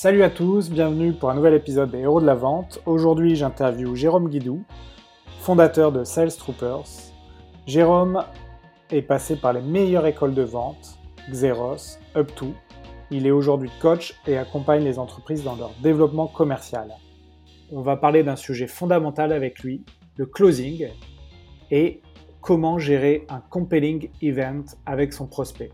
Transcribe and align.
Salut 0.00 0.22
à 0.22 0.30
tous, 0.30 0.70
bienvenue 0.70 1.12
pour 1.12 1.28
un 1.28 1.34
nouvel 1.34 1.54
épisode 1.54 1.90
des 1.90 1.98
Héros 1.98 2.20
de 2.20 2.24
la 2.24 2.36
Vente. 2.36 2.78
Aujourd'hui, 2.86 3.34
j'interviewe 3.34 3.96
Jérôme 3.96 4.28
Guidou, 4.28 4.62
fondateur 5.40 5.90
de 5.90 6.04
Sales 6.04 6.36
Troopers. 6.36 6.86
Jérôme 7.66 8.22
est 8.92 9.02
passé 9.02 9.34
par 9.34 9.52
les 9.52 9.60
meilleures 9.60 10.06
écoles 10.06 10.34
de 10.34 10.42
vente, 10.42 11.00
Xeros, 11.28 11.98
Up2. 12.14 12.52
Il 13.10 13.26
est 13.26 13.32
aujourd'hui 13.32 13.72
coach 13.82 14.14
et 14.28 14.38
accompagne 14.38 14.84
les 14.84 15.00
entreprises 15.00 15.42
dans 15.42 15.56
leur 15.56 15.72
développement 15.82 16.28
commercial. 16.28 16.94
On 17.72 17.82
va 17.82 17.96
parler 17.96 18.22
d'un 18.22 18.36
sujet 18.36 18.68
fondamental 18.68 19.32
avec 19.32 19.58
lui, 19.64 19.84
le 20.14 20.26
closing, 20.26 20.90
et 21.72 22.02
comment 22.40 22.78
gérer 22.78 23.26
un 23.28 23.40
compelling 23.40 24.10
event 24.22 24.62
avec 24.86 25.12
son 25.12 25.26
prospect. 25.26 25.72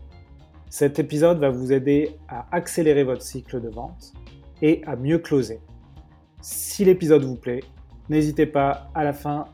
Cet 0.69 0.99
épisode 0.99 1.39
va 1.39 1.49
vous 1.49 1.71
aider 1.71 2.17
à 2.27 2.45
accélérer 2.51 3.03
votre 3.03 3.21
cycle 3.21 3.61
de 3.61 3.69
vente 3.69 4.13
et 4.61 4.83
à 4.85 4.95
mieux 4.95 5.19
closer. 5.19 5.59
Si 6.41 6.85
l'épisode 6.85 7.23
vous 7.23 7.35
plaît, 7.35 7.63
n'hésitez 8.09 8.45
pas 8.45 8.89
à 8.93 9.03
la 9.03 9.13
fin 9.13 9.45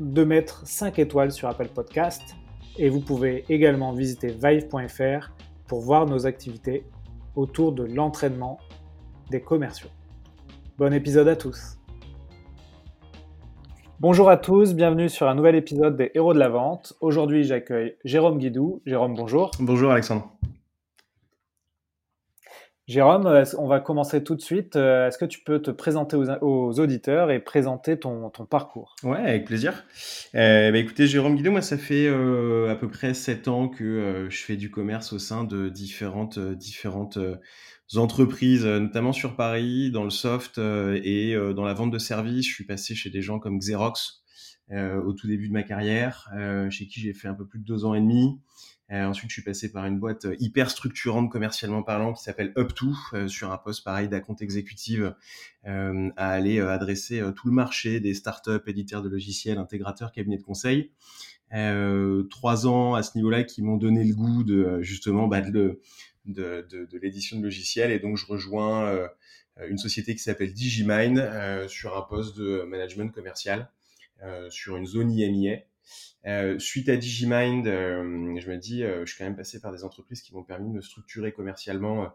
de 0.00 0.24
mettre 0.24 0.66
5 0.66 0.98
étoiles 0.98 1.32
sur 1.32 1.48
Apple 1.48 1.68
Podcast 1.68 2.22
et 2.76 2.88
vous 2.88 3.00
pouvez 3.00 3.44
également 3.48 3.92
visiter 3.92 4.28
vive.fr 4.28 5.32
pour 5.66 5.80
voir 5.80 6.06
nos 6.06 6.26
activités 6.26 6.84
autour 7.36 7.72
de 7.72 7.84
l'entraînement 7.84 8.58
des 9.30 9.40
commerciaux. 9.40 9.90
Bon 10.76 10.92
épisode 10.92 11.28
à 11.28 11.36
tous. 11.36 11.78
Bonjour 14.00 14.28
à 14.28 14.36
tous, 14.36 14.74
bienvenue 14.74 15.08
sur 15.08 15.28
un 15.28 15.36
nouvel 15.36 15.54
épisode 15.54 15.96
des 15.96 16.10
Héros 16.14 16.34
de 16.34 16.38
la 16.40 16.48
Vente. 16.48 16.94
Aujourd'hui, 17.00 17.44
j'accueille 17.44 17.96
Jérôme 18.04 18.38
Guidou. 18.38 18.82
Jérôme, 18.84 19.14
bonjour. 19.14 19.52
Bonjour 19.60 19.92
Alexandre. 19.92 20.32
Jérôme, 22.88 23.44
on 23.56 23.68
va 23.68 23.78
commencer 23.78 24.24
tout 24.24 24.34
de 24.34 24.40
suite. 24.40 24.74
Euh, 24.74 25.06
est-ce 25.06 25.16
que 25.16 25.24
tu 25.24 25.40
peux 25.40 25.62
te 25.62 25.70
présenter 25.70 26.16
aux, 26.16 26.80
auditeurs 26.80 27.30
et 27.30 27.38
présenter 27.38 27.96
ton, 27.98 28.30
parcours? 28.50 28.96
Ouais, 29.04 29.20
avec 29.20 29.44
plaisir. 29.44 29.84
Euh, 30.34 30.72
bah, 30.72 30.78
écoutez, 30.78 31.06
Jérôme 31.06 31.36
Guidou, 31.36 31.52
moi, 31.52 31.62
ça 31.62 31.78
fait 31.78 32.06
euh, 32.08 32.70
à 32.70 32.74
peu 32.74 32.88
près 32.88 33.14
7 33.14 33.46
ans 33.46 33.68
que 33.68 34.26
je 34.28 34.42
fais 34.42 34.56
du 34.56 34.72
commerce 34.72 35.12
au 35.12 35.20
sein 35.20 35.44
de 35.44 35.68
différentes, 35.68 36.38
différentes 36.40 37.18
entreprises, 37.96 38.64
notamment 38.64 39.12
sur 39.12 39.36
Paris, 39.36 39.90
dans 39.90 40.04
le 40.04 40.10
soft 40.10 40.58
et 40.58 41.34
dans 41.54 41.64
la 41.64 41.74
vente 41.74 41.90
de 41.90 41.98
services. 41.98 42.46
Je 42.48 42.54
suis 42.54 42.64
passé 42.64 42.94
chez 42.94 43.10
des 43.10 43.22
gens 43.22 43.38
comme 43.38 43.58
Xerox 43.58 44.22
au 44.70 45.12
tout 45.12 45.26
début 45.26 45.48
de 45.48 45.52
ma 45.52 45.62
carrière, 45.62 46.28
chez 46.70 46.86
qui 46.86 47.00
j'ai 47.00 47.12
fait 47.12 47.28
un 47.28 47.34
peu 47.34 47.46
plus 47.46 47.58
de 47.58 47.64
deux 47.64 47.84
ans 47.84 47.94
et 47.94 48.00
demi. 48.00 48.40
Euh, 48.92 49.06
ensuite, 49.06 49.30
je 49.30 49.34
suis 49.34 49.42
passé 49.42 49.72
par 49.72 49.86
une 49.86 49.98
boîte 49.98 50.26
euh, 50.26 50.36
hyper 50.40 50.70
structurante 50.70 51.30
commercialement 51.30 51.82
parlant 51.82 52.12
qui 52.12 52.22
s'appelle 52.22 52.52
Up2 52.54 52.92
euh, 53.14 53.28
sur 53.28 53.50
un 53.50 53.56
poste 53.56 53.82
pareil 53.82 54.08
d'account 54.08 54.36
exécutive 54.36 55.14
à 55.66 56.28
aller 56.28 56.60
adresser 56.60 57.22
tout 57.34 57.48
le 57.48 57.54
marché 57.54 57.98
des 57.98 58.12
startups, 58.12 58.60
éditeurs 58.66 59.00
de 59.00 59.08
logiciels, 59.08 59.56
intégrateurs, 59.56 60.12
cabinets 60.12 60.36
de 60.36 60.42
conseil. 60.42 60.92
trois 62.28 62.66
ans 62.66 62.92
à 62.92 63.02
ce 63.02 63.16
niveau-là 63.16 63.44
qui 63.44 63.62
m'ont 63.62 63.78
donné 63.78 64.04
le 64.04 64.14
goût 64.14 64.44
de 64.44 64.82
justement 64.82 65.26
bah, 65.26 65.40
de, 65.40 65.80
de, 66.24 66.66
de, 66.70 66.86
de 66.86 66.98
l'édition 66.98 67.38
de 67.38 67.42
logiciels 67.42 67.90
et 67.90 67.98
donc 67.98 68.16
je 68.16 68.26
rejoins 68.26 69.08
une 69.68 69.78
société 69.78 70.14
qui 70.14 70.22
s'appelle 70.22 70.52
Digimind 70.52 71.68
sur 71.68 71.96
un 71.96 72.02
poste 72.02 72.36
de 72.36 72.62
management 72.62 73.12
commercial 73.12 73.70
sur 74.50 74.76
une 74.76 74.86
zone 74.86 75.12
IMIA. 75.12 75.58
Euh, 76.26 76.58
suite 76.58 76.88
à 76.88 76.96
Digimind, 76.96 77.66
euh, 77.66 78.36
je 78.40 78.50
me 78.50 78.56
dis, 78.56 78.82
euh, 78.82 79.04
je 79.04 79.12
suis 79.12 79.18
quand 79.18 79.24
même 79.24 79.36
passé 79.36 79.60
par 79.60 79.72
des 79.72 79.84
entreprises 79.84 80.22
qui 80.22 80.34
m'ont 80.34 80.42
permis 80.42 80.68
de 80.70 80.74
me 80.74 80.80
structurer 80.80 81.32
commercialement 81.32 82.12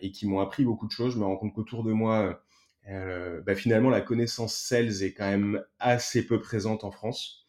et 0.00 0.12
qui 0.12 0.28
m'ont 0.28 0.38
appris 0.38 0.64
beaucoup 0.64 0.86
de 0.86 0.92
choses. 0.92 1.14
Je 1.14 1.18
me 1.18 1.24
rends 1.24 1.36
compte 1.36 1.52
qu'autour 1.52 1.82
de 1.82 1.90
moi, 1.90 2.40
bah, 2.86 3.56
finalement, 3.56 3.90
la 3.90 4.00
connaissance 4.00 4.54
sales 4.54 5.02
est 5.02 5.14
quand 5.14 5.28
même 5.28 5.64
assez 5.80 6.24
peu 6.24 6.40
présente 6.40 6.84
en 6.84 6.92
France 6.92 7.48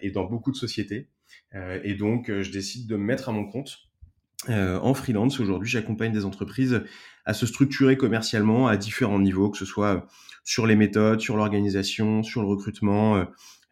et 0.00 0.10
dans 0.10 0.24
beaucoup 0.24 0.50
de 0.50 0.56
sociétés. 0.56 1.08
et 1.54 1.94
donc, 1.94 2.32
je 2.32 2.50
décide 2.50 2.88
de 2.88 2.96
me 2.96 3.04
mettre 3.04 3.28
à 3.28 3.32
mon 3.32 3.46
compte. 3.48 3.78
En 4.48 4.94
freelance, 4.94 5.40
aujourd'hui, 5.40 5.68
j'accompagne 5.68 6.12
des 6.12 6.24
entreprises 6.24 6.82
à 7.24 7.34
se 7.34 7.46
structurer 7.46 7.96
commercialement 7.96 8.68
à 8.68 8.76
différents 8.76 9.18
niveaux, 9.18 9.50
que 9.50 9.58
ce 9.58 9.64
soit 9.64 10.06
sur 10.44 10.66
les 10.66 10.76
méthodes, 10.76 11.20
sur 11.20 11.36
l'organisation, 11.36 12.22
sur 12.22 12.42
le 12.42 12.46
recrutement, 12.46 13.26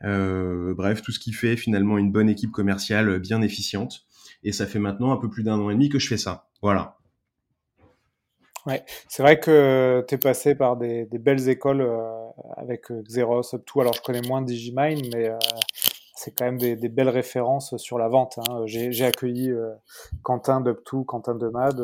euh, 0.04 0.74
bref, 0.74 1.02
tout 1.02 1.12
ce 1.12 1.18
qui 1.18 1.32
fait 1.32 1.56
finalement 1.56 1.98
une 1.98 2.12
bonne 2.12 2.28
équipe 2.28 2.50
commerciale 2.50 3.18
bien 3.18 3.42
efficiente. 3.42 4.04
Et 4.42 4.52
ça 4.52 4.66
fait 4.66 4.78
maintenant 4.78 5.12
un 5.12 5.16
peu 5.16 5.30
plus 5.30 5.42
d'un 5.42 5.58
an 5.58 5.70
et 5.70 5.74
demi 5.74 5.88
que 5.88 5.98
je 5.98 6.08
fais 6.08 6.18
ça. 6.18 6.48
Voilà. 6.62 6.98
Ouais, 8.66 8.82
c'est 9.08 9.22
vrai 9.22 9.38
que 9.40 10.04
tu 10.08 10.14
es 10.14 10.18
passé 10.18 10.54
par 10.54 10.76
des, 10.76 11.06
belles 11.12 11.48
écoles 11.48 11.82
euh, 11.82 12.08
avec 12.56 12.90
euh, 12.90 13.02
Xeros, 13.02 13.42
Up2. 13.42 13.80
Alors, 13.80 13.94
je 13.94 14.00
connais 14.00 14.22
moins 14.26 14.42
Digimind, 14.42 15.02
mais 15.14 15.30
c'est 16.14 16.36
quand 16.36 16.44
même 16.44 16.58
des, 16.58 16.76
belles 16.88 17.08
références 17.08 17.76
sur 17.76 17.98
la 17.98 18.08
vente. 18.08 18.38
Hein. 18.38 18.62
J'ai 18.66 19.04
accueilli 19.04 19.52
Quentin 20.22 20.60
d'Up2, 20.60 21.04
Quentin 21.04 21.34
de 21.34 21.48
Mad. 21.48 21.80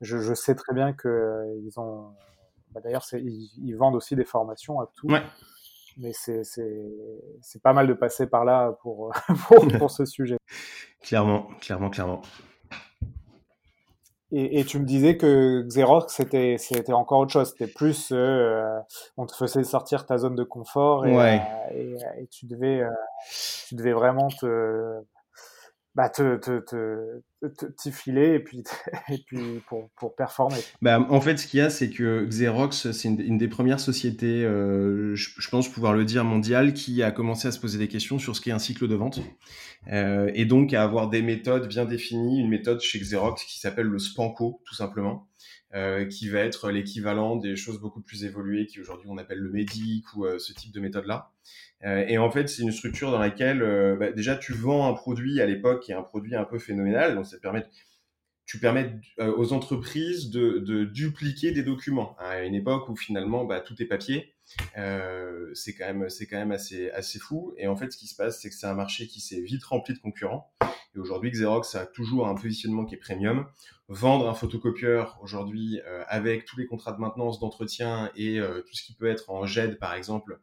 Je, 0.00 0.34
sais 0.34 0.54
très 0.54 0.74
bien 0.74 0.92
qu'ils 0.92 1.78
ont. 1.78 2.12
Bah, 2.72 2.80
d'ailleurs, 2.82 3.04
ils, 3.12 3.50
ils, 3.58 3.74
vendent 3.74 3.94
aussi 3.94 4.16
des 4.16 4.24
formations 4.24 4.80
Up2. 4.80 5.12
Ouais 5.12 5.22
mais 5.96 6.12
c'est 6.12 7.62
pas 7.62 7.72
mal 7.72 7.86
de 7.86 7.94
passer 7.94 8.26
par 8.26 8.44
là 8.44 8.72
pour, 8.82 9.12
pour, 9.48 9.66
pour 9.78 9.90
ce 9.90 10.04
sujet. 10.04 10.36
Clairement, 11.02 11.48
clairement, 11.60 11.90
clairement. 11.90 12.22
Et, 14.32 14.58
et, 14.58 14.64
tu 14.64 14.80
me 14.80 14.84
disais 14.84 15.16
que 15.16 15.62
Xerox, 15.68 16.12
c'était 16.12 16.92
encore 16.92 17.20
autre 17.20 17.32
chose. 17.32 17.50
C'était 17.50 17.72
plus, 17.72 18.10
euh, 18.10 18.78
on 19.16 19.26
te 19.26 19.34
faisait 19.34 19.62
sortir 19.62 20.04
ta 20.04 20.18
zone 20.18 20.34
de 20.34 20.42
confort 20.42 21.06
et, 21.06 21.16
ouais. 21.16 21.40
euh, 21.70 21.96
et, 22.18 22.22
et, 22.22 22.26
tu, 22.26 22.46
devais, 22.46 22.80
euh, 22.80 22.90
tu 23.68 23.76
devais 23.76 23.92
vraiment 23.92 24.28
te, 24.28 25.00
bah, 25.96 26.10
te, 26.10 26.36
te, 26.36 26.60
te, 26.60 27.66
t'y 27.78 27.90
filer 27.90 28.34
et 28.34 28.38
puis, 28.38 28.62
et 29.08 29.16
puis 29.26 29.62
pour, 29.66 29.88
pour 29.96 30.14
performer. 30.14 30.58
Bah, 30.82 31.00
en 31.00 31.20
fait, 31.22 31.38
ce 31.38 31.46
qu'il 31.46 31.58
y 31.58 31.62
a, 31.62 31.70
c'est 31.70 31.88
que 31.88 32.26
Xerox, 32.26 32.92
c'est 32.92 33.08
une, 33.08 33.38
des 33.38 33.48
premières 33.48 33.80
sociétés, 33.80 34.44
euh, 34.44 35.14
je, 35.14 35.48
pense 35.48 35.70
pouvoir 35.70 35.94
le 35.94 36.04
dire, 36.04 36.22
mondiale, 36.22 36.74
qui 36.74 37.02
a 37.02 37.10
commencé 37.10 37.48
à 37.48 37.52
se 37.52 37.58
poser 37.58 37.78
des 37.78 37.88
questions 37.88 38.18
sur 38.18 38.36
ce 38.36 38.42
qu'est 38.42 38.52
un 38.52 38.58
cycle 38.58 38.88
de 38.88 38.94
vente. 38.94 39.20
Euh, 39.90 40.30
et 40.34 40.44
donc 40.44 40.74
à 40.74 40.82
avoir 40.82 41.08
des 41.08 41.22
méthodes 41.22 41.66
bien 41.66 41.86
définies, 41.86 42.40
une 42.40 42.50
méthode 42.50 42.80
chez 42.82 42.98
Xerox 42.98 43.42
qui 43.44 43.58
s'appelle 43.58 43.86
le 43.86 43.98
Spanco, 43.98 44.60
tout 44.66 44.74
simplement. 44.74 45.26
Euh, 45.74 46.06
qui 46.06 46.28
va 46.28 46.38
être 46.38 46.70
l'équivalent 46.70 47.34
des 47.34 47.56
choses 47.56 47.80
beaucoup 47.80 48.00
plus 48.00 48.24
évoluées 48.24 48.66
qui 48.66 48.80
aujourd'hui 48.80 49.08
on 49.10 49.18
appelle 49.18 49.40
le 49.40 49.50
MEDIC 49.50 50.04
ou 50.14 50.24
euh, 50.24 50.38
ce 50.38 50.52
type 50.52 50.72
de 50.72 50.78
méthode-là. 50.78 51.32
Euh, 51.84 52.04
et 52.06 52.18
en 52.18 52.30
fait, 52.30 52.48
c'est 52.48 52.62
une 52.62 52.72
structure 52.72 53.10
dans 53.10 53.18
laquelle 53.18 53.62
euh, 53.62 53.96
bah, 53.96 54.12
déjà 54.12 54.36
tu 54.36 54.52
vends 54.52 54.88
un 54.88 54.94
produit 54.94 55.40
à 55.40 55.46
l'époque 55.46 55.82
qui 55.82 55.92
est 55.92 55.94
un 55.94 56.02
produit 56.02 56.36
un 56.36 56.44
peu 56.44 56.58
phénoménal. 56.58 57.16
Donc 57.16 57.26
ça 57.26 57.36
te 57.36 57.42
permet, 57.42 57.66
tu 58.46 58.58
permets 58.58 58.92
euh, 59.18 59.34
aux 59.36 59.52
entreprises 59.52 60.30
de, 60.30 60.58
de, 60.58 60.84
dupliquer 60.84 61.50
des 61.50 61.64
documents 61.64 62.16
à 62.18 62.42
une 62.44 62.54
époque 62.54 62.88
où 62.88 62.96
finalement 62.96 63.44
bah, 63.44 63.60
tout 63.60 63.80
est 63.82 63.86
papier. 63.86 64.35
Euh, 64.78 65.50
c'est 65.54 65.74
quand 65.74 65.86
même 65.86 66.08
c'est 66.08 66.26
quand 66.26 66.38
même 66.38 66.52
assez 66.52 66.90
assez 66.90 67.18
fou. 67.18 67.54
Et 67.58 67.66
en 67.66 67.76
fait, 67.76 67.92
ce 67.92 67.96
qui 67.96 68.06
se 68.06 68.14
passe, 68.14 68.40
c'est 68.40 68.48
que 68.48 68.54
c'est 68.54 68.66
un 68.66 68.74
marché 68.74 69.06
qui 69.06 69.20
s'est 69.20 69.40
vite 69.40 69.64
rempli 69.64 69.94
de 69.94 69.98
concurrents. 69.98 70.52
Et 70.94 70.98
aujourd'hui, 70.98 71.30
Xerox 71.30 71.74
a 71.74 71.86
toujours 71.86 72.26
un 72.26 72.34
positionnement 72.34 72.84
qui 72.84 72.94
est 72.94 72.98
premium. 72.98 73.46
Vendre 73.88 74.28
un 74.28 74.34
photocopieur 74.34 75.18
aujourd'hui 75.22 75.80
avec 76.08 76.44
tous 76.44 76.58
les 76.58 76.66
contrats 76.66 76.92
de 76.92 77.00
maintenance, 77.00 77.38
d'entretien 77.38 78.10
et 78.16 78.40
tout 78.40 78.74
ce 78.74 78.82
qui 78.82 78.94
peut 78.94 79.06
être 79.06 79.30
en 79.30 79.46
GED 79.46 79.78
par 79.78 79.94
exemple 79.94 80.40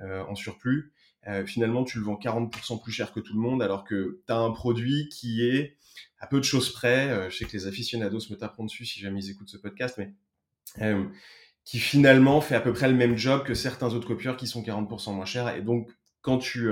euh, 0.00 0.22
en 0.24 0.34
surplus, 0.34 0.92
euh, 1.26 1.46
finalement 1.46 1.82
tu 1.82 1.98
le 1.98 2.04
vends 2.04 2.18
40% 2.22 2.82
plus 2.82 2.92
cher 2.92 3.14
que 3.14 3.20
tout 3.20 3.32
le 3.32 3.40
monde 3.40 3.62
alors 3.62 3.82
que 3.82 4.20
tu 4.26 4.30
as 4.32 4.36
un 4.36 4.50
produit 4.50 5.08
qui 5.08 5.42
est 5.42 5.78
à 6.20 6.26
peu 6.26 6.38
de 6.38 6.44
choses 6.44 6.70
près, 6.70 7.08
euh, 7.08 7.30
je 7.30 7.38
sais 7.38 7.46
que 7.46 7.52
les 7.52 7.66
aficionados 7.66 8.28
me 8.28 8.36
taperont 8.36 8.64
dessus 8.64 8.84
si 8.84 9.00
jamais 9.00 9.24
ils 9.24 9.30
écoutent 9.30 9.48
ce 9.48 9.56
podcast, 9.56 9.96
mais 9.96 10.12
qui 11.66 11.78
finalement 11.78 12.40
fait 12.40 12.54
à 12.54 12.60
peu 12.60 12.72
près 12.72 12.88
le 12.88 12.94
même 12.94 13.18
job 13.18 13.44
que 13.44 13.52
certains 13.52 13.92
autres 13.92 14.08
copieurs 14.08 14.38
qui 14.38 14.46
sont 14.46 14.62
40% 14.62 15.14
moins 15.14 15.26
chers. 15.26 15.54
Et 15.54 15.60
donc, 15.60 15.90
quand 16.22 16.38
tu, 16.38 16.70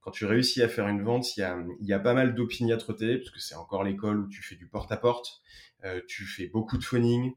quand 0.00 0.10
tu 0.10 0.24
réussis 0.24 0.62
à 0.62 0.68
faire 0.68 0.88
une 0.88 1.02
vente, 1.02 1.36
il 1.36 1.40
y 1.40 1.42
a, 1.44 1.56
y 1.80 1.92
a 1.92 2.00
pas 2.00 2.14
mal 2.14 2.34
d'opiniâtreté, 2.34 3.18
parce 3.18 3.30
que 3.30 3.38
c'est 3.38 3.54
encore 3.54 3.84
l'école 3.84 4.18
où 4.18 4.28
tu 4.28 4.42
fais 4.42 4.56
du 4.56 4.66
porte-à-porte, 4.66 5.42
tu 6.08 6.24
fais 6.24 6.48
beaucoup 6.48 6.78
de 6.78 6.84
phoning. 6.84 7.32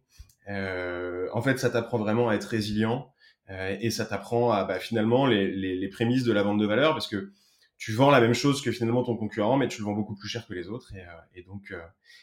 en 0.48 1.42
fait, 1.44 1.60
ça 1.60 1.70
t'apprend 1.70 2.00
vraiment 2.00 2.30
à 2.30 2.36
être 2.36 2.48
résilient. 2.48 3.14
Euh, 3.50 3.76
et 3.82 3.92
ça 3.92 4.06
t'apprend 4.06 4.52
à 4.52 4.64
bah, 4.64 4.80
finalement 4.80 5.26
les, 5.26 5.52
les, 5.52 5.76
les, 5.76 5.90
prémices 5.90 6.24
de 6.24 6.32
la 6.32 6.44
vente 6.44 6.60
de 6.60 6.66
valeur 6.66 6.94
parce 6.94 7.08
que 7.08 7.34
tu 7.78 7.92
vends 7.92 8.10
la 8.10 8.22
même 8.22 8.34
chose 8.34 8.62
que 8.62 8.72
finalement 8.72 9.04
ton 9.04 9.18
concurrent, 9.18 9.58
mais 9.58 9.68
tu 9.68 9.80
le 9.80 9.86
vends 9.86 9.94
beaucoup 9.94 10.16
plus 10.16 10.30
cher 10.30 10.48
que 10.48 10.54
les 10.54 10.70
autres. 10.70 10.96
Et, 10.96 11.02
euh, 11.02 11.12
et 11.36 11.44
donc, 11.44 11.72
euh, 11.72 11.82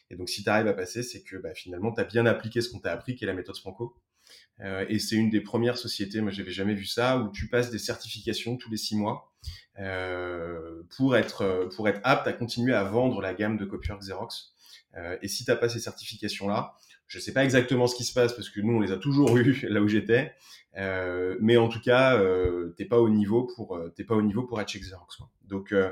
et 0.08 0.16
donc, 0.16 0.30
si 0.30 0.42
tu 0.42 0.48
arrives 0.48 0.68
à 0.68 0.72
passer, 0.72 1.02
c'est 1.02 1.22
que 1.22 1.36
bah, 1.36 1.52
finalement, 1.54 1.92
tu 1.92 2.00
as 2.00 2.04
bien 2.04 2.24
appliqué 2.24 2.62
ce 2.62 2.70
qu'on 2.70 2.78
t'a 2.78 2.92
appris, 2.92 3.14
qui 3.16 3.24
est 3.24 3.26
la 3.26 3.34
méthode 3.34 3.56
Franco. 3.58 3.94
Euh, 4.60 4.84
et 4.88 4.98
c'est 4.98 5.16
une 5.16 5.30
des 5.30 5.40
premières 5.40 5.78
sociétés, 5.78 6.20
moi 6.20 6.30
j'avais 6.30 6.50
jamais 6.50 6.74
vu 6.74 6.84
ça, 6.84 7.18
où 7.18 7.30
tu 7.30 7.48
passes 7.48 7.70
des 7.70 7.78
certifications 7.78 8.56
tous 8.56 8.70
les 8.70 8.76
six 8.76 8.96
mois 8.96 9.32
euh, 9.78 10.82
pour 10.96 11.16
être 11.16 11.68
pour 11.74 11.88
être 11.88 12.00
apte 12.04 12.26
à 12.26 12.32
continuer 12.32 12.74
à 12.74 12.84
vendre 12.84 13.22
la 13.22 13.34
gamme 13.34 13.56
de 13.56 13.64
copieurs 13.64 13.98
Xerox. 13.98 14.54
et 15.22 15.28
si 15.28 15.44
t'as 15.44 15.56
pas 15.56 15.68
ces 15.68 15.80
certifications 15.80 16.48
là, 16.48 16.76
je 17.10 17.18
sais 17.18 17.32
pas 17.32 17.42
exactement 17.42 17.88
ce 17.88 17.96
qui 17.96 18.04
se 18.04 18.14
passe 18.14 18.32
parce 18.32 18.48
que 18.48 18.60
nous, 18.60 18.76
on 18.76 18.80
les 18.80 18.92
a 18.92 18.96
toujours 18.96 19.36
eus 19.36 19.66
là 19.68 19.82
où 19.82 19.88
j'étais. 19.88 20.32
Euh, 20.76 21.36
mais 21.40 21.56
en 21.56 21.68
tout 21.68 21.80
cas, 21.80 22.16
euh, 22.16 22.72
t'es 22.76 22.84
pas 22.84 23.00
au 23.00 23.08
niveau 23.10 23.50
pour 23.56 23.76
euh, 23.76 23.92
t'es 23.96 24.04
pas 24.04 24.14
au 24.14 24.22
niveau 24.22 24.44
pour 24.44 24.60
être 24.60 24.68
chez 24.68 24.78
Xerox. 24.78 25.16
Quoi. 25.16 25.28
Donc 25.42 25.72
euh, 25.72 25.90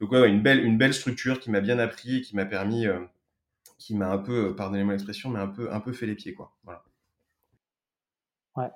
donc 0.00 0.10
ouais, 0.10 0.28
une 0.28 0.42
belle 0.42 0.64
une 0.64 0.76
belle 0.76 0.92
structure 0.92 1.38
qui 1.38 1.52
m'a 1.52 1.60
bien 1.60 1.78
appris 1.78 2.16
et 2.16 2.20
qui 2.20 2.34
m'a 2.34 2.44
permis 2.44 2.88
euh, 2.88 2.98
qui 3.78 3.94
m'a 3.94 4.10
un 4.10 4.18
peu 4.18 4.56
pardonnez-moi 4.56 4.94
l'expression 4.94 5.30
mais 5.30 5.38
un 5.38 5.46
peu 5.46 5.72
un 5.72 5.78
peu 5.78 5.92
fait 5.92 6.06
les 6.06 6.16
pieds 6.16 6.34
quoi. 6.34 6.56
Voilà. 6.64 6.82
Ouais. 8.56 8.70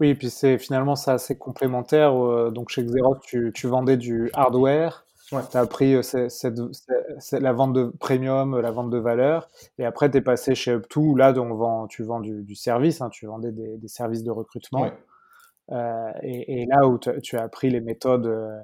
Oui, 0.00 0.08
et 0.10 0.14
puis 0.14 0.30
c'est 0.30 0.58
finalement 0.58 0.96
c'est 0.96 1.10
assez 1.10 1.36
complémentaire. 1.38 2.14
euh, 2.24 2.50
donc 2.50 2.70
chez 2.70 2.82
Xerox, 2.84 3.20
tu, 3.26 3.52
tu 3.54 3.66
vendais 3.68 3.96
du 3.96 4.30
hardware, 4.34 5.04
Ouais. 5.32 5.42
tu 5.50 5.56
as 5.56 5.60
appris 5.60 5.94
euh, 5.94 6.02
c'est- 6.02 6.28
c'est- 6.30 6.54
c'est- 6.72 7.06
c'est 7.18 7.40
la 7.40 7.52
vente 7.52 7.72
de 7.74 7.84
premium, 8.00 8.58
la 8.60 8.70
vente 8.70 8.90
de 8.90 8.98
valeur, 8.98 9.48
et 9.78 9.84
après 9.84 10.10
tu 10.10 10.18
es 10.18 10.20
passé 10.22 10.54
chez 10.54 10.72
Up2, 10.76 10.96
où 11.00 11.16
là 11.16 11.32
donc, 11.32 11.52
vend, 11.56 11.86
tu 11.88 12.04
vends 12.04 12.20
du, 12.20 12.42
du 12.44 12.54
service, 12.54 13.00
hein, 13.02 13.10
tu 13.10 13.26
vendais 13.26 13.52
des, 13.52 13.76
des 13.78 13.88
services 13.88 14.22
de 14.24 14.30
recrutement. 14.30 14.82
Ouais. 14.82 14.92
Euh, 15.72 16.12
et, 16.22 16.62
et 16.62 16.66
là 16.66 16.86
où 16.88 16.98
tu 16.98 17.10
tu 17.22 17.36
as 17.36 17.42
appris 17.44 17.70
les 17.70 17.80
méthodes, 17.80 18.26
euh, 18.26 18.58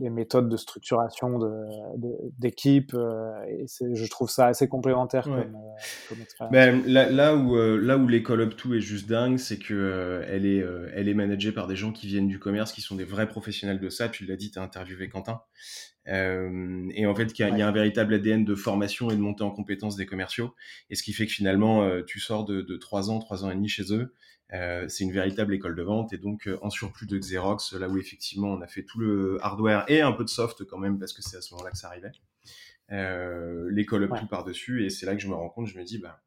les 0.00 0.10
méthodes 0.10 0.48
de 0.48 0.56
structuration 0.56 1.38
de, 1.38 1.50
de- 1.98 2.18
d'équipe, 2.38 2.92
euh, 2.94 3.30
et 3.48 3.66
je 3.94 4.06
trouve 4.10 4.28
ça 4.28 4.46
assez 4.46 4.66
complémentaire 4.68 5.26
Ouais. 5.28 5.42
comme, 5.44 5.54
euh, 5.54 6.08
comme 6.08 6.20
expérience. 6.20 6.52
Ben, 6.52 6.82
là, 6.86 7.08
là 7.10 7.36
où, 7.36 7.56
euh, 7.56 7.76
là 7.78 7.96
où 7.96 8.08
l'école 8.08 8.40
Up2 8.42 8.76
est 8.76 8.80
juste 8.80 9.08
dingue, 9.08 9.38
c'est 9.38 9.58
que 9.58 9.72
euh, 9.74 10.24
elle 10.28 10.46
est, 10.46 10.62
euh, 10.62 10.90
elle 10.94 11.08
est 11.08 11.14
managée 11.14 11.52
par 11.52 11.66
des 11.68 11.76
gens 11.76 11.92
qui 11.92 12.06
viennent 12.08 12.26
du 12.28 12.38
commerce, 12.40 12.72
qui 12.72 12.80
sont 12.80 12.96
des 12.96 13.04
vrais 13.04 13.28
professionnels 13.28 13.78
de 13.78 13.88
ça. 13.88 14.08
Tu 14.08 14.24
l'as 14.26 14.36
dit, 14.36 14.50
tu 14.50 14.58
as 14.58 14.62
interviewé 14.62 15.08
Quentin. 15.08 15.40
Euh, 16.08 16.86
et 16.94 17.06
en 17.06 17.14
fait, 17.14 17.32
qu'il 17.32 17.46
y 17.46 17.48
a- 17.48 17.52
il 17.52 17.58
y, 17.58 17.62
a 17.62 17.68
un 17.68 17.72
véritable 17.72 18.14
ADN 18.14 18.44
de 18.44 18.54
formation 18.54 19.10
et 19.10 19.16
de 19.16 19.20
montée 19.20 19.42
en 19.42 19.50
compétences 19.50 19.96
des 19.96 20.06
commerciaux. 20.06 20.54
Et 20.90 20.96
ce 20.96 21.02
qui 21.02 21.12
fait 21.12 21.26
que 21.26 21.32
finalement, 21.32 21.82
euh, 21.82 22.02
tu 22.06 22.20
sors 22.20 22.44
de, 22.44 22.60
de 22.60 22.76
3 22.76 23.10
ans, 23.10 23.18
3 23.20 23.44
ans 23.44 23.50
et 23.50 23.54
demi 23.54 23.68
chez 23.68 23.84
eux. 23.94 24.12
Euh, 24.52 24.86
c'est 24.88 25.04
une 25.04 25.12
véritable 25.12 25.54
école 25.54 25.74
de 25.74 25.82
vente. 25.82 26.12
Et 26.12 26.18
donc, 26.18 26.46
euh, 26.46 26.58
en 26.62 26.70
surplus 26.70 27.06
de 27.06 27.18
Xerox, 27.18 27.72
là 27.72 27.88
où 27.88 27.98
effectivement, 27.98 28.48
on 28.48 28.60
a 28.60 28.66
fait 28.66 28.84
tout 28.84 28.98
le 28.98 29.38
hardware 29.42 29.84
et 29.88 30.00
un 30.00 30.12
peu 30.12 30.24
de 30.24 30.28
soft 30.28 30.64
quand 30.64 30.78
même, 30.78 30.98
parce 30.98 31.12
que 31.12 31.22
c'est 31.22 31.36
à 31.36 31.40
ce 31.40 31.54
moment-là 31.54 31.70
que 31.70 31.78
ça 31.78 31.88
arrivait. 31.88 32.12
Euh, 32.92 33.68
l'école 33.70 34.04
Up2 34.04 34.12
Ouais. 34.12 34.28
par-dessus. 34.28 34.84
Et 34.84 34.90
c'est 34.90 35.06
là 35.06 35.14
que 35.14 35.22
je 35.22 35.28
me 35.28 35.34
rends 35.34 35.48
compte, 35.48 35.66
je 35.66 35.78
me 35.78 35.84
dis, 35.84 35.98
bah, 35.98 36.22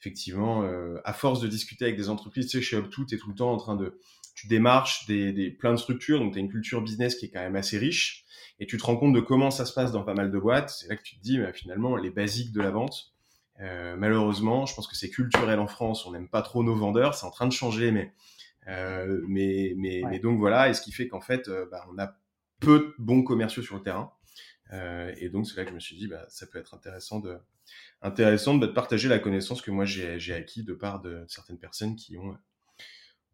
effectivement, 0.00 0.62
euh, 0.64 0.96
à 1.04 1.12
force 1.12 1.40
de 1.40 1.48
discuter 1.48 1.84
avec 1.84 1.96
des 1.96 2.08
entreprises, 2.08 2.46
tu 2.46 2.58
sais, 2.58 2.62
chez 2.62 2.78
Up2, 2.78 3.06
tu 3.06 3.14
es 3.14 3.18
tout 3.18 3.28
le 3.28 3.34
temps 3.34 3.52
en 3.52 3.58
train 3.58 3.76
de... 3.76 4.00
Tu 4.34 4.46
démarches 4.48 5.06
des, 5.06 5.32
des, 5.32 5.50
plein 5.50 5.72
de 5.72 5.76
structures, 5.76 6.18
donc 6.18 6.32
tu 6.32 6.38
as 6.38 6.40
une 6.40 6.48
culture 6.50 6.80
business 6.80 7.14
qui 7.16 7.26
est 7.26 7.30
quand 7.30 7.40
même 7.40 7.56
assez 7.56 7.76
riche, 7.76 8.24
et 8.58 8.66
tu 8.66 8.78
te 8.78 8.84
rends 8.84 8.96
compte 8.96 9.12
de 9.12 9.20
comment 9.20 9.50
ça 9.50 9.66
se 9.66 9.74
passe 9.74 9.92
dans 9.92 10.02
pas 10.02 10.14
mal 10.14 10.30
de 10.30 10.38
boîtes. 10.38 10.70
C'est 10.70 10.88
là 10.88 10.96
que 10.96 11.02
tu 11.02 11.16
te 11.16 11.20
dis, 11.22 11.38
bah, 11.38 11.52
finalement, 11.52 11.96
les 11.96 12.10
basiques 12.10 12.52
de 12.52 12.62
la 12.62 12.70
vente, 12.70 13.12
euh, 13.60 13.96
malheureusement, 13.96 14.66
je 14.66 14.74
pense 14.74 14.86
que 14.88 14.96
c'est 14.96 15.10
culturel 15.10 15.58
en 15.58 15.66
France, 15.66 16.06
on 16.06 16.12
n'aime 16.12 16.28
pas 16.28 16.42
trop 16.42 16.62
nos 16.62 16.74
vendeurs, 16.74 17.14
c'est 17.14 17.26
en 17.26 17.30
train 17.30 17.46
de 17.46 17.52
changer, 17.52 17.90
mais, 17.92 18.12
euh, 18.68 19.20
mais, 19.28 19.74
mais, 19.76 20.02
Ouais. 20.02 20.10
mais 20.10 20.18
donc 20.18 20.38
voilà, 20.38 20.68
et 20.68 20.74
ce 20.74 20.80
qui 20.82 20.92
fait 20.92 21.08
qu'en 21.08 21.20
fait, 21.20 21.48
euh, 21.48 21.66
bah, 21.70 21.86
on 21.92 21.98
a 21.98 22.16
peu 22.60 22.78
de 22.78 22.94
bons 22.98 23.22
commerciaux 23.22 23.62
sur 23.62 23.76
le 23.76 23.82
terrain. 23.82 24.12
Et 25.16 25.30
donc 25.30 25.48
c'est 25.48 25.56
là 25.56 25.64
que 25.64 25.70
je 25.70 25.74
me 25.74 25.80
suis 25.80 25.96
dit, 25.96 26.06
bah, 26.06 26.24
ça 26.28 26.46
peut 26.46 26.58
être 26.58 26.74
intéressant 26.74 27.18
de, 27.18 27.36
intéressant 28.02 28.56
de 28.56 28.68
partager 28.68 29.08
la 29.08 29.18
connaissance 29.18 29.62
que 29.62 29.72
moi 29.72 29.84
j'ai 29.84 30.32
acquis 30.32 30.62
de 30.62 30.74
part 30.74 31.00
de 31.00 31.24
certaines 31.26 31.58
personnes 31.58 31.96
qui 31.96 32.16
ont, 32.16 32.36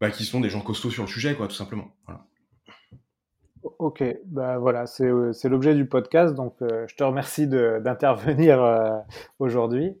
bah, 0.01 0.09
qui 0.09 0.25
sont 0.25 0.41
des 0.41 0.49
gens 0.49 0.61
costauds 0.61 0.89
sur 0.89 1.03
le 1.03 1.09
sujet, 1.09 1.35
quoi, 1.35 1.47
tout 1.47 1.55
simplement. 1.55 1.95
Voilà. 2.07 2.25
Ok, 3.79 4.03
bah 4.25 4.57
voilà, 4.57 4.87
c'est 4.87 5.49
l'objet 5.49 5.75
du 5.75 5.85
podcast, 5.85 6.33
donc 6.33 6.55
euh, 6.61 6.87
je 6.87 6.95
te 6.95 7.03
remercie 7.03 7.47
d'intervenir 7.47 8.63
euh, 8.63 8.97
aujourd'hui. 9.39 9.95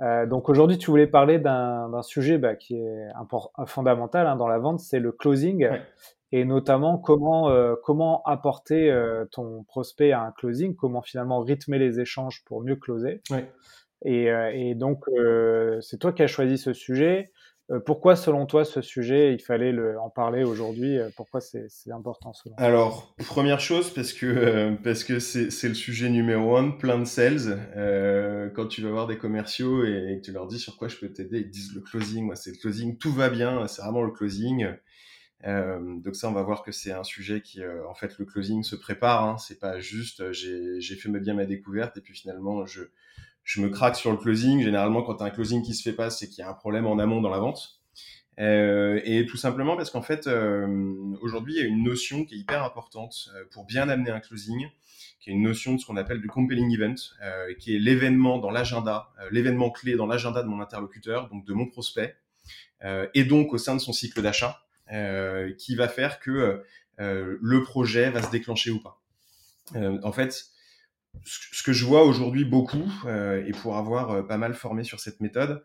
Euh, 0.00 0.26
donc 0.26 0.48
aujourd'hui, 0.48 0.76
tu 0.78 0.90
voulais 0.90 1.06
parler 1.06 1.38
d'un 1.38 1.88
d'un 1.88 2.02
sujet 2.02 2.38
bah, 2.38 2.54
qui 2.56 2.76
est 2.76 3.08
fondamental 3.66 4.26
hein, 4.26 4.36
dans 4.36 4.48
la 4.48 4.58
vente, 4.58 4.80
c'est 4.80 4.98
le 4.98 5.12
closing, 5.12 5.68
Ouais. 5.68 5.82
et 6.32 6.44
notamment 6.44 6.98
comment 6.98 7.48
euh, 7.50 7.76
comment 7.82 8.22
apporter 8.24 8.90
euh, 8.90 9.24
ton 9.30 9.62
prospect 9.64 10.10
à 10.12 10.22
un 10.22 10.32
closing, 10.32 10.74
comment 10.74 11.02
finalement 11.02 11.40
rythmer 11.40 11.78
les 11.78 12.00
échanges 12.00 12.42
pour 12.44 12.62
mieux 12.62 12.76
closer. 12.76 13.20
Ouais. 13.30 13.50
Et, 14.04 14.30
euh, 14.30 14.50
et 14.52 14.74
donc 14.74 15.04
euh, 15.16 15.80
c'est 15.80 15.98
toi 15.98 16.12
qui 16.12 16.22
as 16.22 16.26
choisi 16.26 16.58
ce 16.58 16.72
sujet. 16.72 17.30
Euh, 17.70 17.80
pourquoi, 17.80 18.14
selon 18.14 18.44
toi, 18.44 18.64
ce 18.64 18.82
sujet, 18.82 19.32
il 19.32 19.40
fallait 19.40 19.74
en 19.96 20.10
parler 20.10 20.44
aujourd'hui 20.44 20.98
euh, 20.98 21.08
Pourquoi 21.16 21.40
c'est 21.40 21.68
important 21.90 22.34
selon 22.34 22.54
Alors, 22.56 23.14
première 23.26 23.60
chose, 23.60 23.92
parce 23.92 24.12
que 24.12 24.26
euh, 24.26 24.72
parce 24.82 25.02
que 25.02 25.18
c'est 25.18 25.68
le 25.68 25.74
sujet 25.74 26.10
numéro 26.10 26.56
un 26.56 26.70
plein 26.72 26.98
de 26.98 27.04
sales. 27.04 27.58
Quand 28.54 28.66
tu 28.66 28.82
vas 28.82 28.90
voir 28.90 29.06
des 29.06 29.16
commerciaux 29.16 29.84
et, 29.84 30.18
que 30.20 30.26
tu 30.26 30.32
leur 30.32 30.46
dis 30.46 30.58
sur 30.58 30.76
quoi 30.76 30.88
je 30.88 30.96
peux 30.96 31.10
t'aider, 31.10 31.40
ils 31.40 31.50
disent 31.50 31.74
le 31.74 31.80
closing. 31.80 32.24
Moi, 32.24 32.36
c'est 32.36 32.50
le 32.50 32.58
closing, 32.58 32.98
tout 32.98 33.12
va 33.12 33.30
bien, 33.30 33.66
c'est 33.66 33.82
vraiment 33.82 34.02
le 34.02 34.12
closing. 34.12 34.68
Donc 35.42 36.16
ça, 36.16 36.28
on 36.28 36.32
va 36.32 36.42
voir 36.42 36.62
que 36.62 36.72
c'est 36.72 36.92
un 36.92 37.04
sujet 37.04 37.40
qui, 37.40 37.62
en 37.64 37.94
fait, 37.94 38.18
le 38.18 38.26
closing 38.26 38.62
se 38.62 38.76
prépare. 38.76 39.24
Hein, 39.24 39.38
c'est 39.38 39.58
pas 39.58 39.80
juste 39.80 40.32
j'ai 40.32 40.96
fait 40.96 41.08
bien 41.08 41.34
ma 41.34 41.46
découverte 41.46 41.96
et 41.96 42.02
puis 42.02 42.14
finalement 42.14 42.66
je 42.66 42.82
je 43.44 43.60
me 43.60 43.68
craque 43.68 43.96
sur 43.96 44.10
le 44.10 44.16
closing. 44.16 44.62
Généralement, 44.62 45.02
quand 45.02 45.16
tu 45.16 45.22
as 45.22 45.26
un 45.26 45.30
closing 45.30 45.62
qui 45.62 45.74
se 45.74 45.82
fait 45.82 45.94
pas, 45.94 46.10
c'est 46.10 46.28
qu'il 46.28 46.38
y 46.38 46.42
a 46.42 46.50
un 46.50 46.54
problème 46.54 46.86
en 46.86 46.98
amont 46.98 47.20
dans 47.20 47.30
la 47.30 47.38
vente. 47.38 47.80
Euh, 48.40 49.00
et 49.04 49.26
tout 49.26 49.36
simplement 49.36 49.76
parce 49.76 49.90
qu'en 49.90 50.02
fait, 50.02 50.26
euh, 50.26 50.66
aujourd'hui, 51.20 51.54
il 51.54 51.60
y 51.60 51.62
a 51.62 51.66
une 51.66 51.84
notion 51.84 52.24
qui 52.24 52.34
est 52.34 52.38
hyper 52.38 52.64
importante 52.64 53.30
euh, 53.36 53.44
pour 53.52 53.64
bien 53.64 53.88
amener 53.88 54.10
un 54.10 54.18
closing, 54.18 54.66
qui 55.20 55.30
est 55.30 55.32
une 55.32 55.42
notion 55.42 55.74
de 55.74 55.80
ce 55.80 55.86
qu'on 55.86 55.96
appelle 55.96 56.20
du 56.20 56.26
compelling 56.26 56.70
event, 56.74 56.94
euh, 57.22 57.54
qui 57.58 57.74
est 57.74 57.78
l'événement 57.78 58.38
dans 58.38 58.50
l'agenda, 58.50 59.10
euh, 59.20 59.28
l'événement 59.30 59.70
clé 59.70 59.94
dans 59.94 60.06
l'agenda 60.06 60.42
de 60.42 60.48
mon 60.48 60.60
interlocuteur, 60.60 61.30
donc 61.30 61.46
de 61.46 61.52
mon 61.54 61.66
prospect, 61.66 62.16
euh, 62.82 63.06
et 63.14 63.24
donc 63.24 63.52
au 63.52 63.58
sein 63.58 63.74
de 63.74 63.80
son 63.80 63.92
cycle 63.92 64.20
d'achat, 64.20 64.60
qui 65.56 65.76
va 65.76 65.88
faire 65.88 66.20
que 66.20 66.62
le 66.98 67.62
projet 67.62 68.10
va 68.10 68.22
se 68.22 68.30
déclencher 68.30 68.70
ou 68.70 68.80
pas. 68.80 69.00
En 69.74 70.12
fait, 70.12 70.50
ce 71.24 71.62
que 71.62 71.72
je 71.72 71.84
vois 71.84 72.04
aujourd'hui 72.04 72.44
beaucoup, 72.44 72.90
euh, 73.06 73.44
et 73.46 73.52
pour 73.52 73.76
avoir 73.76 74.10
euh, 74.10 74.22
pas 74.22 74.36
mal 74.36 74.54
formé 74.54 74.84
sur 74.84 75.00
cette 75.00 75.20
méthode, 75.20 75.64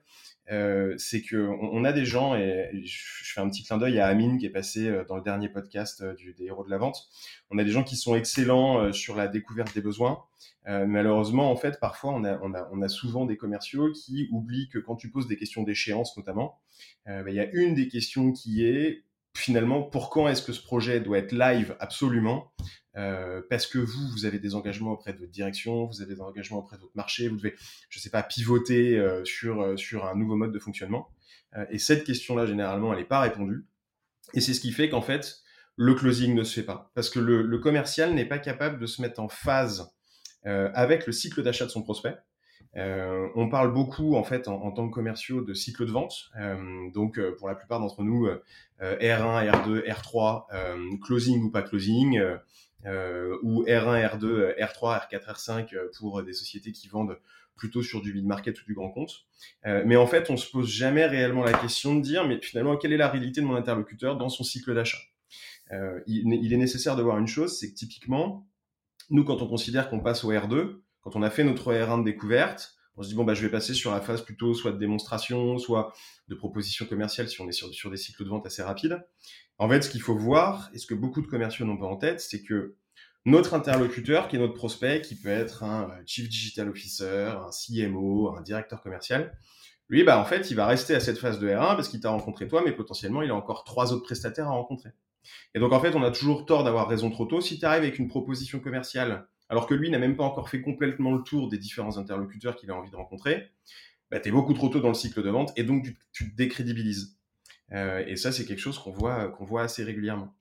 euh, 0.51 0.95
c'est 0.97 1.21
que 1.21 1.35
on, 1.37 1.83
a 1.83 1.93
des 1.93 2.05
gens, 2.05 2.35
et 2.35 2.69
je 2.83 3.33
fais 3.33 3.41
un 3.41 3.49
petit 3.49 3.63
clin 3.63 3.77
d'œil 3.77 3.99
à 3.99 4.07
Amine 4.07 4.39
qui 4.39 4.45
est 4.47 4.51
passé 4.51 4.91
dans 5.07 5.15
le 5.15 5.21
dernier 5.21 5.49
podcast 5.49 6.03
des 6.03 6.45
héros 6.45 6.63
de 6.63 6.71
la 6.71 6.79
vente. 6.79 7.09
On 7.51 7.59
a 7.59 7.63
des 7.63 7.71
gens 7.71 7.83
qui 7.83 7.95
sont 7.95 8.15
excellents 8.15 8.91
sur 8.91 9.15
la 9.15 9.27
découverte 9.27 9.75
des 9.75 9.81
besoins. 9.81 10.23
Malheureusement, 10.65 11.51
en 11.51 11.55
fait, 11.55 11.79
parfois, 11.79 12.13
on 12.13 12.81
a, 12.81 12.89
souvent 12.89 13.25
des 13.25 13.37
commerciaux 13.37 13.91
qui 13.91 14.27
oublient 14.31 14.69
que 14.69 14.79
quand 14.79 14.95
tu 14.95 15.11
poses 15.11 15.27
des 15.27 15.37
questions 15.37 15.61
d'échéance, 15.61 16.17
notamment, 16.17 16.59
bah, 17.05 17.21
il 17.27 17.35
y 17.35 17.39
a 17.39 17.49
une 17.51 17.75
des 17.75 17.87
questions 17.87 18.31
qui 18.31 18.65
est 18.65 19.03
finalement, 19.39 19.83
pour 19.83 20.09
quand 20.09 20.27
est-ce 20.27 20.41
que 20.41 20.53
ce 20.53 20.61
projet 20.61 20.99
doit 20.99 21.17
être 21.17 21.31
live 21.31 21.75
absolument 21.79 22.51
euh, 22.95 23.41
Parce 23.49 23.67
que 23.67 23.79
vous, 23.79 24.07
vous 24.11 24.25
avez 24.25 24.39
des 24.39 24.55
engagements 24.55 24.91
auprès 24.91 25.13
de 25.13 25.19
votre 25.19 25.31
direction, 25.31 25.85
vous 25.85 26.01
avez 26.01 26.15
des 26.15 26.21
engagements 26.21 26.59
auprès 26.59 26.77
de 26.77 26.81
votre 26.81 26.95
marché, 26.95 27.27
vous 27.27 27.37
devez, 27.37 27.55
je 27.89 27.99
sais 27.99 28.09
pas, 28.09 28.23
pivoter 28.23 28.97
euh, 28.97 29.23
sur, 29.25 29.61
euh, 29.61 29.77
sur 29.77 30.05
un 30.05 30.15
nouveau 30.15 30.35
mode 30.35 30.51
de 30.51 30.59
fonctionnement. 30.59 31.09
Euh, 31.55 31.65
et 31.69 31.79
cette 31.79 32.03
question-là, 32.03 32.45
généralement, 32.45 32.93
elle 32.93 32.99
n'est 32.99 33.05
pas 33.05 33.21
répondue. 33.21 33.65
Et 34.33 34.41
c'est 34.41 34.53
ce 34.53 34.59
qui 34.59 34.71
fait 34.71 34.89
qu'en 34.89 35.01
fait, 35.01 35.37
le 35.75 35.95
closing 35.95 36.35
ne 36.35 36.43
se 36.43 36.53
fait 36.59 36.65
pas. 36.65 36.91
Parce 36.93 37.09
que 37.09 37.19
le, 37.19 37.41
le 37.41 37.57
commercial 37.59 38.13
n'est 38.13 38.27
pas 38.27 38.39
capable 38.39 38.79
de 38.79 38.85
se 38.85 39.01
mettre 39.01 39.19
en 39.19 39.29
phase 39.29 39.89
euh, 40.45 40.69
avec 40.73 41.05
le 41.05 41.11
cycle 41.11 41.43
d'achat 41.43 41.65
de 41.65 41.71
son 41.71 41.83
prospect. 41.83 42.17
Euh, 42.75 43.27
on 43.35 43.49
parle 43.49 43.73
beaucoup 43.73 44.15
en 44.15 44.23
fait 44.23 44.47
en, 44.47 44.71
tant 44.71 44.87
que 44.87 44.93
commerciaux 44.93 45.41
de 45.41 45.53
cycle 45.53 45.85
de 45.85 45.91
vente. 45.91 46.29
Euh, 46.39 46.89
donc 46.93 47.17
euh, 47.17 47.35
pour 47.37 47.47
la 47.47 47.55
plupart 47.55 47.79
d'entre 47.79 48.03
nous, 48.03 48.27
R1, 48.81 49.49
R2, 49.49 49.85
R3, 49.87 50.99
closing 51.01 51.43
ou 51.43 51.51
pas 51.51 51.63
closing, 51.63 52.21
euh, 52.85 53.37
ou 53.43 53.63
R1, 53.65 54.17
R2, 54.17 54.57
R3, 54.57 55.09
R4, 55.09 55.35
R5 55.35 55.75
pour 55.97 56.23
des 56.23 56.33
sociétés 56.33 56.71
qui 56.71 56.87
vendent 56.87 57.17
plutôt 57.55 57.83
sur 57.83 58.01
du 58.01 58.13
mid-market 58.13 58.59
ou 58.61 58.65
du 58.65 58.73
grand 58.73 58.89
compte. 58.89 59.25
Euh, 59.65 59.83
mais 59.85 59.97
en 59.97 60.07
fait, 60.07 60.29
on 60.29 60.37
se 60.37 60.49
pose 60.49 60.67
jamais 60.67 61.05
réellement 61.05 61.43
la 61.43 61.53
question 61.53 61.95
de 61.95 62.01
dire, 62.01 62.25
mais 62.25 62.39
finalement, 62.41 62.77
quelle 62.77 62.93
est 62.93 62.97
la 62.97 63.09
réalité 63.09 63.41
de 63.41 63.45
mon 63.45 63.55
interlocuteur 63.55 64.17
dans 64.17 64.29
son 64.29 64.43
cycle 64.43 64.73
d'achat? 64.73 64.97
Euh, 65.71 65.99
il, 66.07 66.33
il, 66.33 66.53
est 66.53 66.57
nécessaire 66.57 66.95
de 66.95 67.03
voir 67.03 67.19
une 67.19 67.27
chose, 67.27 67.59
c'est 67.59 67.69
que 67.69 67.75
typiquement, 67.75 68.47
nous, 69.09 69.23
quand 69.23 69.41
on 69.41 69.47
considère 69.47 69.89
qu'on 69.89 69.99
passe 69.99 70.23
au 70.23 70.31
R2, 70.31 70.79
quand 71.01 71.15
on 71.15 71.21
a 71.21 71.29
fait 71.29 71.43
notre 71.43 71.73
R1 71.73 71.99
de 71.99 72.03
découverte, 72.03 72.75
on 72.95 73.03
se 73.03 73.09
dit 73.09 73.15
bon 73.15 73.23
bah 73.23 73.33
je 73.33 73.41
vais 73.41 73.49
passer 73.49 73.73
sur 73.73 73.91
la 73.91 74.01
phase 74.01 74.23
plutôt 74.23 74.53
soit 74.53 74.71
de 74.71 74.77
démonstration, 74.77 75.57
soit 75.57 75.93
de 76.27 76.35
proposition 76.35 76.85
commerciale 76.85 77.29
si 77.29 77.39
on 77.41 77.47
est 77.47 77.53
sur, 77.53 77.89
des 77.89 77.97
cycles 77.97 78.23
de 78.23 78.29
vente 78.29 78.45
assez 78.45 78.61
rapides. 78.61 78.99
En 79.57 79.69
fait, 79.69 79.81
ce 79.81 79.89
qu'il 79.89 80.01
faut 80.01 80.17
voir 80.17 80.69
et 80.73 80.77
ce 80.77 80.85
que 80.85 80.93
beaucoup 80.93 81.21
de 81.21 81.27
commerciaux 81.27 81.65
n'ont 81.65 81.77
pas 81.77 81.85
en 81.85 81.97
tête, 81.97 82.19
c'est 82.19 82.43
que 82.43 82.75
notre 83.25 83.53
interlocuteur, 83.53 84.27
qui 84.27 84.37
est 84.37 84.39
notre 84.39 84.53
prospect, 84.53 85.01
qui 85.01 85.15
peut 85.15 85.29
être 85.29 85.63
un 85.63 85.89
chief 86.05 86.29
digital 86.29 86.69
officer, 86.69 87.33
un 87.37 87.49
CMO, 87.51 88.35
un 88.35 88.41
directeur 88.41 88.81
commercial, 88.81 89.37
lui, 89.89 90.03
bah 90.03 90.19
en 90.19 90.25
fait, 90.25 90.51
il 90.51 90.55
va 90.55 90.67
rester 90.67 90.93
à 90.93 90.99
cette 90.99 91.17
phase 91.17 91.39
de 91.39 91.47
R1 91.47 91.75
parce 91.75 91.89
qu'il 91.89 91.99
t'a 91.99 92.11
rencontré 92.11 92.47
toi, 92.47 92.61
mais 92.63 92.71
potentiellement 92.71 93.21
il 93.21 93.31
a 93.31 93.35
encore 93.35 93.63
trois 93.63 93.91
autres 93.91 94.03
prestataires 94.03 94.47
à 94.47 94.51
rencontrer. 94.51 94.91
Et 95.55 95.59
donc 95.59 95.73
en 95.73 95.79
fait, 95.79 95.95
on 95.95 96.03
a 96.03 96.11
toujours 96.11 96.45
tort 96.45 96.63
d'avoir 96.63 96.87
raison 96.87 97.09
trop 97.09 97.25
tôt. 97.25 97.41
Si 97.41 97.59
tu 97.59 97.65
arrives 97.65 97.83
avec 97.83 97.97
une 97.97 98.07
proposition 98.07 98.59
commerciale 98.59 99.27
alors 99.49 99.65
que 99.65 99.73
lui 99.73 99.89
n'a 99.89 99.99
même 99.99 100.15
pas 100.15 100.23
encore 100.23 100.49
fait 100.49 100.61
complètement 100.61 101.11
le 101.11 101.23
tour 101.23 101.49
des 101.49 101.57
différents 101.57 101.97
interlocuteurs 101.97 102.55
qu'il 102.55 102.69
a 102.71 102.75
envie 102.75 102.91
de 102.91 102.95
rencontrer, 102.95 103.51
bah, 104.11 104.19
tu 104.19 104.29
es 104.29 104.31
beaucoup 104.31 104.53
trop 104.53 104.69
tôt 104.69 104.79
dans 104.79 104.89
le 104.89 104.93
cycle 104.93 105.23
de 105.23 105.29
vente 105.29 105.51
et 105.55 105.63
donc 105.63 105.87
tu, 106.11 106.29
te 106.31 106.35
décrédibilises. 106.35 107.17
Euh, 107.71 108.03
et 108.07 108.15
ça, 108.15 108.31
c'est 108.31 108.45
quelque 108.45 108.59
chose 108.59 108.79
qu'on 108.79 108.91
voit, 108.91 109.29
qu'on 109.29 109.45
voit 109.45 109.63
assez 109.63 109.83
régulièrement. 109.83 110.35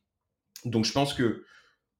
Donc 0.65 0.85
je 0.85 0.93
pense 0.93 1.15
que 1.15 1.45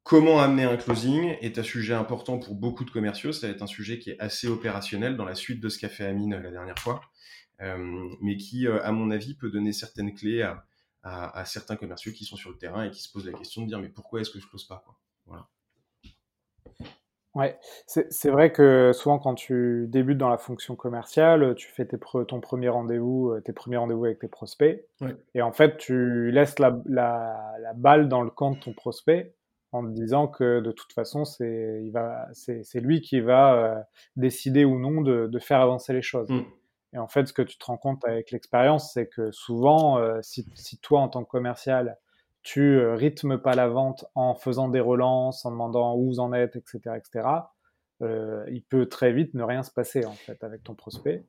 comment 0.03 0.41
amener 0.41 0.65
un 0.65 0.77
closing 0.77 1.37
est 1.41 1.59
un 1.59 1.63
sujet 1.63 1.95
important 1.95 2.39
pour 2.39 2.55
beaucoup 2.55 2.85
de 2.85 2.91
commerciaux. 2.91 3.33
Ça 3.33 3.47
va 3.47 3.53
être 3.53 3.63
un 3.63 3.67
sujet 3.67 3.99
qui 3.99 4.11
est 4.11 4.21
assez 4.21 4.49
opérationnel 4.49 5.17
dans 5.17 5.25
la 5.25 5.35
suite 5.35 5.61
de 5.61 5.69
ce 5.69 5.79
qu'a 5.79 5.89
fait 5.89 6.07
Amine 6.07 6.37
la 6.37 6.51
dernière 6.51 6.79
fois, 6.79 7.01
euh, 7.61 8.09
mais 8.21 8.37
qui, 8.37 8.67
euh, 8.67 8.83
à 8.85 8.93
mon 8.93 9.11
avis, 9.11 9.35
peut 9.35 9.51
donner 9.51 9.73
certaines 9.73 10.15
clés 10.15 10.43
à, 10.43 10.67
à, 11.03 11.45
certains 11.45 11.77
commerciaux 11.77 12.13
qui 12.13 12.25
sont 12.25 12.37
sur 12.37 12.51
le 12.51 12.59
terrain 12.59 12.85
et 12.85 12.91
qui 12.91 13.03
se 13.03 13.11
posent 13.11 13.27
la 13.27 13.33
question 13.33 13.63
de 13.63 13.69
dire 13.69 13.79
mais 13.79 13.89
pourquoi 13.89 14.21
est-ce 14.21 14.31
que 14.31 14.41
je 14.41 14.47
close 14.47 14.67
pas 14.67 14.83
quoi? 14.85 14.99
Voilà. 15.27 15.49
Ouais, 17.35 17.57
c'est 17.87 18.31
vrai 18.31 18.51
que 18.51 18.91
souvent 18.93 19.19
quand 19.19 19.35
tu 19.35 19.87
débutes 19.89 20.19
dans 20.19 20.31
la 20.31 20.39
fonction 20.39 20.75
commerciale, 20.75 21.55
tu 21.55 21.69
fais 21.69 21.87
tes 21.87 21.97
ton 22.27 22.41
premier 22.41 22.69
rendez-vous, 22.69 23.31
euh, 23.31 23.41
tes 23.41 23.53
premiers 23.53 23.77
rendez-vous 23.77 24.07
avec 24.07 24.19
tes 24.19 24.29
prospects, 24.29 24.85
et 25.35 25.43
en 25.43 25.53
fait 25.53 25.77
tu 25.77 26.33
laisses 26.33 26.59
la, 26.59 26.81
la, 26.87 27.55
la, 27.61 27.75
balle 27.75 28.09
dans 28.09 28.23
le 28.23 28.31
camp 28.31 28.53
de 28.53 28.59
ton 28.59 28.73
prospect 28.73 29.35
en 29.71 29.85
te 29.85 29.91
disant 29.91 30.27
que 30.27 30.61
de 30.61 30.73
toute 30.73 30.93
façon 30.93 31.25
c'est 31.25 31.93
lui 32.75 33.03
qui 33.03 33.21
va 33.21 33.55
euh, 33.55 33.81
décider 34.17 34.65
ou 34.65 34.81
non 34.81 35.03
de, 35.03 35.29
de, 35.29 35.39
faire 35.39 35.61
avancer 35.61 35.93
les 35.93 36.03
choses. 36.03 36.31
Mm. 36.31 36.45
Et 36.95 36.99
en 36.99 37.07
fait, 37.07 37.27
ce 37.27 37.33
que 37.33 37.43
tu 37.43 37.59
te 37.59 37.67
rends 37.67 37.77
compte 37.77 38.05
avec 38.07 38.31
l'expérience, 38.31 38.93
c'est 38.95 39.07
que 39.07 39.31
souvent, 39.31 39.99
euh, 39.99 40.21
si, 40.23 40.49
si, 40.55 40.79
toi 40.79 41.01
en 41.01 41.09
tant 41.09 41.23
que 41.23 41.29
commercial 41.29 41.99
tu 42.49 42.79
euh, 42.79 42.95
rythmes 42.95 43.37
pas 43.37 43.55
la 43.55 43.69
vente 43.69 44.07
en 44.15 44.35
faisant 44.35 44.71
des 44.71 44.81
relances, 44.81 45.45
en 45.45 45.51
demandant 45.51 45.95
où 45.97 46.07
vous 46.07 46.19
en 46.19 46.33
êtes, 46.33 46.57
etc., 46.57 46.97
etc., 46.97 47.29
euh, 48.01 48.43
il 48.51 48.63
peut 48.63 48.87
très 48.87 49.13
vite 49.13 49.35
ne 49.35 49.43
rien 49.43 49.63
se 49.63 49.71
passer 49.71 50.07
en 50.07 50.13
fait 50.13 50.43
avec 50.43 50.63
ton 50.63 50.75
prospect. 50.75 51.27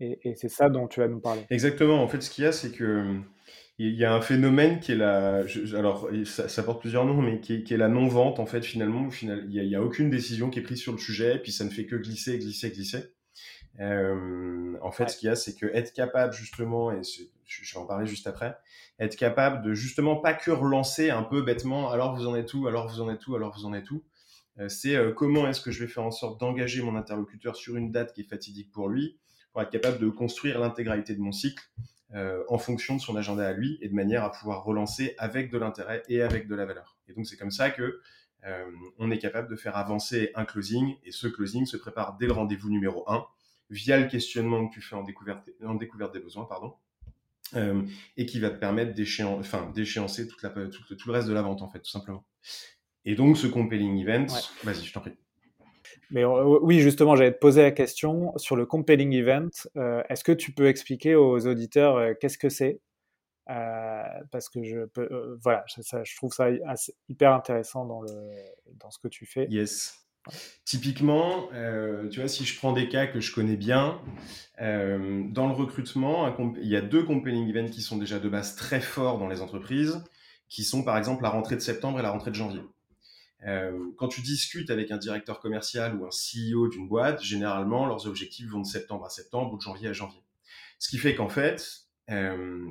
Et, 0.00 0.34
c'est 0.34 0.48
ça 0.48 0.68
dont 0.68 0.86
tu 0.86 1.00
vas 1.00 1.08
nous 1.08 1.20
parler. 1.20 1.46
Exactement. 1.50 2.02
En 2.02 2.08
fait, 2.08 2.22
ce 2.22 2.30
qu'il 2.30 2.44
y 2.44 2.46
a, 2.46 2.52
c'est 2.52 2.72
que 2.72 3.20
il 3.78 3.94
y 3.94 4.04
a 4.04 4.14
un 4.14 4.20
phénomène 4.20 4.80
qui 4.80 4.92
est 4.92 4.96
la, 4.96 5.44
alors 5.74 6.10
ça, 6.24 6.62
porte 6.62 6.80
plusieurs 6.80 7.06
noms, 7.06 7.22
mais 7.22 7.40
qui 7.40 7.54
est, 7.54 7.76
la 7.76 7.88
non-vente 7.88 8.38
en 8.38 8.46
fait 8.46 8.62
finalement. 8.62 9.06
Au 9.06 9.10
final, 9.10 9.46
il 9.50 9.66
n'y 9.66 9.74
a, 9.74 9.78
a, 9.78 9.82
aucune 9.82 10.10
décision 10.10 10.50
qui 10.50 10.58
est 10.58 10.62
prise 10.62 10.80
sur 10.80 10.92
le 10.92 10.98
sujet, 10.98 11.38
puis 11.38 11.52
ça 11.52 11.64
ne 11.64 11.70
fait 11.70 11.86
que 11.86 11.96
glisser, 11.96 12.38
glisser, 12.38 12.70
glisser. 12.70 13.14
Euh, 13.78 14.76
en 14.82 14.90
fait, 14.90 15.08
ce 15.08 15.16
qu'il 15.16 15.28
y 15.28 15.30
a, 15.30 15.36
c'est 15.36 15.54
que 15.54 15.66
être 15.66 15.92
capable 15.92 16.32
justement, 16.32 16.90
et 16.92 17.02
je 17.46 17.74
vais 17.74 17.80
en 17.80 17.86
parler 17.86 18.06
juste 18.06 18.26
après, 18.26 18.56
être 18.98 19.16
capable 19.16 19.62
de 19.62 19.74
justement 19.74 20.16
pas 20.16 20.34
que 20.34 20.50
relancer 20.50 21.10
un 21.10 21.22
peu 21.22 21.42
bêtement, 21.42 21.90
alors 21.90 22.16
vous 22.16 22.26
en 22.26 22.34
êtes 22.34 22.52
où, 22.54 22.66
alors 22.66 22.88
vous 22.88 23.00
en 23.00 23.10
êtes 23.10 23.26
où, 23.26 23.36
alors 23.36 23.54
vous 23.56 23.64
en 23.64 23.72
êtes 23.72 23.90
où. 23.90 24.02
Euh, 24.58 24.68
c'est 24.68 24.96
euh, 24.96 25.12
comment 25.12 25.48
est-ce 25.48 25.60
que 25.60 25.70
je 25.70 25.80
vais 25.80 25.90
faire 25.90 26.02
en 26.02 26.10
sorte 26.10 26.40
d'engager 26.40 26.82
mon 26.82 26.96
interlocuteur 26.96 27.56
sur 27.56 27.76
une 27.76 27.92
date 27.92 28.12
qui 28.12 28.22
est 28.22 28.28
fatidique 28.28 28.70
pour 28.72 28.88
lui, 28.88 29.18
pour 29.52 29.62
être 29.62 29.70
capable 29.70 29.98
de 29.98 30.08
construire 30.08 30.58
l'intégralité 30.58 31.14
de 31.14 31.20
mon 31.20 31.32
cycle 31.32 31.64
en 32.48 32.58
fonction 32.58 32.96
de 32.96 33.00
son 33.00 33.14
agenda 33.14 33.46
à 33.46 33.52
lui 33.52 33.78
et 33.80 33.88
de 33.88 33.94
manière 33.94 34.24
à 34.24 34.32
pouvoir 34.32 34.64
relancer 34.64 35.14
avec 35.16 35.48
de 35.48 35.58
l'intérêt 35.58 36.02
et 36.08 36.22
avec 36.22 36.48
de 36.48 36.56
la 36.56 36.66
valeur. 36.66 36.98
Et 37.06 37.12
donc 37.12 37.24
c'est 37.24 37.36
comme 37.36 37.52
ça 37.52 37.70
que 37.70 38.00
on 38.98 39.12
est 39.12 39.18
capable 39.18 39.48
de 39.48 39.54
faire 39.54 39.76
avancer 39.76 40.32
un 40.34 40.44
closing 40.44 40.96
et 41.04 41.12
ce 41.12 41.28
closing 41.28 41.66
se 41.66 41.76
prépare 41.76 42.16
dès 42.18 42.26
le 42.26 42.32
rendez-vous 42.32 42.68
numéro 42.68 43.08
1 43.08 43.24
via 43.70 43.98
le 43.98 44.06
questionnement 44.06 44.68
que 44.68 44.74
tu 44.74 44.80
fais 44.80 44.96
en 44.96 45.02
découverte, 45.02 45.48
en 45.64 45.74
découverte 45.74 46.12
des 46.12 46.20
besoins, 46.20 46.44
pardon, 46.44 46.74
euh, 47.56 47.82
et 48.16 48.26
qui 48.26 48.40
va 48.40 48.50
te 48.50 48.58
permettre 48.58 48.92
enfin, 49.38 49.70
d'échéancer 49.74 50.28
tout, 50.28 50.36
le 50.44 51.12
reste 51.12 51.28
de 51.28 51.32
la 51.32 51.42
vente, 51.42 51.62
en 51.62 51.68
fait, 51.68 51.80
tout 51.80 51.90
simplement. 51.90 52.24
Et 53.04 53.14
donc, 53.14 53.38
ce 53.38 53.46
compelling 53.46 53.98
event, 53.98 54.26
vas-y, 54.64 54.84
je 54.84 54.92
t'en 54.92 55.00
prie. 55.00 55.16
Mais 56.10 56.24
euh, 56.24 56.58
oui, 56.62 56.80
justement, 56.80 57.16
j'allais 57.16 57.32
te 57.32 57.38
poser 57.38 57.62
la 57.62 57.70
question 57.70 58.36
sur 58.36 58.56
le 58.56 58.66
compelling 58.66 59.12
event. 59.14 59.48
Euh, 59.76 60.02
est-ce 60.08 60.24
que 60.24 60.32
tu 60.32 60.52
peux 60.52 60.66
expliquer 60.66 61.14
aux 61.14 61.46
auditeurs 61.46 62.16
qu'est-ce 62.18 62.38
que 62.38 62.48
c'est? 62.48 62.80
Parce 63.46 64.48
que 64.48 64.62
je 64.62 64.84
peux, 64.86 65.36
voilà, 65.42 65.64
je 65.66 66.16
trouve 66.16 66.32
ça 66.32 66.50
hyper 67.08 67.32
intéressant 67.32 67.84
dans, 67.84 68.00
le, 68.00 68.12
dans 68.74 68.90
ce 68.90 69.00
que 69.00 69.08
tu 69.08 69.26
fais. 69.26 69.46
Yes. 69.50 70.00
Typiquement, 70.64 71.48
euh, 71.54 72.08
tu 72.08 72.20
vois, 72.20 72.28
si 72.28 72.44
je 72.44 72.56
prends 72.58 72.72
des 72.72 72.88
cas 72.88 73.06
que 73.06 73.20
je 73.20 73.32
connais 73.34 73.56
bien, 73.56 74.00
euh, 74.60 75.24
dans 75.30 75.48
le 75.48 75.54
recrutement, 75.54 76.32
il 76.60 76.68
y 76.68 76.76
a 76.76 76.82
deux 76.82 77.02
compelling 77.02 77.48
events 77.48 77.70
qui 77.70 77.80
sont 77.80 77.96
déjà 77.96 78.18
de 78.18 78.28
base 78.28 78.54
très 78.54 78.80
forts 78.80 79.18
dans 79.18 79.28
les 79.28 79.40
entreprises, 79.40 80.04
qui 80.48 80.62
sont 80.62 80.82
par 80.84 80.98
exemple 80.98 81.22
la 81.22 81.30
rentrée 81.30 81.56
de 81.56 81.60
septembre 81.60 81.98
et 82.00 82.02
la 82.02 82.10
rentrée 82.10 82.30
de 82.30 82.36
janvier. 82.36 82.60
Euh, 83.46 83.72
quand 83.96 84.08
tu 84.08 84.20
discutes 84.20 84.70
avec 84.70 84.90
un 84.90 84.98
directeur 84.98 85.40
commercial 85.40 85.96
ou 85.96 86.04
un 86.04 86.10
CEO 86.10 86.68
d'une 86.68 86.86
boîte, 86.86 87.22
généralement, 87.22 87.86
leurs 87.86 88.06
objectifs 88.06 88.48
vont 88.50 88.60
de 88.60 88.66
septembre 88.66 89.06
à 89.06 89.10
septembre 89.10 89.54
ou 89.54 89.56
de 89.56 89.62
janvier 89.62 89.88
à 89.88 89.94
janvier. 89.94 90.22
Ce 90.78 90.90
qui 90.90 90.98
fait 90.98 91.14
qu'en 91.14 91.30
fait, 91.30 91.86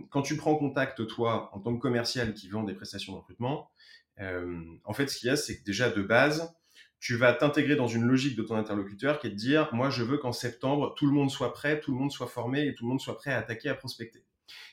quand 0.10 0.22
tu 0.22 0.36
prends 0.36 0.56
contact, 0.56 1.08
toi, 1.08 1.50
en 1.54 1.60
tant 1.62 1.74
que 1.74 1.80
commercial 1.80 2.34
qui 2.34 2.50
vend 2.50 2.64
des 2.64 2.74
prestations 2.74 3.14
de 3.14 3.18
recrutement, 3.20 3.72
en 4.20 4.94
fait, 4.94 5.08
ce 5.08 5.18
qu'il 5.18 5.28
y 5.28 5.30
a, 5.32 5.38
c'est 5.38 5.60
que 5.60 5.64
déjà 5.64 5.90
de 5.90 6.02
base, 6.02 6.54
tu 7.00 7.16
vas 7.16 7.34
t'intégrer 7.34 7.76
dans 7.76 7.88
une 7.88 8.04
logique 8.04 8.36
de 8.36 8.44
ton 8.44 8.56
interlocuteur 8.56 9.20
qui 9.20 9.28
est 9.28 9.30
de 9.30 9.36
dire, 9.36 9.70
moi, 9.74 9.90
je 9.90 10.04
veux 10.04 10.18
qu'en 10.18 10.34
septembre, 10.34 10.94
tout 10.98 11.06
le 11.06 11.14
monde 11.14 11.32
soit 11.32 11.54
prêt, 11.54 11.80
tout 11.80 11.92
le 11.92 11.98
monde 11.98 12.12
soit 12.12 12.28
formé 12.28 12.68
et 12.68 12.76
tout 12.76 12.86
le 12.86 12.90
monde 12.90 13.02
soit 13.02 13.18
prêt 13.18 13.32
à 13.32 13.38
attaquer, 13.38 13.70
à 13.70 13.76
prospecter. 13.76 14.24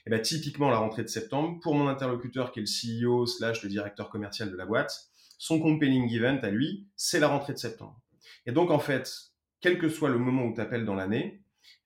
Et 0.07 0.11
bien, 0.11 0.19
typiquement, 0.19 0.71
la 0.71 0.79
rentrée 0.79 1.03
de 1.03 1.09
septembre, 1.09 1.61
pour 1.61 1.75
mon 1.75 1.89
interlocuteur 1.89 2.51
qui 2.51 2.61
est 2.61 2.63
le 2.63 3.09
CEO 3.09 3.27
slash 3.27 3.63
le 3.63 3.69
directeur 3.69 4.09
commercial 4.09 4.51
de 4.51 4.57
la 4.57 4.67
boîte, 4.67 5.09
son 5.39 5.61
compelling 5.61 6.13
event 6.13 6.39
à 6.43 6.51
lui, 6.51 6.87
c'est 6.97 7.21
la 7.21 7.29
rentrée 7.29 7.53
de 7.53 7.59
septembre. 7.59 8.01
Et 8.47 8.53
donc, 8.53 8.71
en 8.71 8.79
fait, 8.79 9.33
quel 9.61 9.79
que 9.79 9.89
soit 9.89 10.09
le 10.09 10.19
moment 10.19 10.45
où 10.45 10.55
tu 10.55 10.61
appelles 10.61 10.85
dans 10.85 10.95
l'année, 10.95 11.43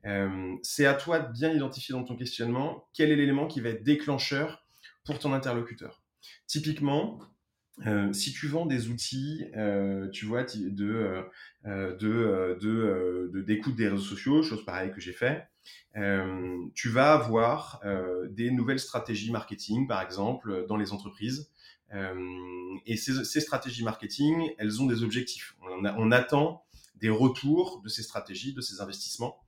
euh, 0.07 0.57
c'est 0.63 0.87
à 0.87 0.95
toi 0.95 1.19
de 1.19 1.33
bien 1.33 1.53
identifier 1.53 1.93
dans 1.93 2.05
ton 2.05 2.17
questionnement 2.17 2.89
quel 2.95 3.11
est 3.11 3.17
l'élément 3.17 3.47
qui 3.47 3.61
va 3.61 3.71
être 3.71 3.83
déclencheur 3.83 4.65
pour 5.05 5.19
ton 5.19 5.33
interlocuteur. 5.33 6.03
Typiquement, 6.47 7.21
euh, 7.87 8.13
si 8.13 8.33
tu 8.33 8.47
vends 8.47 8.67
des 8.67 8.89
outils, 8.89 9.47
euh, 9.57 10.09
tu 10.11 10.27
vois, 10.27 10.45
de, 10.45 11.25
euh, 11.67 11.97
de, 11.97 12.59
de, 12.61 13.31
de 13.33 13.41
d'écoute 13.41 13.75
des 13.75 13.89
réseaux 13.89 14.03
sociaux, 14.03 14.43
chose 14.43 14.65
pareille 14.65 14.93
que 14.93 15.01
j'ai 15.01 15.13
fait, 15.13 15.49
tu 16.75 16.89
vas 16.89 17.13
avoir 17.13 17.81
des 18.31 18.51
nouvelles 18.51 18.81
stratégies 18.81 19.31
marketing, 19.31 19.87
par 19.87 20.03
exemple, 20.03 20.67
dans 20.69 20.77
les 20.77 20.93
entreprises. 20.93 21.51
et 22.87 22.97
ces, 22.97 23.25
ces, 23.25 23.41
stratégies 23.41 23.85
marketing, 23.85 24.53
elles 24.59 24.81
ont 24.81 24.87
des 24.87 25.03
objectifs. 25.03 25.57
On, 25.63 25.85
on, 25.85 26.11
attend 26.13 26.65
des 26.97 27.11
retours 27.11 27.83
de 27.83 27.89
ces 27.89 28.03
stratégies, 28.03 28.55
de 28.55 28.61
ces 28.61 28.81
investissements. 28.81 29.41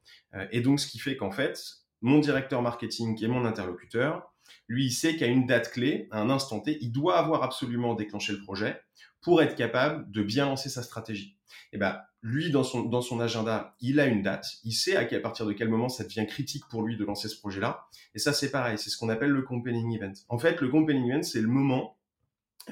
et 0.51 0.61
donc, 0.61 0.81
ce 0.81 0.87
qui 0.87 0.99
fait 0.99 1.17
qu'en 1.17 1.31
fait, 1.31 1.61
mon 2.01 2.19
directeur 2.19 2.62
marketing, 2.62 3.15
qui 3.15 3.25
est 3.25 3.29
mon 3.29 3.45
interlocuteur, 3.45 4.32
lui, 4.69 4.87
il 4.87 4.93
sait 4.93 5.17
qu'à 5.17 5.27
une 5.27 5.47
date 5.47 5.71
clé, 5.71 6.09
à 6.11 6.21
un 6.21 6.31
instant 6.31 6.61
T, 6.61 6.79
il 6.81 6.93
doit 6.93 7.19
avoir 7.19 7.43
absolument 7.43 7.95
déclenché 7.95 8.33
le 8.33 8.43
projet 8.43 8.81
pour 9.21 9.43
être 9.43 9.55
capable 9.55 10.11
de 10.11 10.23
bien 10.23 10.47
lancer 10.47 10.69
sa 10.69 10.83
stratégie. 10.83 11.37
Et 11.73 11.77
eh 11.77 11.79
ben, 11.79 12.01
lui, 12.23 12.51
dans 12.51 12.65
son, 12.65 12.83
dans 12.83 13.03
son 13.03 13.21
agenda, 13.21 13.75
il 13.81 13.99
a 13.99 14.07
une 14.07 14.23
date, 14.23 14.47
il 14.65 14.73
sait 14.73 14.97
à, 14.97 15.21
partir 15.21 15.45
de 15.45 15.53
quel 15.53 15.69
moment 15.69 15.89
ça 15.89 16.05
devient 16.05 16.27
critique 16.27 16.65
pour 16.71 16.83
lui 16.83 16.97
de 16.97 17.05
lancer 17.05 17.29
ce 17.29 17.39
projet-là. 17.39 17.87
Et 18.15 18.19
ça, 18.19 18.33
c'est 18.33 18.51
pareil, 18.51 18.79
c'est 18.79 18.91
ce 18.91 18.97
qu'on 18.97 19.09
appelle 19.09 19.31
le 19.31 19.43
compelling 19.43 19.95
event. 19.97 20.13
En 20.29 20.39
fait, 20.39 20.61
le 20.61 20.69
compelling 20.69 21.11
event, 21.11 21.23
c'est 21.23 21.41
le 21.41 21.49
moment 21.49 21.99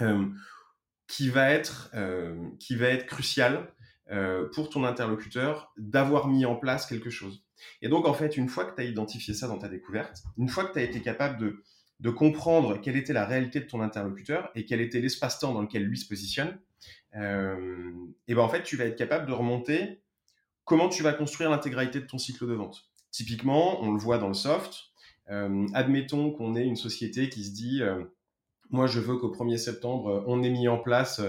euh, 0.00 0.26
qui, 1.08 1.28
va 1.28 1.50
être, 1.50 1.90
euh, 1.94 2.48
qui 2.58 2.76
va 2.76 2.88
être 2.88 3.06
crucial 3.06 3.72
euh, 4.10 4.48
pour 4.54 4.70
ton 4.70 4.84
interlocuteur 4.84 5.72
d'avoir 5.76 6.28
mis 6.28 6.46
en 6.46 6.56
place 6.56 6.86
quelque 6.86 7.10
chose. 7.10 7.44
Et 7.82 7.88
donc, 7.88 8.06
en 8.06 8.14
fait, 8.14 8.36
une 8.36 8.48
fois 8.48 8.64
que 8.64 8.74
tu 8.74 8.82
as 8.82 8.84
identifié 8.84 9.34
ça 9.34 9.48
dans 9.48 9.58
ta 9.58 9.68
découverte, 9.68 10.22
une 10.38 10.48
fois 10.48 10.64
que 10.64 10.72
tu 10.72 10.78
as 10.78 10.82
été 10.82 11.00
capable 11.00 11.54
de 12.00 12.10
comprendre 12.10 12.80
quelle 12.80 12.96
était 12.96 13.12
la 13.12 13.26
réalité 13.26 13.60
de 13.60 13.66
ton 13.66 13.80
interlocuteur 13.80 14.50
et 14.54 14.64
quel 14.64 14.80
était 14.80 15.00
l'espace-temps 15.00 15.52
dans 15.52 15.62
lequel 15.62 15.84
lui 15.84 15.98
se 15.98 16.08
positionne, 16.08 16.58
euh, 17.16 17.92
et 18.28 18.34
ben 18.34 18.42
en 18.42 18.60
tu 18.62 18.76
vas 18.76 18.84
être 18.84 18.96
capable 18.96 19.26
de 19.26 19.32
remonter 19.32 20.00
comment 20.64 20.88
tu 20.88 21.02
vas 21.02 21.12
construire 21.12 21.50
l'intégralité 21.50 22.00
de 22.00 22.06
ton 22.06 22.18
cycle 22.18 22.46
de 22.46 22.54
vente. 22.54 22.90
Typiquement, 23.10 23.82
on 23.82 23.92
le 23.92 23.98
voit 23.98 24.18
dans 24.18 24.28
le 24.28 24.34
soft. 24.34 24.90
Euh, 25.30 25.66
admettons 25.74 26.30
qu'on 26.30 26.54
ait 26.54 26.64
une 26.64 26.76
société 26.76 27.28
qui 27.28 27.44
se 27.44 27.52
dit, 27.52 27.82
euh, 27.82 28.04
moi, 28.70 28.86
je 28.86 29.00
veux 29.00 29.16
qu'au 29.16 29.32
1er 29.32 29.58
septembre, 29.58 30.24
on 30.26 30.42
ait 30.42 30.50
mis 30.50 30.68
en 30.68 30.78
place 30.78 31.20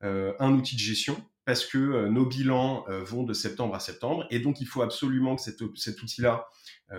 un 0.00 0.52
outil 0.52 0.76
de 0.76 0.80
gestion 0.80 1.16
parce 1.46 1.64
que 1.64 2.08
nos 2.08 2.26
bilans 2.26 2.84
vont 2.88 3.22
de 3.22 3.32
septembre 3.32 3.74
à 3.74 3.80
septembre 3.80 4.26
et 4.30 4.40
donc 4.40 4.60
il 4.60 4.66
faut 4.66 4.82
absolument 4.82 5.36
que 5.36 5.42
cet 5.42 6.02
outil-là 6.02 6.46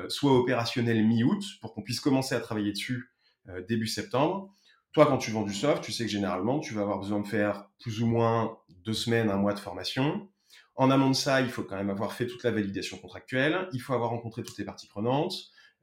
soit 0.07 0.33
opérationnel 0.33 1.05
mi-août 1.05 1.43
pour 1.61 1.73
qu'on 1.73 1.83
puisse 1.83 1.99
commencer 1.99 2.33
à 2.33 2.39
travailler 2.39 2.71
dessus 2.71 3.11
euh, 3.49 3.61
début 3.65 3.87
septembre. 3.87 4.53
Toi, 4.91 5.05
quand 5.05 5.17
tu 5.17 5.31
vends 5.31 5.43
du 5.43 5.53
soft, 5.53 5.83
tu 5.83 5.91
sais 5.91 6.05
que 6.05 6.11
généralement, 6.11 6.59
tu 6.59 6.73
vas 6.73 6.81
avoir 6.81 6.99
besoin 6.99 7.21
de 7.21 7.27
faire 7.27 7.69
plus 7.79 8.01
ou 8.01 8.07
moins 8.07 8.57
deux 8.83 8.93
semaines, 8.93 9.29
un 9.29 9.37
mois 9.37 9.53
de 9.53 9.59
formation. 9.59 10.27
En 10.75 10.91
amont 10.91 11.09
de 11.09 11.15
ça, 11.15 11.41
il 11.41 11.49
faut 11.49 11.63
quand 11.63 11.77
même 11.77 11.89
avoir 11.89 12.13
fait 12.13 12.27
toute 12.27 12.43
la 12.43 12.51
validation 12.51 12.97
contractuelle. 12.97 13.69
Il 13.73 13.79
faut 13.79 13.93
avoir 13.93 14.09
rencontré 14.09 14.43
toutes 14.43 14.57
les 14.57 14.65
parties 14.65 14.87
prenantes. 14.87 15.33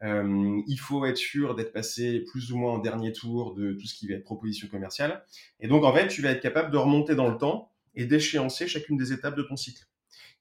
Euh, 0.02 0.60
il 0.66 0.76
faut 0.76 1.06
être 1.06 1.16
sûr 1.16 1.54
d'être 1.54 1.72
passé 1.72 2.20
plus 2.30 2.52
ou 2.52 2.58
moins 2.58 2.74
en 2.74 2.78
dernier 2.78 3.12
tour 3.12 3.54
de 3.54 3.72
tout 3.72 3.86
ce 3.86 3.94
qui 3.94 4.08
va 4.08 4.16
être 4.16 4.24
proposition 4.24 4.68
commerciale. 4.68 5.24
Et 5.60 5.68
donc, 5.68 5.84
en 5.84 5.94
fait, 5.94 6.08
tu 6.08 6.20
vas 6.20 6.30
être 6.30 6.42
capable 6.42 6.70
de 6.70 6.76
remonter 6.76 7.14
dans 7.14 7.30
le 7.30 7.38
temps 7.38 7.72
et 7.94 8.06
d'échéancer 8.06 8.68
chacune 8.68 8.96
des 8.96 9.12
étapes 9.12 9.36
de 9.36 9.42
ton 9.42 9.56
cycle. 9.56 9.84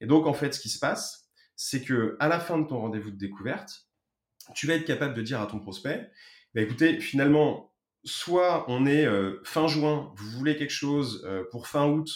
Et 0.01 0.05
donc, 0.05 0.27
en 0.27 0.33
fait, 0.33 0.53
ce 0.53 0.59
qui 0.59 0.69
se 0.69 0.79
passe, 0.79 1.29
c'est 1.55 1.83
que 1.83 2.17
à 2.19 2.27
la 2.27 2.39
fin 2.39 2.57
de 2.59 2.67
ton 2.67 2.79
rendez-vous 2.79 3.11
de 3.11 3.17
découverte, 3.17 3.87
tu 4.55 4.67
vas 4.67 4.75
être 4.75 4.85
capable 4.85 5.13
de 5.13 5.21
dire 5.21 5.39
à 5.41 5.47
ton 5.47 5.59
prospect, 5.59 6.09
bah, 6.53 6.61
écoutez, 6.61 6.99
finalement, 6.99 7.73
soit 8.03 8.65
on 8.69 8.85
est 8.85 9.05
euh, 9.05 9.41
fin 9.43 9.67
juin, 9.67 10.11
vous 10.15 10.29
voulez 10.31 10.55
quelque 10.57 10.71
chose 10.71 11.23
euh, 11.25 11.43
pour 11.51 11.67
fin 11.67 11.87
août, 11.87 12.09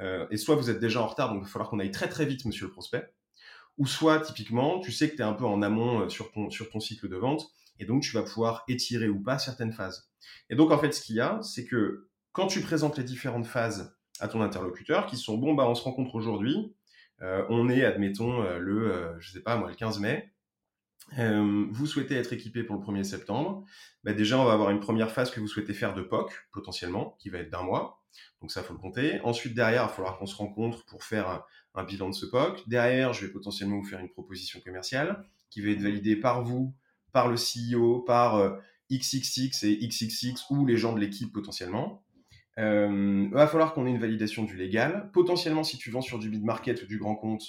euh, 0.00 0.26
et 0.30 0.36
soit 0.36 0.56
vous 0.56 0.70
êtes 0.70 0.80
déjà 0.80 1.00
en 1.00 1.06
retard, 1.06 1.28
donc 1.28 1.42
il 1.42 1.44
va 1.44 1.50
falloir 1.50 1.70
qu'on 1.70 1.78
aille 1.78 1.90
très 1.90 2.08
très 2.08 2.26
vite, 2.26 2.44
monsieur 2.44 2.66
le 2.66 2.72
prospect, 2.72 3.14
ou 3.78 3.86
soit 3.86 4.20
typiquement, 4.20 4.80
tu 4.80 4.92
sais 4.92 5.10
que 5.10 5.16
tu 5.16 5.22
es 5.22 5.24
un 5.24 5.32
peu 5.32 5.44
en 5.44 5.62
amont 5.62 6.08
sur, 6.08 6.32
ton, 6.32 6.50
sur 6.50 6.70
ton 6.70 6.80
cycle 6.80 7.08
de 7.08 7.16
vente, 7.16 7.46
et 7.78 7.84
donc 7.84 8.02
tu 8.02 8.12
vas 8.12 8.22
pouvoir 8.22 8.64
étirer 8.68 9.08
ou 9.08 9.22
pas 9.22 9.38
certaines 9.38 9.72
phases. 9.72 10.10
Et 10.48 10.56
donc 10.56 10.70
en 10.70 10.78
fait, 10.78 10.92
ce 10.92 11.00
qu'il 11.00 11.16
y 11.16 11.20
a, 11.20 11.40
c'est 11.42 11.64
que 11.64 12.08
quand 12.32 12.46
tu 12.46 12.60
présentes 12.60 12.98
les 12.98 13.04
différentes 13.04 13.46
phases 13.46 13.96
à 14.20 14.28
ton 14.28 14.42
interlocuteur, 14.42 15.06
qui 15.06 15.16
sont 15.16 15.36
bon, 15.38 15.54
bah 15.54 15.66
on 15.68 15.74
se 15.74 15.82
rencontre 15.82 16.14
aujourd'hui, 16.14 16.74
on 17.20 17.68
est, 17.68 17.84
admettons, 17.84 18.42
le, 18.58 19.14
je 19.18 19.32
sais 19.32 19.42
pas 19.42 19.56
moi, 19.56 19.68
le 19.68 19.74
15 19.74 20.00
mai, 20.00 20.30
euh, 21.18 21.66
vous 21.70 21.86
souhaitez 21.86 22.14
être 22.14 22.32
équipé 22.32 22.62
pour 22.62 22.76
le 22.76 22.82
1er 22.82 23.02
septembre, 23.02 23.64
bah 24.04 24.12
déjà 24.12 24.38
on 24.38 24.44
va 24.44 24.52
avoir 24.52 24.70
une 24.70 24.80
première 24.80 25.10
phase 25.10 25.30
que 25.30 25.40
vous 25.40 25.48
souhaitez 25.48 25.74
faire 25.74 25.94
de 25.94 26.02
POC 26.02 26.32
potentiellement, 26.52 27.16
qui 27.18 27.30
va 27.30 27.38
être 27.38 27.50
d'un 27.50 27.62
mois. 27.62 28.02
Donc 28.40 28.52
ça 28.52 28.62
faut 28.62 28.72
le 28.72 28.78
compter. 28.78 29.20
Ensuite 29.22 29.54
derrière, 29.54 29.82
il 29.82 29.86
va 29.86 29.92
falloir 29.92 30.18
qu'on 30.18 30.26
se 30.26 30.36
rencontre 30.36 30.84
pour 30.86 31.02
faire 31.04 31.44
un, 31.74 31.84
bilan 31.84 32.10
de 32.10 32.14
ce 32.14 32.26
POC. 32.26 32.68
Derrière, 32.68 33.12
je 33.12 33.26
vais 33.26 33.32
potentiellement 33.32 33.76
vous 33.76 33.84
faire 33.84 34.00
une 34.00 34.10
proposition 34.10 34.60
commerciale 34.60 35.24
qui 35.48 35.60
va 35.60 35.70
être 35.70 35.80
validée 35.80 36.16
par 36.16 36.44
vous, 36.44 36.74
par 37.12 37.28
le 37.28 37.36
CEO, 37.36 38.00
par 38.00 38.58
XXX 38.92 39.64
euh, 39.64 39.68
et 39.68 39.88
XXX 39.88 40.44
ou 40.50 40.66
les 40.66 40.76
gens 40.76 40.92
de 40.92 41.00
l'équipe 41.00 41.32
potentiellement. 41.32 42.04
Euh, 42.60 43.26
il 43.28 43.34
va 43.34 43.46
falloir 43.46 43.72
qu'on 43.72 43.86
ait 43.86 43.90
une 43.90 43.98
validation 43.98 44.44
du 44.44 44.56
légal. 44.56 45.10
Potentiellement, 45.12 45.64
si 45.64 45.78
tu 45.78 45.90
vends 45.90 46.02
sur 46.02 46.18
du 46.18 46.28
mid-market 46.28 46.82
ou 46.82 46.86
du 46.86 46.98
grand 46.98 47.16
compte, 47.16 47.42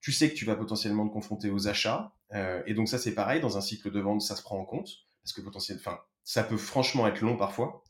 tu 0.00 0.12
sais 0.12 0.30
que 0.30 0.34
tu 0.34 0.44
vas 0.44 0.54
potentiellement 0.54 1.08
te 1.08 1.12
confronter 1.12 1.50
aux 1.50 1.68
achats. 1.68 2.12
Euh, 2.34 2.62
et 2.66 2.74
donc 2.74 2.88
ça, 2.88 2.98
c'est 2.98 3.14
pareil, 3.14 3.40
dans 3.40 3.56
un 3.56 3.60
cycle 3.60 3.90
de 3.90 4.00
vente, 4.00 4.20
ça 4.20 4.36
se 4.36 4.42
prend 4.42 4.58
en 4.58 4.64
compte, 4.64 4.90
parce 5.22 5.32
que 5.32 5.40
potentiellement, 5.40 5.82
enfin, 5.84 5.98
ça 6.22 6.44
peut 6.44 6.58
franchement 6.58 7.06
être 7.06 7.20
long 7.22 7.36
parfois. 7.36 7.82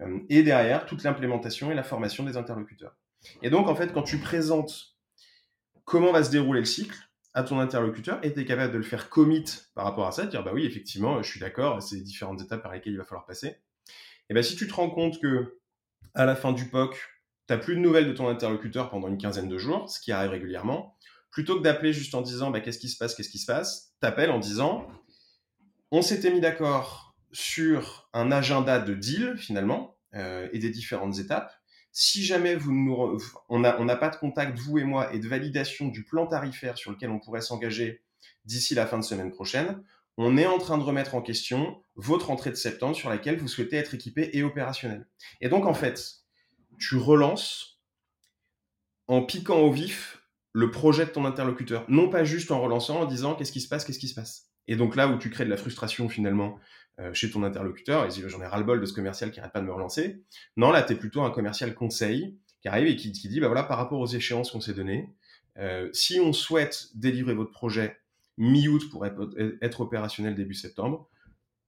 Euh, 0.00 0.20
et 0.28 0.42
derrière, 0.42 0.84
toute 0.84 1.02
l'implémentation 1.02 1.70
et 1.70 1.74
la 1.74 1.82
formation 1.82 2.24
des 2.24 2.36
interlocuteurs. 2.36 2.96
Et 3.42 3.50
donc, 3.50 3.68
en 3.68 3.74
fait, 3.74 3.92
quand 3.92 4.02
tu 4.02 4.18
présentes 4.18 4.96
comment 5.84 6.12
va 6.12 6.22
se 6.22 6.30
dérouler 6.30 6.60
le 6.60 6.66
cycle 6.66 6.98
à 7.32 7.42
ton 7.42 7.58
interlocuteur, 7.58 8.18
et 8.22 8.32
tu 8.32 8.40
es 8.40 8.44
capable 8.44 8.72
de 8.72 8.78
le 8.78 8.84
faire 8.84 9.08
commit 9.08 9.44
par 9.74 9.84
rapport 9.84 10.06
à 10.06 10.12
ça, 10.12 10.26
dire, 10.26 10.42
bah 10.42 10.52
oui, 10.54 10.66
effectivement, 10.66 11.22
je 11.22 11.30
suis 11.30 11.40
d'accord, 11.40 11.82
c'est 11.82 12.00
différentes 12.00 12.40
étapes 12.42 12.62
par 12.62 12.72
lesquelles 12.72 12.92
il 12.92 12.98
va 12.98 13.04
falloir 13.04 13.26
passer. 13.26 13.56
Et 14.28 14.34
bien, 14.34 14.42
si 14.42 14.56
tu 14.56 14.66
te 14.66 14.74
rends 14.74 14.90
compte 14.90 15.20
que 15.20 15.58
à 16.16 16.24
la 16.24 16.34
fin 16.34 16.52
du 16.52 16.64
POC, 16.68 16.94
tu 16.94 16.98
n'as 17.50 17.58
plus 17.58 17.76
de 17.76 17.80
nouvelles 17.80 18.08
de 18.08 18.12
ton 18.12 18.26
interlocuteur 18.26 18.90
pendant 18.90 19.08
une 19.08 19.18
quinzaine 19.18 19.48
de 19.48 19.58
jours, 19.58 19.88
ce 19.88 20.00
qui 20.00 20.12
arrive 20.12 20.30
régulièrement, 20.30 20.96
plutôt 21.30 21.58
que 21.58 21.62
d'appeler 21.62 21.92
juste 21.92 22.14
en 22.14 22.22
disant 22.22 22.50
bah, 22.50 22.60
qu'est-ce 22.60 22.78
qui 22.78 22.88
se 22.88 22.96
passe, 22.96 23.14
qu'est-ce 23.14 23.28
qui 23.28 23.38
se 23.38 23.46
passe, 23.46 23.92
t'appelles 24.00 24.30
en 24.30 24.38
disant 24.38 24.88
on 25.92 26.02
s'était 26.02 26.32
mis 26.32 26.40
d'accord 26.40 27.14
sur 27.32 28.08
un 28.12 28.32
agenda 28.32 28.80
de 28.80 28.94
deal 28.94 29.36
finalement 29.36 29.96
euh, 30.14 30.48
et 30.52 30.58
des 30.58 30.70
différentes 30.70 31.18
étapes. 31.18 31.52
Si 31.92 32.24
jamais 32.24 32.56
vous 32.56 32.72
nous, 32.72 33.18
on 33.48 33.58
n'a 33.58 33.96
pas 33.96 34.08
de 34.08 34.16
contact 34.16 34.58
vous 34.58 34.78
et 34.78 34.84
moi 34.84 35.12
et 35.14 35.18
de 35.18 35.28
validation 35.28 35.88
du 35.88 36.04
plan 36.04 36.26
tarifaire 36.26 36.76
sur 36.76 36.90
lequel 36.90 37.10
on 37.10 37.20
pourrait 37.20 37.40
s'engager 37.40 38.02
d'ici 38.44 38.74
la 38.74 38.86
fin 38.86 38.98
de 38.98 39.04
semaine 39.04 39.30
prochaine, 39.30 39.82
on 40.16 40.36
est 40.36 40.46
en 40.46 40.58
train 40.58 40.78
de 40.78 40.82
remettre 40.82 41.14
en 41.14 41.22
question 41.22 41.82
votre 41.94 42.30
entrée 42.30 42.50
de 42.50 42.56
septembre 42.56 42.96
sur 42.96 43.08
laquelle 43.08 43.38
vous 43.38 43.48
souhaitez 43.48 43.76
être 43.76 43.94
équipé 43.94 44.30
et 44.32 44.42
opérationnel. 44.42 45.06
Et 45.40 45.48
donc 45.48 45.66
en 45.66 45.74
fait, 45.74 46.00
tu 46.78 46.96
relances 46.96 47.80
en 49.08 49.22
piquant 49.22 49.58
au 49.58 49.70
vif 49.70 50.22
le 50.52 50.70
projet 50.70 51.04
de 51.04 51.10
ton 51.10 51.24
interlocuteur, 51.26 51.84
non 51.88 52.08
pas 52.08 52.24
juste 52.24 52.50
en 52.50 52.60
relançant 52.60 53.00
en 53.00 53.04
disant 53.04 53.34
qu'est-ce 53.34 53.52
qui 53.52 53.60
se 53.60 53.68
passe, 53.68 53.84
qu'est-ce 53.84 53.98
qui 53.98 54.08
se 54.08 54.14
passe. 54.14 54.50
Et 54.68 54.76
donc 54.76 54.96
là 54.96 55.08
où 55.08 55.18
tu 55.18 55.30
crées 55.30 55.44
de 55.44 55.50
la 55.50 55.56
frustration 55.56 56.08
finalement 56.08 56.58
euh, 56.98 57.12
chez 57.12 57.30
ton 57.30 57.42
interlocuteur, 57.42 58.06
et 58.06 58.28
j'en 58.28 58.40
ai 58.40 58.46
ras-le-bol 58.46 58.80
de 58.80 58.86
ce 58.86 58.94
commercial 58.94 59.30
qui 59.30 59.38
arrête 59.38 59.52
pas 59.52 59.60
de 59.60 59.66
me 59.66 59.72
relancer, 59.72 60.22
non, 60.56 60.70
là 60.70 60.82
tu 60.82 60.94
es 60.94 60.96
plutôt 60.96 61.22
un 61.22 61.30
commercial 61.30 61.74
conseil 61.74 62.38
qui 62.62 62.68
arrive 62.68 62.86
et 62.86 62.96
qui, 62.96 63.10
dit, 63.10 63.38
bah 63.38 63.48
voilà, 63.48 63.64
par 63.64 63.76
rapport 63.76 64.00
aux 64.00 64.06
échéances 64.06 64.50
qu'on 64.50 64.62
s'est 64.62 64.72
données, 64.72 65.14
euh, 65.58 65.90
si 65.92 66.20
on 66.20 66.32
souhaite 66.32 66.88
délivrer 66.94 67.34
votre 67.34 67.50
projet 67.50 67.98
mi-août 68.38 68.90
pour 68.90 69.06
être, 69.06 69.30
être 69.62 69.80
opérationnel 69.80 70.34
début 70.34 70.54
septembre, 70.54 71.08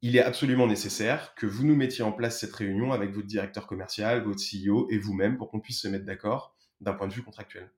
il 0.02 0.16
est 0.16 0.22
absolument 0.22 0.66
nécessaire 0.66 1.34
que 1.34 1.46
vous 1.46 1.64
nous 1.64 1.74
mettiez 1.74 2.04
en 2.04 2.12
place 2.12 2.38
cette 2.38 2.52
réunion 2.52 2.92
avec 2.92 3.10
votre 3.10 3.26
directeur 3.26 3.66
commercial, 3.66 4.22
votre 4.22 4.40
CEO 4.40 4.88
et 4.90 4.98
vous-même 4.98 5.36
pour 5.36 5.50
qu'on 5.50 5.60
puisse 5.60 5.80
se 5.80 5.88
mettre 5.88 6.04
d'accord 6.04 6.54
d'un 6.80 6.92
point 6.92 7.08
de 7.08 7.12
vue 7.12 7.22
contractuel. 7.22 7.68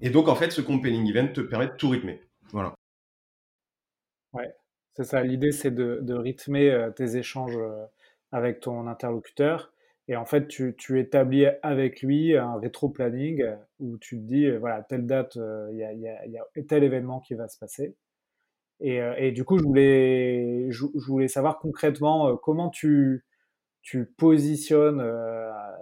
Et 0.00 0.10
donc, 0.10 0.28
en 0.28 0.34
fait, 0.34 0.50
ce 0.50 0.60
compelling 0.60 1.08
event 1.08 1.32
te 1.32 1.40
permet 1.40 1.66
de 1.66 1.72
tout 1.72 1.88
rythmer. 1.88 2.20
Voilà. 2.52 2.74
Ouais, 4.32 4.54
c'est 4.94 5.04
ça. 5.04 5.22
L'idée, 5.22 5.52
c'est 5.52 5.72
de, 5.72 6.14
rythmer 6.14 6.70
euh, 6.70 6.90
tes 6.90 7.16
échanges 7.16 7.56
euh, 7.56 7.84
avec 8.30 8.60
ton 8.60 8.86
interlocuteur. 8.86 9.72
Et 10.08 10.16
en 10.16 10.24
fait, 10.24 10.48
tu, 10.48 10.74
établis 10.98 11.46
avec 11.62 12.02
lui 12.02 12.36
un 12.36 12.58
rétro-planning 12.58 13.44
où 13.78 13.98
tu 13.98 14.18
te 14.18 14.22
dis, 14.22 14.46
euh, 14.46 14.58
voilà, 14.58 14.82
telle 14.82 15.06
date, 15.06 15.38
il 15.70 15.76
y, 15.78 16.08
a, 16.38 16.62
tel 16.68 16.84
événement 16.84 17.20
qui 17.20 17.34
va 17.34 17.48
se 17.48 17.58
passer. 17.58 17.96
Et, 18.80 19.30
du 19.30 19.44
coup, 19.44 19.58
je 19.58 19.62
voulais, 19.62 20.66
je, 20.70 20.84
voulais 21.06 21.28
savoir 21.28 21.60
concrètement 21.60 22.36
comment 22.36 22.68
tu, 22.68 23.24
tu 23.82 24.06
positionnes 24.06 25.00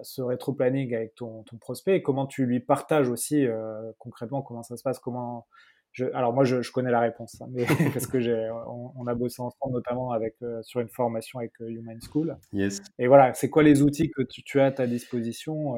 ce 0.03 0.23
rétro-planning 0.23 0.95
avec 0.95 1.15
ton, 1.15 1.43
ton, 1.45 1.59
prospect 1.59 1.97
et 1.97 2.03
comment 2.03 2.27
tu 2.27 2.47
lui 2.47 2.61
partages 2.61 3.09
aussi 3.09 3.47
euh, 3.47 3.93
concrètement 3.99 4.43
comment 4.43 4.63
ça 4.63 4.77
se 4.77 4.83
passe 4.83 4.99
comment 4.99 5.47
je, 5.93 6.05
alors 6.15 6.33
moi 6.33 6.45
je, 6.45 6.63
je, 6.63 6.73
connais 6.73 6.91
la 6.91 7.01
réponse 7.01 7.41
hein, 7.41 7.47
mais 7.51 7.67
parce 7.93 8.07
que 8.07 8.21
j'ai 8.21 8.51
on, 8.67 9.07
a 9.07 9.15
bossé 9.15 9.43
ensemble 9.43 9.75
notamment 9.75 10.13
avec 10.13 10.37
euh, 10.43 10.63
sur 10.63 10.81
une 10.81 10.89
formation 10.89 11.39
avec 11.39 11.53
euh, 11.61 11.69
Human 11.69 11.99
School 12.01 12.37
yes. 12.53 12.81
et 12.99 13.07
voilà 13.07 13.35
c'est 13.35 13.51
quoi 13.51 13.63
les 13.63 13.83
outils 13.83 14.11
que 14.11 14.23
tu, 14.23 14.61
as 14.61 14.67
à 14.67 14.71
ta 14.71 14.87
disposition 14.87 15.77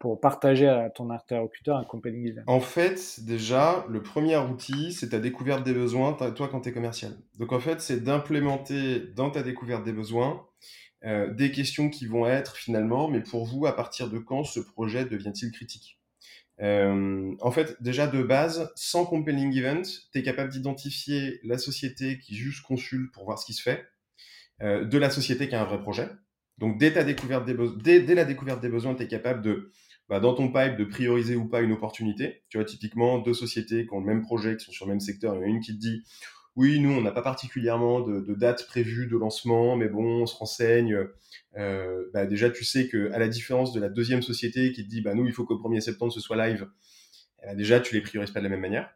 pour 0.00 0.18
partager 0.18 0.66
à 0.66 0.88
ton 0.88 1.10
interlocuteur 1.10 1.76
un 1.76 1.84
compelling 1.84 2.26
event? 2.26 2.42
En 2.46 2.60
fait, 2.60 3.20
déjà, 3.20 3.84
le 3.90 4.02
premier 4.02 4.38
outil, 4.38 4.92
c'est 4.92 5.10
ta 5.10 5.18
découverte 5.18 5.62
des 5.62 5.74
besoins, 5.74 6.14
toi, 6.14 6.48
quand 6.48 6.62
tu 6.62 6.70
es 6.70 6.72
commercial. 6.72 7.12
Donc, 7.38 7.52
en 7.52 7.60
fait, 7.60 7.82
c'est 7.82 8.02
d'implémenter 8.02 9.00
dans 9.14 9.30
ta 9.30 9.42
découverte 9.42 9.84
des 9.84 9.92
besoins 9.92 10.46
euh, 11.04 11.32
des 11.32 11.50
questions 11.50 11.88
qui 11.88 12.06
vont 12.06 12.26
être 12.26 12.56
finalement, 12.56 13.08
mais 13.08 13.20
pour 13.20 13.46
vous, 13.46 13.66
à 13.66 13.74
partir 13.74 14.10
de 14.10 14.18
quand 14.18 14.44
ce 14.44 14.60
projet 14.60 15.04
devient-il 15.04 15.50
critique? 15.50 15.99
Euh, 16.60 17.34
En 17.40 17.50
fait, 17.50 17.76
déjà 17.80 18.06
de 18.06 18.22
base, 18.22 18.70
sans 18.76 19.06
compelling 19.06 19.56
event, 19.56 19.82
tu 19.82 20.18
es 20.18 20.22
capable 20.22 20.50
d'identifier 20.50 21.40
la 21.44 21.58
société 21.58 22.18
qui 22.18 22.34
juste 22.34 22.62
consulte 22.62 23.12
pour 23.12 23.24
voir 23.24 23.38
ce 23.38 23.46
qui 23.46 23.54
se 23.54 23.62
fait, 23.62 23.86
euh, 24.62 24.84
de 24.84 24.98
la 24.98 25.10
société 25.10 25.48
qui 25.48 25.54
a 25.54 25.62
un 25.62 25.64
vrai 25.64 25.80
projet. 25.80 26.08
Donc 26.58 26.78
dès, 26.78 26.92
ta 26.92 27.04
découverte 27.04 27.46
des 27.46 27.56
dès, 27.82 28.00
dès 28.00 28.14
la 28.14 28.24
découverte 28.24 28.60
des 28.60 28.68
besoins, 28.68 28.94
tu 28.94 29.02
es 29.02 29.08
capable 29.08 29.40
de, 29.42 29.72
bah, 30.08 30.20
dans 30.20 30.34
ton 30.34 30.52
pipe, 30.52 30.76
de 30.76 30.84
prioriser 30.84 31.36
ou 31.36 31.48
pas 31.48 31.60
une 31.62 31.72
opportunité. 31.72 32.42
Tu 32.50 32.58
vois, 32.58 32.66
typiquement, 32.66 33.18
deux 33.18 33.32
sociétés 33.32 33.86
qui 33.86 33.94
ont 33.94 34.00
le 34.00 34.06
même 34.06 34.22
projet, 34.22 34.56
qui 34.56 34.66
sont 34.66 34.72
sur 34.72 34.86
le 34.86 34.92
même 34.92 35.00
secteur, 35.00 35.34
il 35.34 35.38
y 35.38 35.40
en 35.40 35.44
a 35.44 35.46
une 35.46 35.60
qui 35.60 35.74
te 35.74 35.80
dit 35.80 36.02
oui, 36.56 36.80
nous, 36.80 36.90
on 36.90 37.00
n'a 37.00 37.12
pas 37.12 37.22
particulièrement 37.22 38.00
de, 38.00 38.34
date 38.34 38.66
prévue 38.66 39.06
de 39.06 39.16
lancement, 39.16 39.76
mais 39.76 39.88
bon, 39.88 40.22
on 40.22 40.26
se 40.26 40.34
renseigne. 40.34 41.06
Euh, 41.56 42.04
bah, 42.12 42.26
déjà, 42.26 42.50
tu 42.50 42.64
sais 42.64 42.88
que 42.88 43.10
à 43.12 43.18
la 43.18 43.28
différence 43.28 43.72
de 43.72 43.80
la 43.80 43.88
deuxième 43.88 44.22
société 44.22 44.72
qui 44.72 44.84
te 44.84 44.88
dit, 44.88 45.00
bah, 45.00 45.14
nous, 45.14 45.26
il 45.26 45.32
faut 45.32 45.44
qu'au 45.44 45.56
1er 45.56 45.80
septembre, 45.80 46.12
ce 46.12 46.20
soit 46.20 46.36
live, 46.48 46.68
eh 47.42 47.46
ben, 47.46 47.56
déjà, 47.56 47.80
tu 47.80 47.94
les 47.94 48.00
priorises 48.00 48.32
pas 48.32 48.40
de 48.40 48.44
la 48.44 48.50
même 48.50 48.60
manière. 48.60 48.90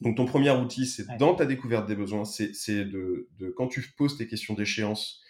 Donc, 0.00 0.16
ton 0.16 0.26
premier 0.26 0.50
outil, 0.50 0.86
c'est 0.86 1.06
dans 1.18 1.34
ta 1.34 1.46
découverte 1.46 1.86
des 1.86 1.94
besoins, 1.94 2.24
c'est 2.24 2.84
de, 2.84 3.28
quand 3.56 3.68
tu 3.68 3.80
poses 3.96 4.18
tes 4.18 4.26
questions 4.26 4.54
d'échéance, 4.54 5.22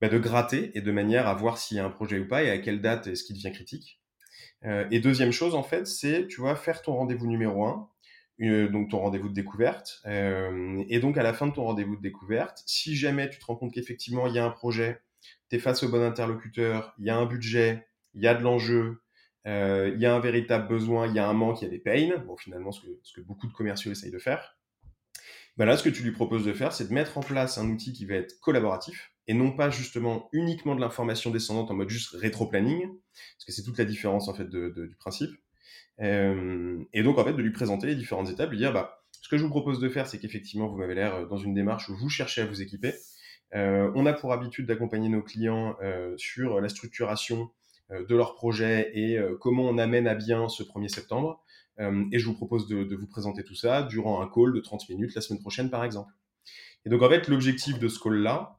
bah, 0.00 0.08
de 0.08 0.18
gratter 0.18 0.76
et 0.76 0.80
de 0.80 0.90
manière 0.90 1.28
à 1.28 1.34
voir 1.34 1.58
s'il 1.58 1.76
y 1.76 1.80
a 1.80 1.84
un 1.84 1.90
projet 1.90 2.18
ou 2.18 2.26
pas 2.26 2.42
et 2.42 2.50
à 2.50 2.58
quelle 2.58 2.80
date 2.80 3.06
est-ce 3.06 3.22
qu'il 3.22 3.36
devient 3.36 3.52
critique. 3.52 4.00
Euh, 4.64 4.86
et 4.90 4.98
deuxième 4.98 5.32
chose, 5.32 5.54
en 5.54 5.62
fait, 5.62 5.86
c'est, 5.86 6.26
tu 6.26 6.40
vois, 6.40 6.56
faire 6.56 6.82
ton 6.82 6.94
rendez-vous 6.94 7.28
numéro 7.28 7.64
un 7.64 7.88
donc 8.38 8.90
ton 8.90 8.98
rendez-vous 8.98 9.28
de 9.28 9.34
découverte. 9.34 10.00
Euh, 10.06 10.82
et 10.88 10.98
donc 10.98 11.16
à 11.16 11.22
la 11.22 11.32
fin 11.32 11.46
de 11.46 11.52
ton 11.52 11.64
rendez-vous 11.64 11.96
de 11.96 12.02
découverte, 12.02 12.62
si 12.66 12.96
jamais 12.96 13.28
tu 13.30 13.38
te 13.38 13.44
rends 13.44 13.56
compte 13.56 13.72
qu'effectivement 13.72 14.26
il 14.26 14.34
y 14.34 14.38
a 14.38 14.44
un 14.44 14.50
projet, 14.50 15.00
tu 15.50 15.56
es 15.56 15.58
face 15.58 15.82
au 15.82 15.88
bon 15.88 16.02
interlocuteur, 16.02 16.94
il 16.98 17.06
y 17.06 17.10
a 17.10 17.16
un 17.16 17.26
budget, 17.26 17.86
il 18.14 18.22
y 18.22 18.26
a 18.26 18.34
de 18.34 18.42
l'enjeu, 18.42 19.02
euh, 19.46 19.92
il 19.94 20.00
y 20.00 20.06
a 20.06 20.14
un 20.14 20.20
véritable 20.20 20.68
besoin, 20.68 21.06
il 21.06 21.14
y 21.14 21.18
a 21.18 21.28
un 21.28 21.32
manque, 21.32 21.62
il 21.62 21.64
y 21.64 21.68
a 21.68 21.70
des 21.70 21.78
pains, 21.78 22.18
bon 22.26 22.36
finalement 22.36 22.72
ce 22.72 22.80
que, 22.80 22.98
ce 23.02 23.12
que 23.14 23.20
beaucoup 23.20 23.46
de 23.46 23.52
commerciaux 23.52 23.92
essayent 23.92 24.10
de 24.10 24.18
faire, 24.18 24.58
ben 25.56 25.66
là 25.66 25.76
ce 25.76 25.82
que 25.82 25.90
tu 25.90 26.02
lui 26.02 26.12
proposes 26.12 26.44
de 26.44 26.52
faire, 26.52 26.72
c'est 26.72 26.88
de 26.88 26.94
mettre 26.94 27.18
en 27.18 27.22
place 27.22 27.58
un 27.58 27.68
outil 27.68 27.92
qui 27.92 28.06
va 28.06 28.14
être 28.14 28.40
collaboratif, 28.40 29.12
et 29.28 29.34
non 29.34 29.52
pas 29.52 29.70
justement 29.70 30.28
uniquement 30.32 30.74
de 30.74 30.80
l'information 30.80 31.30
descendante 31.30 31.70
en 31.70 31.74
mode 31.74 31.90
juste 31.90 32.14
rétro-planning, 32.14 32.88
parce 32.88 33.44
que 33.46 33.52
c'est 33.52 33.62
toute 33.62 33.78
la 33.78 33.84
différence 33.84 34.28
en 34.28 34.34
fait 34.34 34.48
de, 34.48 34.70
du 34.70 34.96
principe. 34.96 35.30
Euh, 36.00 36.82
et 36.92 37.02
donc, 37.02 37.18
en 37.18 37.24
fait, 37.24 37.32
de 37.32 37.42
lui 37.42 37.52
présenter 37.52 37.86
les 37.86 37.94
différentes 37.94 38.30
étapes, 38.30 38.50
lui 38.50 38.58
dire, 38.58 38.72
bah, 38.72 39.02
ce 39.20 39.28
que 39.28 39.36
je 39.36 39.44
vous 39.44 39.50
propose 39.50 39.80
de 39.80 39.88
faire, 39.88 40.06
c'est 40.06 40.18
qu'effectivement, 40.18 40.68
vous 40.68 40.76
m'avez 40.76 40.94
l'air 40.94 41.14
euh, 41.14 41.26
dans 41.26 41.36
une 41.36 41.54
démarche 41.54 41.88
où 41.88 41.96
vous 41.96 42.08
cherchez 42.08 42.42
à 42.42 42.46
vous 42.46 42.62
équiper. 42.62 42.94
Euh, 43.54 43.92
on 43.94 44.06
a 44.06 44.12
pour 44.12 44.32
habitude 44.32 44.66
d'accompagner 44.66 45.08
nos 45.08 45.22
clients 45.22 45.76
sur 46.16 46.60
la 46.60 46.70
structuration 46.70 47.50
de 47.90 48.16
leur 48.16 48.34
projet 48.34 48.90
et 48.94 49.18
comment 49.38 49.64
on 49.64 49.76
amène 49.76 50.08
à 50.08 50.14
bien 50.14 50.48
ce 50.48 50.62
1er 50.62 50.88
septembre. 50.88 51.44
et 51.78 52.18
je 52.18 52.24
vous 52.24 52.32
propose 52.32 52.66
de, 52.66 52.84
de, 52.84 52.96
vous 52.96 53.06
présenter 53.06 53.44
tout 53.44 53.54
ça 53.54 53.82
durant 53.82 54.22
un 54.22 54.30
call 54.30 54.54
de 54.54 54.60
30 54.60 54.88
minutes 54.88 55.14
la 55.14 55.20
semaine 55.20 55.40
prochaine, 55.40 55.68
par 55.68 55.84
exemple. 55.84 56.14
Et 56.86 56.88
donc, 56.88 57.02
en 57.02 57.10
fait, 57.10 57.28
l'objectif 57.28 57.78
de 57.78 57.88
ce 57.88 57.98
call-là, 57.98 58.58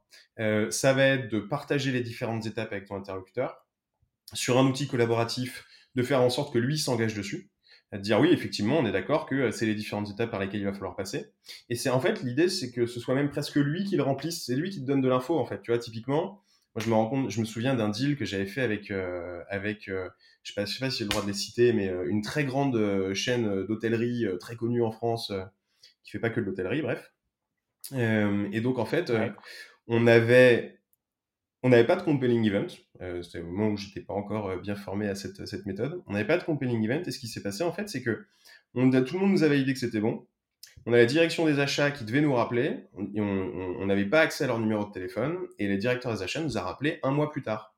ça 0.70 0.94
va 0.94 1.06
être 1.06 1.32
de 1.32 1.40
partager 1.40 1.92
les 1.92 2.02
différentes 2.02 2.46
étapes 2.46 2.72
avec 2.72 2.86
ton 2.86 2.96
interlocuteur 2.96 3.66
sur 4.34 4.60
un 4.60 4.66
outil 4.68 4.88
collaboratif, 4.88 5.66
de 5.96 6.04
faire 6.04 6.22
en 6.22 6.30
sorte 6.30 6.54
que 6.54 6.60
lui 6.60 6.78
s'engage 6.78 7.14
dessus 7.14 7.50
à 7.94 8.00
dire 8.00 8.20
oui, 8.20 8.30
effectivement, 8.32 8.80
on 8.80 8.86
est 8.88 8.92
d'accord 8.92 9.28
que 9.28 9.52
c'est 9.52 9.68
les 9.68 9.76
différentes 9.76 10.10
étapes 10.10 10.32
par 10.32 10.40
lesquelles 10.40 10.62
il 10.62 10.66
va 10.66 10.74
falloir 10.74 10.96
passer. 10.96 11.28
Et 11.70 11.76
c'est 11.76 11.92
en 11.92 12.00
fait 12.00 12.24
l'idée, 12.24 12.50
c'est 12.50 12.72
que 12.72 12.88
ce 12.88 13.00
soit 13.00 13.14
même 13.14 13.30
presque 13.30 13.56
lui 13.56 13.84
qui 13.84 13.96
le 13.96 14.02
remplisse, 14.02 14.44
c'est 14.44 14.56
lui 14.56 14.72
qui 14.72 14.82
te 14.82 14.86
donne 14.88 15.02
de 15.02 15.08
l'info 15.08 15.38
en 15.38 15.46
fait. 15.46 15.62
Tu 15.62 15.70
vois, 15.70 15.78
typiquement, 15.78 16.42
moi 16.74 16.84
je 16.84 16.90
me 16.90 16.96
rends 16.96 17.08
compte, 17.08 17.30
je 17.30 17.40
me 17.40 17.46
souviens 17.46 17.76
d'un 17.76 17.90
deal 17.90 18.18
que 18.18 18.26
j'avais 18.26 18.48
fait 18.48 18.62
avec 18.62 18.90
euh, 18.90 19.44
avec, 19.48 19.90
euh, 19.90 20.10
je 20.42 20.52
sais 20.52 20.56
pas, 20.56 20.66
je 20.66 20.74
sais 20.74 20.80
pas 20.80 20.90
si 20.90 20.98
j'ai 20.98 21.04
le 21.04 21.12
droit 21.12 21.22
de 21.22 21.28
les 21.28 21.34
citer, 21.34 21.72
mais 21.72 21.88
euh, 21.88 22.10
une 22.10 22.24
très 22.24 22.46
grande 22.46 23.14
chaîne 23.14 23.64
d'hôtellerie 23.68 24.26
très 24.40 24.56
connue 24.56 24.82
en 24.82 24.92
France 24.92 25.32
qui 26.04 26.10
fait 26.10 26.20
pas 26.20 26.32
que 26.32 26.40
de 26.40 26.46
l'hôtellerie, 26.48 26.82
bref. 26.82 27.14
et 27.92 28.62
donc 28.62 28.80
en 28.80 28.86
fait, 28.86 29.14
on 29.86 30.08
avait 30.08 30.80
on 31.64 31.70
n'avait 31.70 31.88
pas 31.88 31.96
de 31.96 32.04
compelling 32.04 32.46
event. 32.46 32.68
Euh, 33.02 33.22
C'était 33.24 33.40
au 33.40 33.46
moment 33.46 33.70
où 33.70 33.78
j'étais 33.78 34.02
pas 34.02 34.14
encore 34.14 34.50
euh, 34.50 34.58
bien 34.58 34.76
formé 34.76 35.08
à 35.08 35.16
cette, 35.16 35.66
méthode. 35.66 36.04
On 36.08 36.14
n'avait 36.14 36.28
pas 36.28 36.38
de 36.38 36.44
compelling 36.44 36.84
event. 36.84 37.02
Et 37.06 37.12
ce 37.12 37.20
qui 37.20 37.28
s'est 37.28 37.42
passé, 37.42 37.64
en 37.64 37.72
fait, 37.72 37.88
c'est 37.90 38.04
que 38.04 38.26
tout 38.74 38.82
le 38.82 39.20
monde 39.20 39.32
nous 39.32 39.44
avait 39.44 39.64
dit 39.64 39.74
que 39.74 39.80
c'était 39.80 40.02
bon. 40.02 40.28
On 40.86 40.94
a 40.94 40.98
la 40.98 41.06
direction 41.06 41.46
des 41.46 41.60
achats 41.60 41.92
qui 41.92 42.04
devait 42.04 42.22
nous 42.22 42.34
rappeler. 42.34 42.86
on 42.94 43.86
n'avait 43.86 44.06
pas 44.06 44.20
accès 44.20 44.44
à 44.44 44.48
leur 44.48 44.60
numéro 44.60 44.86
de 44.86 44.92
téléphone. 44.92 45.38
Et 45.58 45.68
le 45.68 45.78
directeur 45.78 46.14
des 46.14 46.22
achats 46.22 46.42
nous 46.42 46.58
a 46.58 46.62
rappelé 46.62 47.00
un 47.02 47.12
mois 47.12 47.32
plus 47.32 47.42
tard. 47.42 47.76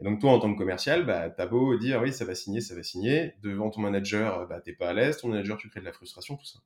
Et 0.00 0.04
donc, 0.04 0.20
toi, 0.20 0.32
en 0.32 0.40
tant 0.40 0.52
que 0.52 0.58
commercial, 0.58 1.06
bah, 1.06 1.30
t'as 1.30 1.46
beau 1.46 1.76
dire 1.76 2.00
oui, 2.02 2.12
ça 2.12 2.24
va 2.24 2.34
signer, 2.34 2.60
ça 2.60 2.74
va 2.74 2.82
signer. 2.82 3.34
Devant 3.42 3.70
ton 3.70 3.82
manager, 3.82 4.48
bah, 4.48 4.60
t'es 4.60 4.72
pas 4.72 4.88
à 4.88 4.92
l'aise. 4.94 5.18
Ton 5.18 5.28
manager, 5.28 5.58
tu 5.58 5.68
crées 5.68 5.80
de 5.80 5.84
la 5.84 5.92
frustration, 5.92 6.36
tout 6.36 6.46
ça. 6.46 6.58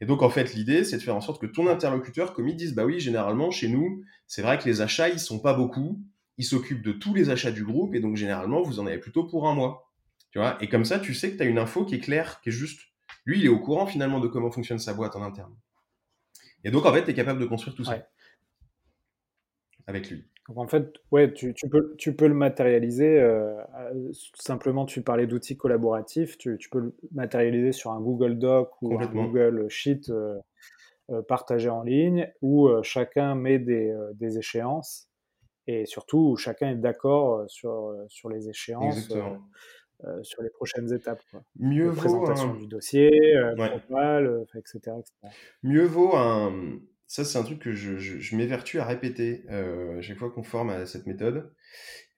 Et 0.00 0.06
donc, 0.06 0.22
en 0.22 0.30
fait, 0.30 0.54
l'idée, 0.54 0.84
c'est 0.84 0.96
de 0.96 1.02
faire 1.02 1.16
en 1.16 1.20
sorte 1.20 1.40
que 1.40 1.46
ton 1.46 1.66
interlocuteur, 1.66 2.32
comme 2.32 2.48
ils 2.48 2.56
disent, 2.56 2.74
bah 2.74 2.84
oui, 2.84 3.00
généralement, 3.00 3.50
chez 3.50 3.68
nous, 3.68 4.04
c'est 4.26 4.42
vrai 4.42 4.58
que 4.58 4.64
les 4.64 4.80
achats, 4.80 5.08
ils 5.08 5.18
sont 5.18 5.40
pas 5.40 5.54
beaucoup. 5.54 6.00
Ils 6.36 6.44
s'occupent 6.44 6.82
de 6.82 6.92
tous 6.92 7.14
les 7.14 7.30
achats 7.30 7.50
du 7.50 7.64
groupe. 7.64 7.94
Et 7.94 8.00
donc, 8.00 8.16
généralement, 8.16 8.62
vous 8.62 8.78
en 8.78 8.86
avez 8.86 8.98
plutôt 8.98 9.24
pour 9.24 9.48
un 9.48 9.54
mois. 9.54 9.92
Tu 10.30 10.38
vois? 10.38 10.56
Et 10.62 10.68
comme 10.68 10.84
ça, 10.84 11.00
tu 11.00 11.14
sais 11.14 11.32
que 11.32 11.36
tu 11.36 11.42
as 11.42 11.46
une 11.46 11.58
info 11.58 11.84
qui 11.84 11.96
est 11.96 12.00
claire, 12.00 12.40
qui 12.40 12.50
est 12.50 12.52
juste. 12.52 12.80
Lui, 13.24 13.40
il 13.40 13.44
est 13.44 13.48
au 13.48 13.58
courant, 13.58 13.86
finalement, 13.86 14.20
de 14.20 14.28
comment 14.28 14.50
fonctionne 14.50 14.78
sa 14.78 14.94
boîte 14.94 15.16
en 15.16 15.22
interne. 15.22 15.54
Et 16.62 16.70
donc, 16.70 16.86
en 16.86 16.92
fait, 16.92 17.04
tu 17.04 17.10
es 17.10 17.14
capable 17.14 17.40
de 17.40 17.46
construire 17.46 17.74
tout 17.74 17.84
ça. 17.84 18.06
Avec 19.86 20.10
lui. 20.10 20.28
Donc 20.48 20.56
en 20.56 20.66
fait, 20.66 20.94
ouais, 21.10 21.32
tu, 21.32 21.52
tu, 21.52 21.68
peux, 21.68 21.94
tu 21.98 22.16
peux 22.16 22.26
le 22.26 22.34
matérialiser. 22.34 23.20
Euh, 23.20 23.54
euh, 23.80 24.10
simplement, 24.34 24.86
tu 24.86 25.02
parlais 25.02 25.26
d'outils 25.26 25.58
collaboratifs. 25.58 26.38
Tu, 26.38 26.56
tu, 26.58 26.70
peux 26.70 26.80
le 26.80 26.96
matérialiser 27.12 27.72
sur 27.72 27.92
un 27.92 28.00
Google 28.00 28.38
Doc 28.38 28.70
ou 28.80 28.98
un 28.98 29.06
Google 29.06 29.68
Sheet 29.68 30.10
euh, 30.10 30.40
partagé 31.28 31.68
en 31.68 31.82
ligne 31.82 32.32
où 32.40 32.68
chacun 32.82 33.34
met 33.34 33.58
des, 33.58 33.94
des, 34.14 34.38
échéances 34.38 35.08
et 35.66 35.86
surtout 35.86 36.30
où 36.32 36.36
chacun 36.36 36.70
est 36.70 36.76
d'accord 36.76 37.44
sur, 37.48 37.94
sur 38.08 38.28
les 38.28 38.48
échéances. 38.48 39.08
sur 40.22 40.42
les 40.42 40.50
prochaines 40.50 40.92
étapes. 40.92 41.20
Quoi. 41.30 41.42
Mieux 41.58 41.88
vaut 41.88 41.96
présentation 41.96 42.54
du 42.54 42.66
dossier, 42.66 43.10
propal, 43.56 44.46
etc., 44.54 44.78
etc. 44.98 45.34
Mieux 45.62 45.86
vaut 45.86 46.14
un, 46.14 46.78
ça, 47.08 47.24
c'est 47.24 47.38
un 47.38 47.42
truc 47.42 47.58
que 47.58 47.72
je, 47.72 47.96
je, 47.96 48.36
m'évertue 48.36 48.78
à 48.80 48.84
répéter 48.84 49.44
euh, 49.50 50.00
chaque 50.02 50.18
fois 50.18 50.30
qu'on 50.30 50.42
forme 50.42 50.68
à 50.68 50.84
cette 50.84 51.06
méthode. 51.06 51.50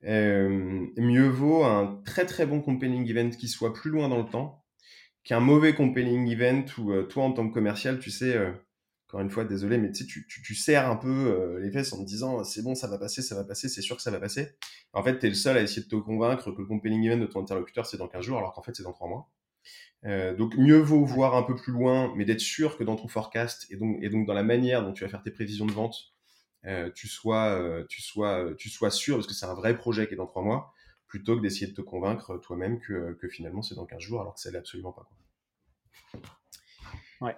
Euh, 0.05 0.87
mieux 0.96 1.29
vaut 1.29 1.62
un 1.62 2.03
très 2.05 2.26
très 2.26 2.44
bon 2.44 2.61
compelling 2.61 3.09
event 3.09 3.31
qui 3.31 3.46
soit 3.48 3.72
plus 3.72 3.90
loin 3.90 4.09
dans 4.09 4.18
le 4.18 4.29
temps 4.29 4.64
qu'un 5.22 5.40
mauvais 5.40 5.74
compelling 5.74 6.26
event 6.29 6.64
où 6.79 6.92
euh, 6.92 7.05
toi, 7.05 7.24
en 7.24 7.33
tant 7.33 7.48
que 7.48 7.55
commercial, 7.55 8.00
tu 8.00 8.11
sais, 8.11 8.37
euh, 8.37 8.50
encore 9.07 9.20
une 9.20 9.31
fois, 9.31 9.44
désolé, 9.44 9.79
mais 9.79 9.92
tu, 9.92 10.07
tu, 10.07 10.26
tu 10.26 10.55
serres 10.57 10.90
un 10.90 10.96
peu 10.96 11.59
les 11.61 11.70
fesses 11.70 11.92
en 11.92 11.98
te 11.98 12.07
disant 12.07 12.42
c'est 12.44 12.62
bon, 12.62 12.74
ça 12.74 12.88
va 12.88 12.98
passer, 12.98 13.22
ça 13.22 13.35
va 13.37 13.44
passer, 13.44 13.68
c'est 13.68 13.83
sûr 13.83 13.96
que 13.96 14.03
ça 14.03 14.11
va 14.11 14.20
passer. 14.20 14.50
En 14.92 15.05
fait, 15.05 15.18
tu 15.18 15.26
es 15.26 15.29
le 15.29 15.35
seul 15.35 15.57
à 15.57 15.62
essayer 15.62 15.83
de 15.83 15.88
te 15.88 15.96
convaincre 15.96 16.53
que 16.53 16.61
le 16.61 16.66
compelling 16.66 17.05
event 17.05 17.18
de 17.18 17.26
ton 17.26 17.42
interlocuteur, 17.42 17.87
c'est 17.87 17.96
dans 17.96 18.09
15 18.09 18.24
jours, 18.24 18.38
alors 18.38 18.53
qu'en 18.53 18.62
fait, 18.62 18.74
c'est 18.74 18.85
dans 18.85 18.92
3 18.92 19.09
mois. 19.09 19.31
Euh, 20.06 20.34
donc 20.34 20.56
mieux 20.56 20.78
vaut 20.78 21.04
voir 21.04 21.34
un 21.34 21.42
peu 21.42 21.54
plus 21.54 21.72
loin, 21.72 22.12
mais 22.16 22.24
d'être 22.24 22.40
sûr 22.40 22.78
que 22.78 22.84
dans 22.84 22.96
ton 22.96 23.08
forecast 23.08 23.66
et 23.70 23.76
donc, 23.76 23.98
et 24.00 24.08
donc 24.08 24.26
dans 24.26 24.32
la 24.32 24.42
manière 24.42 24.82
dont 24.82 24.92
tu 24.92 25.04
vas 25.04 25.10
faire 25.10 25.22
tes 25.22 25.30
prévisions 25.30 25.66
de 25.66 25.72
vente, 25.72 26.14
euh, 26.64 26.90
tu 26.94 27.08
sois, 27.08 27.50
euh, 27.50 27.84
tu 27.88 28.00
sois, 28.00 28.54
tu 28.56 28.70
sois 28.70 28.90
sûr 28.90 29.16
parce 29.16 29.26
que 29.26 29.34
c'est 29.34 29.46
un 29.46 29.54
vrai 29.54 29.76
projet 29.76 30.06
qui 30.06 30.14
est 30.14 30.16
dans 30.16 30.26
trois 30.26 30.42
mois, 30.42 30.72
plutôt 31.06 31.36
que 31.36 31.42
d'essayer 31.42 31.66
de 31.66 31.74
te 31.74 31.82
convaincre 31.82 32.38
toi-même 32.38 32.80
que, 32.80 33.12
que 33.14 33.28
finalement 33.28 33.62
c'est 33.62 33.74
dans 33.74 33.86
15 33.86 34.00
jours 34.00 34.20
alors 34.20 34.34
que 34.34 34.40
ça 34.40 34.50
l'est 34.50 34.58
absolument 34.58 34.92
pas. 34.92 35.08
Ouais. 37.20 37.36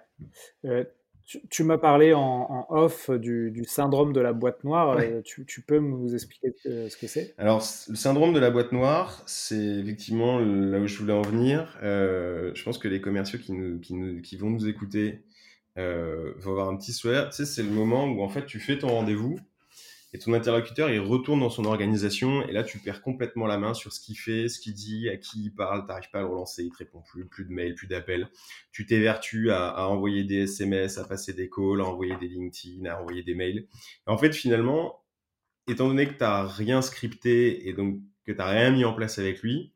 Tu, 1.25 1.63
m'as 1.63 1.77
parlé 1.77 2.13
en, 2.13 2.65
off 2.69 3.09
du, 3.09 3.63
syndrome 3.65 4.13
de 4.13 4.19
la 4.19 4.33
boîte 4.33 4.63
noire. 4.63 4.97
Euh, 4.99 5.21
tu, 5.21 5.61
peux 5.61 5.79
nous 5.79 6.13
expliquer 6.13 6.53
euh, 6.65 6.89
ce 6.89 6.97
que 6.97 7.07
c'est? 7.07 7.33
Alors, 7.37 7.63
le 7.87 7.95
syndrome 7.95 8.33
de 8.33 8.39
la 8.39 8.51
boîte 8.51 8.71
noire, 8.71 9.23
c'est 9.25 9.79
effectivement 9.79 10.39
là 10.39 10.79
où 10.79 10.87
je 10.87 10.97
voulais 10.97 11.13
en 11.13 11.21
venir. 11.21 11.77
Euh, 11.81 12.51
je 12.53 12.63
pense 12.63 12.77
que 12.77 12.87
les 12.87 12.99
commerciaux 12.99 13.39
qui, 13.39 13.53
nous, 13.53 13.79
qui, 13.79 13.93
nous, 13.93 14.21
qui 14.21 14.35
vont 14.35 14.49
nous 14.49 14.67
écouter 14.67 15.23
vont 15.75 16.51
avoir 16.51 16.69
un 16.69 16.77
petit 16.77 16.93
sourire. 16.93 17.29
Tu 17.29 17.37
sais, 17.37 17.45
c'est 17.45 17.63
le 17.63 17.71
moment 17.71 18.05
où 18.05 18.21
en 18.21 18.29
fait 18.29 18.45
tu 18.45 18.59
fais 18.59 18.77
ton 18.77 18.89
rendez-vous 18.89 19.39
et 20.13 20.19
ton 20.19 20.33
interlocuteur, 20.33 20.91
il 20.91 20.99
retourne 20.99 21.39
dans 21.39 21.49
son 21.49 21.65
organisation, 21.65 22.47
et 22.47 22.51
là, 22.51 22.63
tu 22.63 22.77
perds 22.77 23.01
complètement 23.01 23.47
la 23.47 23.57
main 23.57 23.73
sur 23.73 23.91
ce 23.91 23.99
qu'il 23.99 24.15
fait, 24.15 24.47
ce 24.47 24.59
qu'il 24.59 24.75
dit, 24.75 25.09
à 25.09 25.17
qui 25.17 25.45
il 25.45 25.49
parle, 25.49 25.87
t'arrives 25.87 26.11
pas 26.11 26.19
à 26.19 26.21
le 26.21 26.27
relancer, 26.27 26.63
il 26.63 26.71
te 26.71 26.77
répond 26.77 27.01
plus, 27.01 27.25
plus 27.25 27.45
de 27.45 27.51
mails, 27.51 27.73
plus 27.73 27.87
d'appels. 27.87 28.29
Tu 28.71 28.85
t'évertues 28.85 29.49
à, 29.49 29.87
envoyer 29.87 30.23
des 30.23 30.43
SMS, 30.43 30.99
à 30.99 31.05
passer 31.05 31.33
des 31.33 31.49
calls, 31.49 31.81
à 31.81 31.85
envoyer 31.85 32.15
des 32.17 32.27
LinkedIn, 32.27 32.85
à 32.85 33.01
envoyer 33.01 33.23
des 33.23 33.33
mails. 33.33 33.67
en 34.05 34.17
fait, 34.17 34.33
finalement, 34.33 35.03
étant 35.67 35.87
donné 35.87 36.07
que 36.07 36.13
t'as 36.13 36.43
rien 36.43 36.83
scripté 36.83 37.67
et 37.67 37.73
donc 37.73 37.99
que 38.23 38.31
t'as 38.31 38.47
rien 38.47 38.69
mis 38.69 38.85
en 38.85 38.93
place 38.93 39.17
avec 39.17 39.41
lui, 39.41 39.73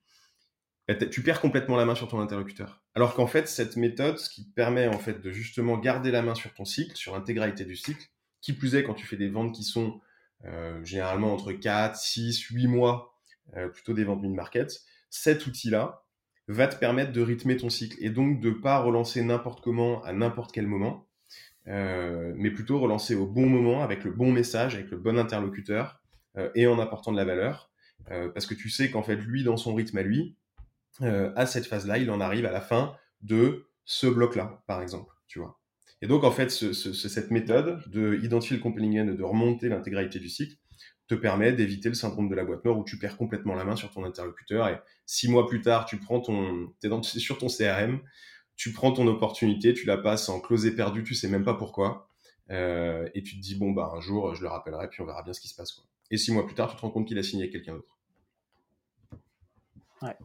bah, 0.88 0.94
tu 0.96 1.24
perds 1.24 1.42
complètement 1.42 1.78
la 1.78 1.86
main 1.86 1.96
sur 1.96 2.08
ton 2.08 2.20
interlocuteur. 2.20 2.84
Alors 2.94 3.16
qu'en 3.16 3.28
fait, 3.28 3.48
cette 3.48 3.76
méthode, 3.76 4.20
ce 4.20 4.30
qui 4.30 4.48
te 4.48 4.54
permet 4.54 4.88
en 4.88 5.00
fait 5.00 5.20
de 5.20 5.32
justement 5.32 5.78
garder 5.80 6.12
la 6.12 6.22
main 6.22 6.36
sur 6.36 6.54
ton 6.54 6.64
cycle, 6.64 6.96
sur 6.96 7.16
l'intégralité 7.16 7.66
du 7.66 7.76
cycle, 7.76 8.08
qui 8.42 8.54
plus 8.54 8.76
est 8.76 8.84
quand 8.84 8.94
tu 8.94 9.06
fais 9.08 9.18
des 9.18 9.30
ventes 9.30 9.54
qui 9.54 9.64
sont 9.64 10.00
généralement 10.84 11.34
entre 11.34 11.52
4, 11.52 11.96
6, 11.96 12.40
8 12.40 12.68
mois, 12.68 13.18
euh, 13.56 13.70
plutôt 13.70 13.94
des 13.94 14.04
ventes 14.04 14.22
mid-market, 14.22 14.82
cet 15.10 15.48
outil-là 15.48 16.04
va 16.50 16.68
te 16.68 16.76
permettre 16.76 17.14
de 17.14 17.22
rythmer 17.22 17.56
ton 17.56 17.70
cycle 17.70 17.98
et 18.00 18.10
donc 18.10 18.42
de 18.42 18.52
pas 18.52 18.80
relancer 18.80 19.24
n'importe 19.24 19.62
comment 19.62 20.04
à 20.04 20.12
n'importe 20.12 20.52
quel 20.52 20.68
moment, 20.68 21.08
euh, 21.68 22.34
mais 22.36 22.52
plutôt 22.52 22.80
relancer 22.80 23.16
au 23.16 23.26
bon 23.26 23.46
moment 23.46 23.84
avec 23.84 24.04
le 24.04 24.12
bon 24.12 24.32
message, 24.32 24.76
avec 24.76 24.92
le 24.92 24.98
bon 24.98 25.18
interlocuteur 25.18 26.02
et 26.54 26.68
en 26.68 26.78
apportant 26.78 27.12
de 27.12 27.18
la 27.18 27.26
valeur, 27.26 27.72
parce 28.06 28.46
que 28.46 28.54
tu 28.54 28.70
sais 28.70 28.92
qu'en 28.92 29.02
fait 29.02 29.16
lui 29.16 29.44
dans 29.44 29.58
son 29.58 29.74
rythme 29.74 29.98
à 29.98 30.04
lui, 30.04 30.38
à 31.02 31.48
cette 31.48 31.66
phase-là, 31.66 31.98
il 31.98 32.12
en 32.12 32.22
arrive 32.22 32.46
à 32.46 32.52
la 32.52 32.62
fin 32.62 32.96
de 33.22 33.66
ce 33.86 34.06
bloc-là, 34.06 34.62
par 34.68 34.84
exemple, 34.84 35.12
tu 35.28 35.40
vois. 35.40 35.57
Et 36.02 36.08
donc, 36.08 36.24
en 36.24 36.32
fait, 36.32 36.50
ce, 36.50 36.74
ce, 36.74 36.94
cette 36.94 37.32
méthode 37.32 37.82
de 37.90 38.20
identifier 38.24 38.56
le 38.56 38.62
compelling 38.62 39.00
end, 39.00 39.06
de 39.06 39.24
remonter 39.24 39.70
l'intégralité 39.70 40.20
du 40.20 40.30
cycle, 40.30 40.58
te 41.08 41.16
permet 41.16 41.54
d'éviter 41.54 41.90
le 41.90 41.96
syndrome 41.96 42.30
de 42.30 42.36
la 42.36 42.44
boîte 42.44 42.66
noire 42.66 42.78
où 42.78 42.84
tu 42.84 43.00
perds 43.00 43.18
complètement 43.18 43.56
la 43.56 43.64
main 43.64 43.76
sur 43.76 43.92
ton 43.92 44.04
interlocuteur 44.04 44.68
et 44.68 44.78
six 45.06 45.30
mois 45.30 45.48
plus 45.48 45.62
tard, 45.62 45.86
tu 45.86 45.98
prends 45.98 46.20
ton, 46.20 46.74
t'es 46.82 46.90
sur 47.02 47.38
ton 47.38 47.48
CRM, 47.48 48.02
tu 48.56 48.74
prends 48.74 48.92
ton 48.92 49.08
opportunité, 49.08 49.74
tu 49.74 49.86
la 49.86 49.98
passes 49.98 50.28
en 50.30 50.42
closé 50.42 50.76
perdu, 50.76 51.04
tu 51.04 51.16
sais 51.16 51.30
même 51.30 51.46
pas 51.46 51.54
pourquoi, 51.54 52.10
euh, 52.50 53.08
et 53.14 53.24
tu 53.24 53.38
te 53.38 53.42
dis 53.42 53.56
bon 53.56 53.72
bah 53.72 53.92
un 53.96 54.02
jour 54.02 54.36
je 54.36 54.42
le 54.42 54.48
rappellerai 54.50 54.90
puis 54.90 55.02
on 55.02 55.06
verra 55.06 55.24
bien 55.24 55.34
ce 55.34 55.40
qui 55.40 55.48
se 55.48 55.56
passe. 55.56 55.82
Et 56.12 56.18
six 56.18 56.32
mois 56.32 56.46
plus 56.46 56.56
tard, 56.56 56.70
tu 56.72 56.76
te 56.76 56.82
rends 56.82 56.92
compte 56.92 57.08
qu'il 57.08 57.18
a 57.18 57.24
signé 57.24 57.44
avec 57.44 57.54
quelqu'un 57.54 57.74
d'autre. 57.74 57.98
Ouais. 60.02 60.16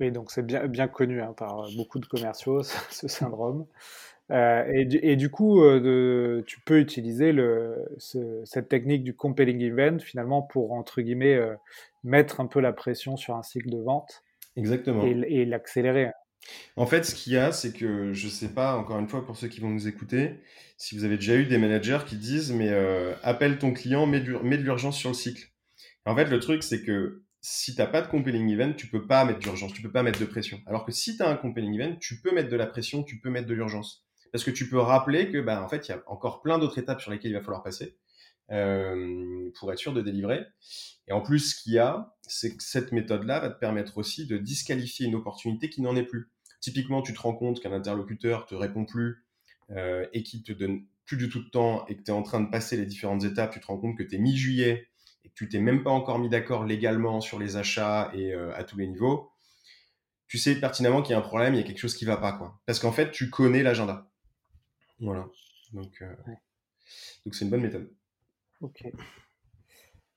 Oui, 0.00 0.10
donc 0.10 0.32
c'est 0.32 0.44
bien, 0.44 0.66
bien 0.66 0.88
connu 0.88 1.22
hein, 1.22 1.32
par 1.32 1.68
beaucoup 1.76 2.00
de 2.00 2.06
commerciaux 2.06 2.62
ce 2.90 3.06
syndrome. 3.06 3.66
Euh, 4.30 4.64
et, 4.72 5.16
du 5.16 5.30
coup, 5.30 5.62
euh, 5.62 6.42
tu 6.46 6.60
peux 6.60 6.78
utiliser 6.78 7.34
cette 7.98 8.68
technique 8.68 9.04
du 9.04 9.14
compelling 9.14 9.60
event 9.60 9.98
finalement 9.98 10.42
pour, 10.42 10.72
entre 10.72 11.02
guillemets, 11.02 11.34
euh, 11.34 11.54
mettre 12.02 12.40
un 12.40 12.46
peu 12.46 12.60
la 12.60 12.72
pression 12.72 13.16
sur 13.16 13.34
un 13.36 13.42
cycle 13.42 13.68
de 13.68 13.78
vente. 13.78 14.22
Exactement. 14.56 15.04
Et, 15.04 15.44
l'accélérer. 15.44 16.10
En 16.76 16.86
fait, 16.86 17.04
ce 17.04 17.14
qu'il 17.14 17.34
y 17.34 17.36
a, 17.36 17.52
c'est 17.52 17.72
que 17.72 18.12
je 18.12 18.26
ne 18.26 18.30
sais 18.30 18.48
pas, 18.48 18.76
encore 18.76 18.98
une 18.98 19.08
fois, 19.08 19.24
pour 19.24 19.36
ceux 19.36 19.48
qui 19.48 19.60
vont 19.60 19.68
nous 19.68 19.86
écouter, 19.86 20.40
si 20.76 20.96
vous 20.96 21.04
avez 21.04 21.16
déjà 21.16 21.36
eu 21.36 21.44
des 21.46 21.58
managers 21.58 22.00
qui 22.06 22.16
disent, 22.16 22.52
mais 22.52 22.70
appelle 23.22 23.58
ton 23.58 23.72
client, 23.72 24.06
mets, 24.06 24.22
mets 24.42 24.58
de 24.58 24.62
l'urgence 24.62 24.96
sur 24.96 25.10
le 25.10 25.14
cycle. 25.14 25.48
En 26.04 26.16
fait, 26.16 26.24
le 26.24 26.40
truc, 26.40 26.62
c'est 26.62 26.82
que 26.82 27.22
si 27.42 27.74
tu 27.74 27.80
n'as 27.80 27.86
pas 27.86 28.02
de 28.02 28.08
compelling 28.08 28.48
event, 28.50 28.72
tu 28.72 28.86
peux 28.86 29.06
pas 29.06 29.24
mettre 29.24 29.40
d'urgence, 29.40 29.72
tu 29.72 29.82
peux 29.82 29.90
pas 29.90 30.02
mettre 30.02 30.20
de 30.20 30.24
pression. 30.24 30.60
Alors 30.66 30.84
que 30.84 30.92
si 30.92 31.16
tu 31.16 31.22
as 31.22 31.28
un 31.28 31.36
compelling 31.36 31.80
event, 31.80 31.96
tu 32.00 32.20
peux 32.20 32.32
mettre 32.32 32.48
de 32.48 32.56
la 32.56 32.66
pression, 32.66 33.02
tu 33.02 33.20
peux 33.20 33.30
mettre 33.30 33.46
de 33.46 33.54
l'urgence 33.54 34.04
parce 34.32 34.44
que 34.44 34.50
tu 34.50 34.68
peux 34.68 34.78
rappeler 34.78 35.30
que, 35.30 35.38
bah, 35.38 35.62
en 35.62 35.68
fait, 35.68 35.88
il 35.88 35.92
y 35.92 35.94
a 35.94 36.02
encore 36.06 36.40
plein 36.40 36.58
d'autres 36.58 36.78
étapes 36.78 37.00
sur 37.00 37.10
lesquelles 37.10 37.30
il 37.30 37.34
va 37.34 37.42
falloir 37.42 37.62
passer 37.62 37.96
euh, 38.50 39.50
pour 39.58 39.72
être 39.72 39.78
sûr 39.78 39.92
de 39.92 40.00
délivrer. 40.00 40.46
Et 41.06 41.12
en 41.12 41.20
plus, 41.20 41.54
ce 41.54 41.62
qu'il 41.62 41.74
y 41.74 41.78
a, 41.78 42.14
c'est 42.22 42.56
que 42.56 42.62
cette 42.62 42.92
méthode-là 42.92 43.40
va 43.40 43.50
te 43.50 43.58
permettre 43.58 43.98
aussi 43.98 44.26
de 44.26 44.38
disqualifier 44.38 45.06
une 45.06 45.14
opportunité 45.14 45.68
qui 45.68 45.82
n'en 45.82 45.94
est 45.96 46.04
plus. 46.04 46.30
typiquement, 46.60 47.02
tu 47.02 47.12
te 47.12 47.20
rends 47.20 47.34
compte 47.34 47.60
qu'un 47.60 47.72
interlocuteur 47.72 48.46
te 48.46 48.54
répond 48.54 48.84
plus 48.84 49.24
euh, 49.70 50.06
et 50.12 50.22
qui 50.22 50.42
te 50.42 50.52
donne 50.52 50.86
plus 51.04 51.16
du 51.16 51.28
tout 51.28 51.42
de 51.42 51.48
temps 51.48 51.84
et 51.88 51.96
que 51.96 52.02
tu 52.02 52.10
es 52.10 52.14
en 52.14 52.22
train 52.22 52.40
de 52.40 52.50
passer 52.50 52.76
les 52.76 52.86
différentes 52.86 53.24
étapes, 53.24 53.52
tu 53.52 53.60
te 53.60 53.66
rends 53.66 53.78
compte 53.78 53.98
que 53.98 54.04
tu 54.04 54.14
es 54.14 54.18
mi-juillet 54.18 54.86
et 55.24 55.28
que 55.28 55.34
tu 55.34 55.48
t'es 55.48 55.58
même 55.58 55.82
pas 55.82 55.90
encore 55.90 56.18
mis 56.20 56.28
d'accord 56.28 56.64
légalement 56.64 57.20
sur 57.20 57.38
les 57.38 57.56
achats 57.56 58.10
et 58.14 58.32
euh, 58.32 58.54
à 58.54 58.64
tous 58.64 58.78
les 58.78 58.86
niveaux, 58.86 59.32
tu 60.28 60.38
sais 60.38 60.54
pertinemment 60.54 61.02
qu'il 61.02 61.12
y 61.12 61.14
a 61.14 61.18
un 61.18 61.22
problème, 61.22 61.54
il 61.54 61.60
y 61.60 61.60
a 61.60 61.66
quelque 61.66 61.78
chose 61.78 61.94
qui 61.94 62.04
va 62.04 62.16
pas, 62.16 62.32
quoi. 62.32 62.60
Parce 62.64 62.78
qu'en 62.78 62.92
fait, 62.92 63.10
tu 63.10 63.28
connais 63.28 63.62
l'agenda. 63.62 64.11
Voilà. 65.02 65.26
Donc, 65.72 65.90
euh, 66.02 66.14
donc 67.24 67.34
c'est 67.34 67.44
une 67.44 67.50
bonne 67.50 67.62
méthode. 67.62 67.90
Ok. 68.60 68.84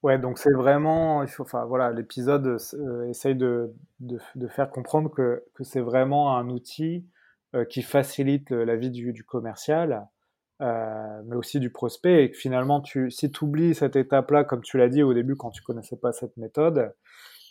Ouais, 0.04 0.20
donc 0.20 0.38
c'est 0.38 0.54
vraiment, 0.54 1.24
il 1.24 1.30
faut, 1.30 1.44
enfin 1.44 1.66
voilà, 1.66 1.92
l'épisode 1.92 2.46
euh, 2.76 3.10
essaye 3.10 3.36
de, 3.36 3.74
de, 4.00 4.20
de, 4.36 4.48
faire 4.48 4.70
comprendre 4.70 5.10
que, 5.10 5.44
que 5.56 5.64
c'est 5.64 5.80
vraiment 5.80 6.38
un 6.38 6.48
outil 6.50 7.08
euh, 7.56 7.66
qui 7.66 7.82
facilite 7.82 8.52
la 8.52 8.76
vie 8.76 8.92
du, 8.92 9.14
du 9.14 9.24
commercial, 9.24 10.08
euh, 10.62 11.22
mais 11.26 11.36
aussi 11.36 11.60
du 11.60 11.72
prospect, 11.72 12.24
et 12.24 12.32
que 12.32 12.38
finalement, 12.38 12.82
tu, 12.82 13.10
si 13.10 13.32
tu 13.32 13.44
oublies 13.44 13.74
cette 13.74 13.96
étape-là, 13.96 14.44
comme 14.44 14.62
tu 14.62 14.78
l'as 14.78 14.90
dit 14.90 15.02
au 15.02 15.14
début 15.14 15.36
quand 15.36 15.50
tu 15.50 15.64
connaissais 15.64 15.98
pas 15.98 16.12
cette 16.12 16.38
méthode, 16.38 16.94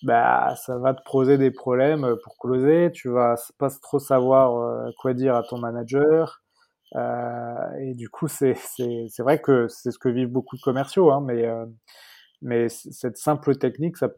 bah 0.05 0.55
ça 0.57 0.79
va 0.79 0.94
te 0.94 1.03
poser 1.11 1.38
des 1.38 1.51
problèmes 1.51 2.16
pour 2.23 2.37
closer, 2.38 2.92
tu 2.92 3.09
vas 3.09 3.35
pas 3.59 3.70
trop 3.83 3.99
savoir 3.99 4.57
euh, 4.59 4.90
quoi 5.01 5.14
dire 5.14 5.35
à 5.35 5.42
ton 5.42 5.59
manager. 5.59 6.43
Euh, 6.94 7.79
et 7.81 7.94
du 7.94 8.09
coup, 8.09 8.29
c'est 8.29 8.57
vrai 9.18 9.40
que 9.40 9.68
c'est 9.68 9.90
ce 9.90 9.99
que 9.99 10.09
vivent 10.09 10.29
beaucoup 10.29 10.57
de 10.57 10.62
commerciaux, 10.62 11.11
hein, 11.11 11.23
mais 11.25 11.44
euh, 11.44 11.66
mais 12.42 12.68
cette 12.68 13.16
simple 13.16 13.57
technique, 13.57 13.97
ça 13.97 14.11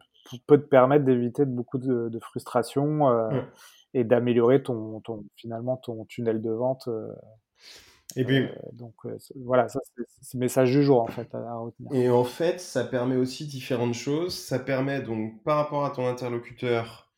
peut 0.47 0.57
te 0.57 0.67
permettre 0.67 1.05
d'éviter 1.05 1.45
beaucoup 1.45 1.77
de, 1.77 2.09
de 2.09 2.19
frustration 2.19 3.09
euh, 3.09 3.29
mmh. 3.29 3.45
et 3.93 4.03
d'améliorer 4.03 4.61
ton, 4.61 4.99
ton, 4.99 5.23
finalement 5.37 5.77
ton 5.77 6.03
tunnel 6.05 6.41
de 6.41 6.51
vente. 6.51 6.89
Et 8.17 8.25
puis, 8.25 8.39
euh, 8.39 8.49
donc 8.73 8.95
voilà, 9.35 9.69
ça 9.69 9.79
c'est 10.21 10.33
le 10.33 10.39
message 10.39 10.71
du 10.71 10.83
jour 10.83 11.01
en 11.01 11.07
fait 11.07 11.33
à, 11.33 11.55
retenir. 11.55 11.93
Et 11.93 12.09
en 12.09 12.25
fait, 12.25 12.59
ça 12.59 12.83
permet 12.83 13.15
aussi 13.15 13.47
différentes 13.47 13.93
choses. 13.93 14.37
Ça 14.37 14.59
permet 14.59 15.01
donc 15.01 15.41
par 15.43 15.57
rapport 15.57 15.85
à 15.85 15.91
ton 15.91 16.05
interlocuteur, 16.05 17.09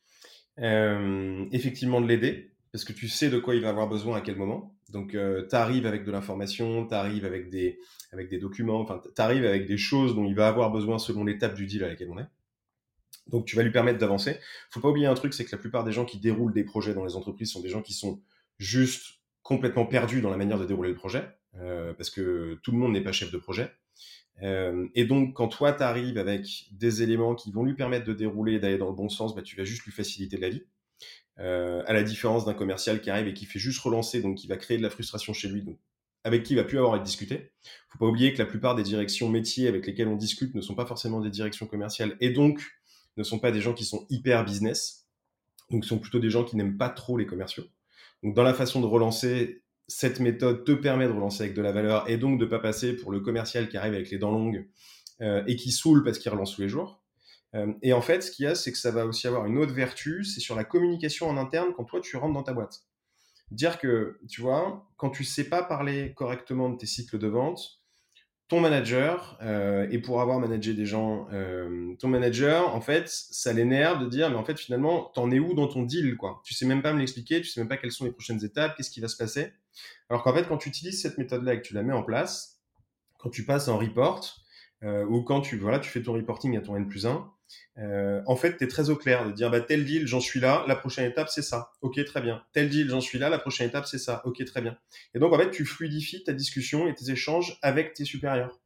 effectivement 0.56 2.00
de 2.00 2.06
l'aider 2.06 2.50
parce 2.72 2.84
que 2.84 2.92
tu 2.92 3.08
sais 3.08 3.30
de 3.30 3.38
quoi 3.38 3.54
il 3.54 3.62
va 3.62 3.70
avoir 3.70 3.88
besoin 3.88 4.18
à 4.18 4.20
quel 4.20 4.36
moment. 4.36 4.74
Donc, 4.90 5.14
euh, 5.14 5.46
tu 5.48 5.54
arrives 5.54 5.86
avec 5.86 6.04
de 6.04 6.10
l'information, 6.10 6.86
tu 6.86 6.94
arrives 6.94 7.24
avec 7.24 7.48
des, 7.48 7.78
avec 8.12 8.28
des 8.28 8.38
documents, 8.38 8.80
enfin, 8.80 9.00
tu 9.02 9.22
arrives 9.22 9.44
avec 9.44 9.66
des 9.66 9.78
choses 9.78 10.14
dont 10.14 10.24
il 10.24 10.34
va 10.34 10.48
avoir 10.48 10.70
besoin 10.70 10.98
selon 10.98 11.24
l'étape 11.24 11.54
du 11.54 11.66
deal 11.66 11.84
à 11.84 11.88
laquelle 11.88 12.10
on 12.10 12.18
est. 12.18 12.26
Donc, 13.28 13.46
tu 13.46 13.54
vas 13.54 13.62
lui 13.62 13.70
permettre 13.70 13.98
d'avancer. 13.98 14.38
faut 14.70 14.80
pas 14.80 14.88
oublier 14.88 15.06
un 15.06 15.14
truc, 15.14 15.34
c'est 15.34 15.44
que 15.44 15.52
la 15.52 15.58
plupart 15.58 15.84
des 15.84 15.92
gens 15.92 16.04
qui 16.04 16.18
déroulent 16.18 16.52
des 16.52 16.64
projets 16.64 16.94
dans 16.94 17.04
les 17.04 17.14
entreprises 17.14 17.52
sont 17.52 17.60
des 17.60 17.68
gens 17.68 17.82
qui 17.82 17.92
sont 17.92 18.20
juste 18.58 19.20
complètement 19.42 19.86
perdus 19.86 20.20
dans 20.20 20.30
la 20.30 20.36
manière 20.36 20.58
de 20.58 20.64
dérouler 20.64 20.90
le 20.90 20.96
projet, 20.96 21.28
euh, 21.56 21.94
parce 21.94 22.10
que 22.10 22.58
tout 22.62 22.72
le 22.72 22.78
monde 22.78 22.92
n'est 22.92 23.02
pas 23.02 23.12
chef 23.12 23.30
de 23.30 23.38
projet. 23.38 23.70
Euh, 24.42 24.88
et 24.94 25.04
donc, 25.04 25.34
quand 25.34 25.48
toi, 25.48 25.72
tu 25.72 25.82
arrives 25.82 26.18
avec 26.18 26.68
des 26.72 27.02
éléments 27.02 27.34
qui 27.34 27.52
vont 27.52 27.62
lui 27.62 27.74
permettre 27.74 28.06
de 28.06 28.12
dérouler, 28.12 28.58
d'aller 28.58 28.78
dans 28.78 28.88
le 28.88 28.94
bon 28.94 29.08
sens, 29.08 29.34
bah, 29.34 29.42
tu 29.42 29.56
vas 29.56 29.64
juste 29.64 29.84
lui 29.84 29.92
faciliter 29.92 30.36
la 30.36 30.48
vie. 30.48 30.64
Euh, 31.40 31.82
à 31.86 31.94
la 31.94 32.02
différence 32.02 32.44
d'un 32.44 32.52
commercial 32.52 33.00
qui 33.00 33.08
arrive 33.08 33.26
et 33.26 33.32
qui 33.32 33.46
fait 33.46 33.58
juste 33.58 33.80
relancer, 33.80 34.20
donc 34.20 34.36
qui 34.36 34.46
va 34.46 34.58
créer 34.58 34.76
de 34.76 34.82
la 34.82 34.90
frustration 34.90 35.32
chez 35.32 35.48
lui, 35.48 35.62
donc 35.62 35.78
avec 36.22 36.42
qui 36.42 36.52
il 36.52 36.56
va 36.56 36.64
plus 36.64 36.76
avoir 36.76 36.92
à 36.92 36.98
discuter. 36.98 37.52
Faut 37.88 37.98
pas 37.98 38.06
oublier 38.06 38.34
que 38.34 38.38
la 38.38 38.44
plupart 38.44 38.74
des 38.74 38.82
directions 38.82 39.30
métiers 39.30 39.66
avec 39.66 39.86
lesquelles 39.86 40.08
on 40.08 40.16
discute 40.16 40.54
ne 40.54 40.60
sont 40.60 40.74
pas 40.74 40.84
forcément 40.84 41.18
des 41.18 41.30
directions 41.30 41.66
commerciales 41.66 42.14
et 42.20 42.28
donc 42.28 42.60
ne 43.16 43.22
sont 43.22 43.38
pas 43.38 43.52
des 43.52 43.62
gens 43.62 43.72
qui 43.72 43.86
sont 43.86 44.06
hyper 44.10 44.44
business, 44.44 45.06
donc 45.70 45.86
sont 45.86 45.98
plutôt 45.98 46.18
des 46.18 46.28
gens 46.28 46.44
qui 46.44 46.56
n'aiment 46.56 46.76
pas 46.76 46.90
trop 46.90 47.16
les 47.16 47.24
commerciaux. 47.24 47.64
Donc 48.22 48.34
dans 48.34 48.42
la 48.42 48.52
façon 48.52 48.82
de 48.82 48.86
relancer, 48.86 49.62
cette 49.88 50.20
méthode 50.20 50.64
te 50.64 50.72
permet 50.72 51.06
de 51.06 51.12
relancer 51.12 51.44
avec 51.44 51.56
de 51.56 51.62
la 51.62 51.72
valeur 51.72 52.08
et 52.10 52.18
donc 52.18 52.38
de 52.38 52.44
pas 52.44 52.58
passer 52.58 52.94
pour 52.94 53.12
le 53.12 53.20
commercial 53.20 53.70
qui 53.70 53.78
arrive 53.78 53.94
avec 53.94 54.10
les 54.10 54.18
dents 54.18 54.30
longues 54.30 54.68
euh, 55.22 55.42
et 55.46 55.56
qui 55.56 55.72
saoule 55.72 56.04
parce 56.04 56.18
qu'il 56.18 56.30
relance 56.30 56.54
tous 56.54 56.60
les 56.60 56.68
jours. 56.68 57.02
Euh, 57.54 57.72
et 57.82 57.92
en 57.92 58.00
fait, 58.00 58.22
ce 58.22 58.30
qu'il 58.30 58.44
y 58.44 58.48
a, 58.48 58.54
c'est 58.54 58.72
que 58.72 58.78
ça 58.78 58.90
va 58.90 59.06
aussi 59.06 59.26
avoir 59.26 59.46
une 59.46 59.58
autre 59.58 59.72
vertu, 59.72 60.24
c'est 60.24 60.40
sur 60.40 60.54
la 60.54 60.64
communication 60.64 61.28
en 61.28 61.36
interne 61.36 61.72
quand 61.74 61.84
toi 61.84 62.00
tu 62.00 62.16
rentres 62.16 62.34
dans 62.34 62.42
ta 62.42 62.52
boîte. 62.52 62.82
Dire 63.50 63.78
que, 63.78 64.20
tu 64.28 64.40
vois, 64.40 64.88
quand 64.96 65.10
tu 65.10 65.24
sais 65.24 65.48
pas 65.48 65.62
parler 65.62 66.14
correctement 66.14 66.70
de 66.70 66.76
tes 66.76 66.86
cycles 66.86 67.18
de 67.18 67.26
vente, 67.26 67.80
ton 68.50 68.60
manager, 68.60 69.38
euh, 69.42 69.86
et 69.90 69.98
pour 69.98 70.20
avoir 70.20 70.40
managé 70.40 70.74
des 70.74 70.84
gens, 70.84 71.28
euh, 71.32 71.94
ton 72.00 72.08
manager, 72.08 72.74
en 72.74 72.80
fait, 72.80 73.08
ça 73.08 73.52
l'énerve 73.52 74.02
de 74.02 74.08
dire, 74.08 74.28
mais 74.28 74.36
en 74.36 74.44
fait, 74.44 74.58
finalement, 74.58 75.04
t'en 75.14 75.30
es 75.30 75.38
où 75.38 75.54
dans 75.54 75.68
ton 75.68 75.82
deal, 75.82 76.16
quoi? 76.16 76.42
Tu 76.44 76.54
sais 76.54 76.66
même 76.66 76.82
pas 76.82 76.92
me 76.92 76.98
l'expliquer, 76.98 77.40
tu 77.40 77.46
sais 77.46 77.60
même 77.60 77.68
pas 77.68 77.76
quelles 77.76 77.92
sont 77.92 78.04
les 78.04 78.10
prochaines 78.10 78.44
étapes, 78.44 78.76
qu'est-ce 78.76 78.90
qui 78.90 79.00
va 79.00 79.06
se 79.06 79.16
passer? 79.16 79.52
Alors 80.08 80.24
qu'en 80.24 80.34
fait, 80.34 80.48
quand 80.48 80.58
tu 80.58 80.68
utilises 80.68 81.00
cette 81.00 81.16
méthode-là 81.16 81.54
et 81.54 81.56
que 81.58 81.66
tu 81.66 81.74
la 81.74 81.84
mets 81.84 81.92
en 81.92 82.02
place, 82.02 82.60
quand 83.18 83.30
tu 83.30 83.44
passes 83.44 83.68
en 83.68 83.78
report, 83.78 84.40
euh, 84.82 85.04
ou 85.06 85.22
quand 85.22 85.40
tu, 85.42 85.56
voilà, 85.56 85.78
tu 85.78 85.88
fais 85.88 86.02
ton 86.02 86.14
reporting 86.14 86.56
à 86.56 86.60
ton 86.60 86.74
N 86.76 86.88
plus 86.88 87.06
1, 87.06 87.30
euh, 87.78 88.22
en 88.26 88.36
fait, 88.36 88.56
tu 88.56 88.64
es 88.64 88.66
très 88.66 88.90
au 88.90 88.96
clair 88.96 89.26
de 89.26 89.32
dire 89.32 89.50
bah, 89.50 89.60
tel 89.60 89.84
deal, 89.84 90.06
j'en 90.06 90.20
suis 90.20 90.40
là, 90.40 90.64
la 90.68 90.76
prochaine 90.76 91.10
étape, 91.10 91.28
c'est 91.28 91.42
ça. 91.42 91.72
Ok, 91.80 92.02
très 92.04 92.20
bien. 92.20 92.42
Tel 92.52 92.68
deal, 92.68 92.88
j'en 92.90 93.00
suis 93.00 93.18
là, 93.18 93.28
la 93.28 93.38
prochaine 93.38 93.68
étape, 93.68 93.86
c'est 93.86 93.98
ça. 93.98 94.22
Ok, 94.24 94.44
très 94.44 94.60
bien. 94.60 94.76
Et 95.14 95.18
donc, 95.18 95.32
en 95.32 95.38
fait, 95.38 95.50
tu 95.50 95.64
fluidifies 95.64 96.24
ta 96.24 96.32
discussion 96.32 96.86
et 96.86 96.94
tes 96.94 97.10
échanges 97.10 97.58
avec 97.62 97.94
tes 97.94 98.04
supérieurs. 98.04 98.60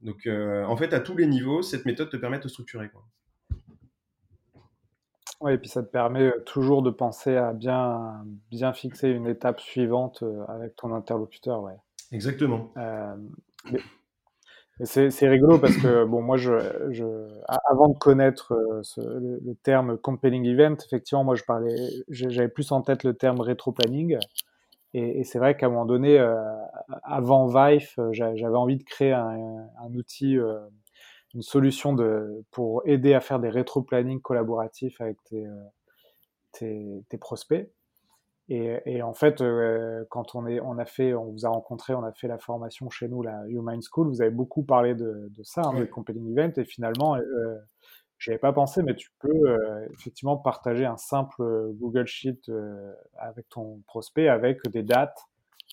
Donc, 0.00 0.26
euh, 0.26 0.64
en 0.64 0.76
fait, 0.76 0.92
à 0.92 1.00
tous 1.00 1.16
les 1.16 1.26
niveaux, 1.26 1.62
cette 1.62 1.86
méthode 1.86 2.10
te 2.10 2.16
permet 2.16 2.38
de 2.38 2.42
te 2.42 2.48
structurer. 2.48 2.90
Quoi. 2.90 3.04
Oui, 5.40 5.52
et 5.52 5.58
puis 5.58 5.68
ça 5.68 5.82
te 5.82 5.88
permet 5.88 6.32
toujours 6.46 6.82
de 6.82 6.90
penser 6.90 7.36
à 7.36 7.52
bien, 7.52 8.24
bien 8.50 8.72
fixer 8.72 9.08
une 9.08 9.26
étape 9.26 9.60
suivante 9.60 10.24
avec 10.48 10.76
ton 10.76 10.94
interlocuteur. 10.94 11.62
Ouais. 11.62 11.74
Exactement. 12.12 12.72
C'est 14.84 15.28
rigolo 15.28 15.58
parce 15.58 15.76
que 15.78 16.04
bon, 16.04 16.20
moi, 16.20 16.36
je, 16.36 16.50
avant 17.70 17.88
de 17.88 17.98
connaître 17.98 18.52
euh, 18.52 18.82
ce, 18.82 19.00
le, 19.00 19.54
terme 19.62 19.96
compelling 19.96 20.44
event, 20.44 20.76
effectivement, 20.84 21.24
moi, 21.24 21.34
je 21.34 21.44
parlais, 21.44 21.74
j'avais 22.08 22.48
plus 22.48 22.72
en 22.72 22.82
tête 22.82 23.02
le 23.02 23.14
terme 23.14 23.40
rétro-planning. 23.40 24.18
Et, 24.94 25.20
et 25.20 25.24
c'est 25.24 25.38
vrai 25.38 25.56
qu'à 25.56 25.66
un 25.66 25.70
moment 25.70 25.86
donné, 25.86 26.18
euh, 26.18 26.36
avant 27.04 27.46
Vive, 27.46 27.90
euh, 27.98 28.10
j'avais 28.12 28.56
envie 28.56 28.76
de 28.76 28.84
créer 28.84 29.12
un, 29.12 29.66
un 29.82 29.94
outil, 29.94 30.38
euh, 30.38 30.58
une 31.34 31.42
solution 31.42 31.94
de, 31.94 32.44
pour 32.52 32.82
aider 32.86 33.14
à 33.14 33.20
faire 33.20 33.40
des 33.40 33.50
rétro-planning 33.50 34.20
collaboratifs 34.20 35.00
avec 35.00 35.22
tes, 35.24 35.44
tes, 36.52 37.04
tes 37.08 37.18
prospects. 37.18 37.70
Et, 38.48 38.78
et, 38.86 39.02
en 39.02 39.12
fait, 39.12 39.40
euh, 39.40 40.04
quand 40.08 40.36
on, 40.36 40.46
est, 40.46 40.60
on 40.60 40.78
a 40.78 40.84
fait, 40.84 41.14
on 41.14 41.32
vous 41.32 41.46
a 41.46 41.48
rencontré, 41.48 41.94
on 41.94 42.04
a 42.04 42.12
fait 42.12 42.28
la 42.28 42.38
formation 42.38 42.88
chez 42.90 43.08
nous, 43.08 43.22
la 43.22 43.42
Human 43.48 43.80
School, 43.82 44.08
vous 44.08 44.22
avez 44.22 44.30
beaucoup 44.30 44.62
parlé 44.62 44.94
de, 44.94 45.28
de 45.30 45.42
ça, 45.42 45.62
hein, 45.64 45.72
oui. 45.74 45.80
de 45.80 45.84
compelling 45.86 46.30
event, 46.30 46.52
et 46.56 46.64
finalement, 46.64 47.16
euh, 47.16 47.56
j'y 48.18 48.30
avais 48.30 48.38
pas 48.38 48.52
pensé, 48.52 48.82
mais 48.82 48.94
tu 48.94 49.10
peux 49.20 49.28
euh, 49.28 49.86
effectivement 49.92 50.36
partager 50.36 50.84
un 50.84 50.96
simple 50.96 51.42
Google 51.74 52.06
Sheet 52.06 52.48
euh, 52.48 52.92
avec 53.18 53.48
ton 53.48 53.82
prospect, 53.86 54.28
avec 54.28 54.58
des 54.70 54.82
dates, 54.82 55.18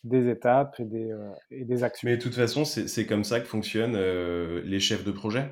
des 0.03 0.29
étapes 0.29 0.79
et 0.79 0.85
des, 0.85 1.11
euh, 1.11 1.29
et 1.51 1.65
des 1.65 1.83
actions. 1.83 2.09
Mais 2.09 2.17
de 2.17 2.21
toute 2.21 2.35
façon, 2.35 2.65
c'est 2.65 3.05
comme 3.05 3.23
ça 3.23 3.39
que 3.39 3.45
fonctionnent 3.45 3.97
les 3.97 4.79
chefs 4.79 5.03
de 5.03 5.11
projet. 5.11 5.49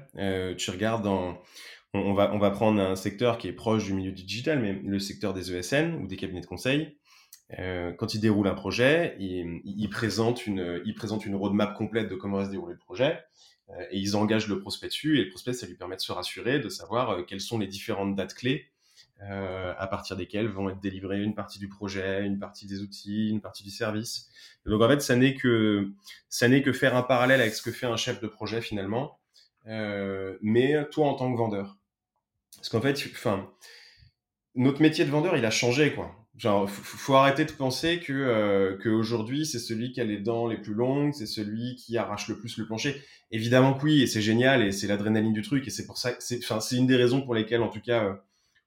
tu 0.58 0.72
regardes 0.72 1.04
dans 1.04 1.38
on 1.94 2.14
va, 2.14 2.34
on 2.34 2.40
va 2.40 2.52
prendre 2.52 2.80
un 2.80 2.96
secteur 2.96 3.38
qui 3.38 3.50
est 3.50 3.54
proche 3.54 3.84
du 3.84 3.94
milieu 3.94 4.14
du 4.14 4.24
digital, 4.24 4.60
mais 4.60 4.72
le 4.72 4.98
secteur 4.98 5.34
des 5.34 5.54
ESN 5.54 5.96
ou 5.96 6.08
des 6.08 6.16
cabinets 6.16 6.40
de 6.40 6.46
conseil. 6.46 6.98
Euh, 7.60 7.92
quand 7.94 8.14
ils 8.14 8.22
déroulent 8.22 8.48
un 8.48 8.56
projet, 8.56 9.16
ils, 9.20 9.62
ils, 9.66 9.90
présentent 9.90 10.48
une, 10.48 10.82
ils 10.86 10.96
présentent 10.96 11.26
une 11.26 11.36
roadmap 11.36 11.76
complète 11.76 12.10
de 12.10 12.16
comment 12.16 12.38
va 12.38 12.46
se 12.46 12.52
dérouler 12.52 12.74
le 12.74 12.80
projet 12.80 13.24
euh, 13.70 13.86
et 13.92 14.00
ils 14.00 14.16
engagent 14.16 14.48
le 14.48 14.60
prospect 14.60 14.88
dessus. 14.88 15.20
Et 15.20 15.24
le 15.24 15.30
prospect, 15.30 15.54
ça 15.54 15.68
lui 15.68 15.76
permet 15.76 15.96
de 15.96 16.02
se 16.02 16.12
rassurer, 16.12 16.60
de 16.60 16.70
savoir 16.70 17.12
euh, 17.12 17.24
quelles 17.24 17.42
sont 17.42 17.60
les 17.60 17.68
différentes 17.68 18.16
dates 18.16 18.34
clés 18.34 18.68
à 19.78 19.86
partir 19.86 20.18
desquelles 20.18 20.48
vont 20.48 20.68
être 20.72 20.80
délivrées 20.80 21.22
une 21.22 21.36
partie 21.36 21.60
du 21.60 21.70
projet, 21.70 22.26
une 22.26 22.40
partie 22.40 22.66
des 22.66 22.82
outils, 22.82 23.30
une 23.30 23.40
partie 23.40 23.64
du 23.64 23.70
service. 23.70 24.32
Donc 24.66 24.82
en 24.82 24.88
fait, 24.88 25.00
ça 25.00 25.16
n'est 25.16 25.36
que 25.36 25.92
ça 26.28 26.48
n'est 26.48 26.64
que 26.64 26.74
faire 26.74 26.96
un 26.96 27.04
parallèle 27.04 27.40
avec 27.40 27.54
ce 27.54 27.62
que 27.62 27.72
fait 27.72 27.86
un 27.86 27.98
chef 27.98 28.20
de 28.20 28.28
projet 28.28 28.62
finalement, 28.62 29.20
mais 29.66 30.74
toi 30.90 31.08
en 31.08 31.14
tant 31.14 31.32
que 31.32 31.38
vendeur. 31.38 31.78
Parce 32.56 32.70
qu'en 32.70 32.82
fait, 32.82 33.00
enfin, 33.12 33.48
notre 34.56 34.82
métier 34.82 35.06
de 35.06 35.12
vendeur, 35.12 35.38
il 35.38 35.46
a 35.46 35.52
changé 35.52 35.94
quoi. 35.94 36.21
Genre, 36.42 36.68
faut 36.68 37.14
arrêter 37.14 37.46
de 37.46 37.52
penser 37.52 38.00
que 38.00 38.12
euh, 38.14 38.76
qu'aujourd'hui 38.82 39.46
c'est 39.46 39.60
celui 39.60 39.92
qui 39.92 40.02
a 40.02 40.04
les 40.04 40.18
dents 40.18 40.48
les 40.48 40.58
plus 40.58 40.74
longues, 40.74 41.14
c'est 41.14 41.28
celui 41.28 41.76
qui 41.76 42.00
arrache 42.00 42.28
le 42.30 42.40
plus 42.40 42.58
le 42.58 42.66
plancher. 42.66 43.00
Évidemment 43.30 43.76
que 43.76 43.84
oui, 43.84 44.02
et 44.02 44.08
c'est 44.08 44.24
génial 44.24 44.64
et 44.64 44.72
c'est 44.72 44.88
l'adrénaline 44.88 45.34
du 45.34 45.44
truc 45.44 45.68
et 45.68 45.70
c'est 45.70 45.86
pour 45.86 46.00
ça, 46.00 46.16
c'est, 46.18 46.40
enfin, 46.40 46.60
c'est 46.60 46.78
une 46.78 46.88
des 46.88 46.96
raisons 46.96 47.22
pour 47.22 47.36
lesquelles 47.36 47.62
en 47.62 47.70
tout 47.70 47.80
cas 47.80 48.06
euh, 48.06 48.16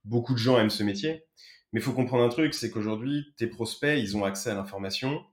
beaucoup 0.04 0.34
de 0.34 0.38
gens 0.38 0.56
aiment 0.56 0.70
ce 0.70 0.84
métier. 0.84 1.24
Mais 1.72 1.80
faut 1.80 1.92
comprendre 1.92 2.22
un 2.22 2.28
truc, 2.28 2.54
c'est 2.54 2.70
qu'aujourd'hui 2.70 3.34
tes 3.38 3.48
prospects, 3.48 3.98
ils 3.98 4.16
ont 4.16 4.22
accès 4.22 4.50
à 4.50 4.54
l'information. 4.54 5.24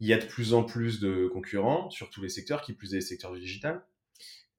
Il 0.00 0.08
y 0.08 0.14
a 0.14 0.18
de 0.18 0.24
plus 0.24 0.54
en 0.54 0.62
plus 0.62 0.98
de 0.98 1.28
concurrents 1.30 1.90
sur 1.90 2.08
tous 2.08 2.22
les 2.22 2.30
secteurs, 2.30 2.62
qui 2.62 2.72
plus 2.72 2.94
est 2.94 2.96
les 2.96 3.02
secteurs 3.02 3.34
du 3.34 3.40
digital. 3.40 3.84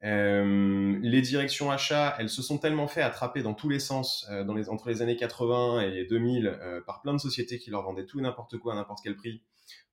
Les 0.01 1.21
directions 1.21 1.71
achats, 1.71 2.15
elles 2.19 2.29
se 2.29 2.41
sont 2.41 2.57
tellement 2.57 2.87
fait 2.87 3.01
attraper 3.01 3.41
dans 3.41 3.53
tous 3.53 3.69
les 3.69 3.79
sens 3.79 4.27
dans 4.45 4.53
les, 4.53 4.69
entre 4.69 4.89
les 4.89 5.01
années 5.01 5.15
80 5.15 5.81
et 5.81 6.05
2000 6.05 6.83
par 6.85 7.01
plein 7.01 7.13
de 7.13 7.19
sociétés 7.19 7.57
qui 7.57 7.71
leur 7.71 7.83
vendaient 7.83 8.05
tout 8.05 8.19
et 8.19 8.21
n'importe 8.21 8.57
quoi 8.57 8.73
à 8.73 8.75
n'importe 8.75 8.99
quel 9.03 9.15
prix, 9.15 9.41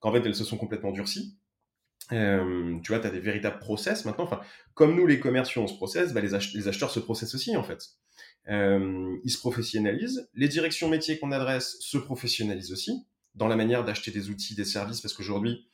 qu'en 0.00 0.12
fait 0.12 0.20
elles 0.24 0.34
se 0.34 0.44
sont 0.44 0.58
complètement 0.58 0.92
durcies. 0.92 1.38
Euh, 2.12 2.78
tu 2.82 2.92
vois, 2.92 3.00
tu 3.00 3.06
as 3.06 3.10
des 3.10 3.20
véritables 3.20 3.58
process 3.58 4.04
maintenant. 4.04 4.24
Enfin, 4.24 4.40
comme 4.74 4.94
nous, 4.94 5.06
les 5.06 5.20
commerciaux, 5.20 5.62
on 5.62 5.66
se 5.66 5.74
process, 5.74 6.12
bah, 6.12 6.20
les, 6.20 6.34
acheteurs 6.34 6.90
se 6.90 7.00
processent 7.00 7.34
aussi, 7.34 7.56
en 7.56 7.62
fait. 7.62 7.90
Euh, 8.48 9.16
ils 9.24 9.30
se 9.30 9.38
professionnalisent. 9.38 10.28
Les 10.34 10.48
directions 10.48 10.88
métiers 10.88 11.18
qu'on 11.18 11.32
adresse 11.32 11.76
se 11.80 11.96
professionnalisent 11.96 12.72
aussi 12.72 13.06
dans 13.34 13.48
la 13.48 13.56
manière 13.56 13.84
d'acheter 13.84 14.10
des 14.10 14.28
outils, 14.30 14.54
des 14.54 14.64
services, 14.64 15.00
parce 15.00 15.14
qu'aujourd'hui, 15.14 15.66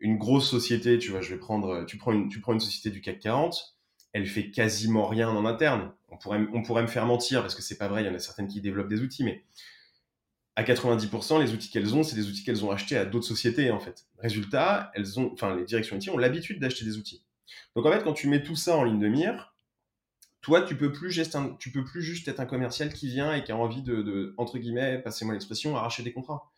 une 0.00 0.18
grosse 0.18 0.48
société, 0.48 0.98
tu 0.98 1.10
vois, 1.10 1.20
je 1.20 1.30
vais 1.30 1.38
prendre, 1.38 1.84
tu 1.86 1.98
prends 1.98 2.12
une, 2.12 2.60
société 2.60 2.90
du 2.90 3.00
CAC 3.00 3.20
40, 3.20 3.76
elle 4.12 4.26
fait 4.26 4.50
quasiment 4.50 5.06
rien 5.06 5.28
en 5.28 5.44
interne. 5.44 5.92
On 6.10 6.16
pourrait, 6.16 6.82
me 6.82 6.86
faire 6.86 7.06
mentir 7.06 7.42
parce 7.42 7.54
que 7.54 7.62
c'est 7.62 7.78
pas 7.78 7.88
vrai, 7.88 8.02
il 8.02 8.06
y 8.06 8.08
en 8.08 8.14
a 8.14 8.18
certaines 8.18 8.48
qui 8.48 8.60
développent 8.60 8.88
des 8.88 9.02
outils, 9.02 9.24
mais 9.24 9.44
à 10.56 10.64
90%, 10.64 11.40
les 11.40 11.52
outils 11.52 11.70
qu'elles 11.70 11.94
ont, 11.94 12.02
c'est 12.02 12.16
des 12.16 12.28
outils 12.28 12.42
qu'elles 12.42 12.64
ont 12.64 12.70
achetés 12.70 12.96
à 12.96 13.04
d'autres 13.04 13.26
sociétés, 13.26 13.70
en 13.70 13.78
fait. 13.78 14.06
Résultat, 14.18 14.90
elles 14.94 15.20
ont, 15.20 15.30
enfin, 15.32 15.54
les 15.54 15.64
directions 15.64 15.94
métiers 15.94 16.10
ont 16.10 16.18
l'habitude 16.18 16.58
d'acheter 16.60 16.84
des 16.84 16.96
outils. 16.96 17.22
Donc, 17.76 17.86
en 17.86 17.92
fait, 17.92 18.02
quand 18.02 18.12
tu 18.12 18.26
mets 18.28 18.42
tout 18.42 18.56
ça 18.56 18.76
en 18.76 18.82
ligne 18.82 18.98
de 18.98 19.06
mire, 19.06 19.54
toi, 20.40 20.62
tu 20.62 20.76
peux 20.76 20.90
plus 20.90 21.10
juste, 21.10 21.36
tu 21.58 21.70
peux 21.70 21.84
plus 21.84 22.02
juste 22.02 22.26
être 22.26 22.40
un 22.40 22.46
commercial 22.46 22.92
qui 22.92 23.08
vient 23.08 23.34
et 23.34 23.44
qui 23.44 23.52
a 23.52 23.56
envie 23.56 23.82
de, 23.82 24.34
entre 24.36 24.58
guillemets, 24.58 24.98
passez-moi 24.98 25.34
l'expression, 25.34 25.76
arracher 25.76 26.02
des 26.02 26.12
contrats. 26.12 26.50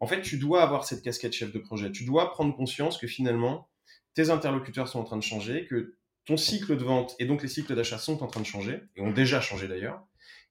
En 0.00 0.06
fait, 0.06 0.22
tu 0.22 0.38
dois 0.38 0.62
avoir 0.62 0.84
cette 0.84 1.02
casquette 1.02 1.32
chef 1.32 1.52
de 1.52 1.58
projet. 1.58 1.90
Tu 1.90 2.04
dois 2.04 2.30
prendre 2.30 2.54
conscience 2.56 2.98
que 2.98 3.06
finalement, 3.06 3.68
tes 4.14 4.30
interlocuteurs 4.30 4.88
sont 4.88 5.00
en 5.00 5.04
train 5.04 5.16
de 5.16 5.22
changer, 5.22 5.66
que 5.66 5.96
ton 6.24 6.36
cycle 6.36 6.76
de 6.76 6.84
vente 6.84 7.16
et 7.18 7.24
donc 7.24 7.42
les 7.42 7.48
cycles 7.48 7.74
d'achat 7.74 7.98
sont 7.98 8.22
en 8.22 8.26
train 8.26 8.40
de 8.40 8.46
changer, 8.46 8.80
et 8.96 9.00
ont 9.00 9.10
déjà 9.10 9.40
changé 9.40 9.66
d'ailleurs, 9.66 10.04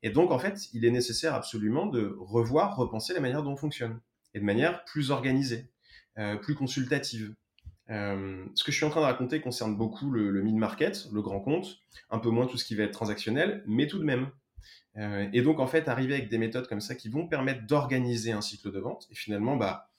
et 0.04 0.10
donc, 0.10 0.32
en 0.32 0.40
fait, 0.40 0.70
il 0.74 0.86
est 0.86 0.92
nécessaire 0.92 1.34
absolument 1.34 1.88
de 1.88 2.16
revoir, 2.20 2.76
repenser 2.76 3.14
la 3.14 3.20
manière 3.20 3.44
dont 3.44 3.54
on 3.54 3.58
fonctionne, 3.58 4.00
et 4.34 4.40
de 4.40 4.46
manière 4.46 4.84
plus 4.86 5.12
organisée, 5.12 5.70
euh, 6.18 6.36
plus 6.36 6.56
consultative. 6.56 7.34
Euh, 7.90 8.46
ce 8.54 8.64
que 8.64 8.72
je 8.72 8.78
suis 8.78 8.86
en 8.86 8.90
train 8.90 9.00
de 9.02 9.06
raconter 9.06 9.42
concerne 9.42 9.76
beaucoup 9.76 10.12
le, 10.12 10.42
mid-market, 10.42 11.08
le 11.12 11.22
grand 11.22 11.40
compte, 11.40 11.80
un 12.10 12.20
peu 12.20 12.30
moins 12.30 12.46
tout 12.46 12.58
ce 12.58 12.66
qui 12.66 12.76
va 12.76 12.84
être 12.84 12.92
transactionnel, 12.92 13.64
mais 13.66 13.88
tout 13.88 13.98
de 13.98 14.04
même. 14.04 14.30
Euh, 14.98 15.28
et 15.34 15.42
donc, 15.42 15.60
en 15.60 15.68
fait, 15.68 15.88
arriver 15.88 16.16
avec 16.16 16.30
des 16.30 16.38
méthodes 16.38 16.68
comme 16.68 16.82
ça 16.82 16.96
qui 16.96 17.10
vont 17.10 17.28
permettre 17.28 17.66
d'organiser 17.66 18.32
un 18.32 18.42
cycle 18.42 18.72
de 18.72 18.80
vente, 18.80 19.08
et 19.12 19.16
finalement, 19.16 19.56
bah, 19.56 19.92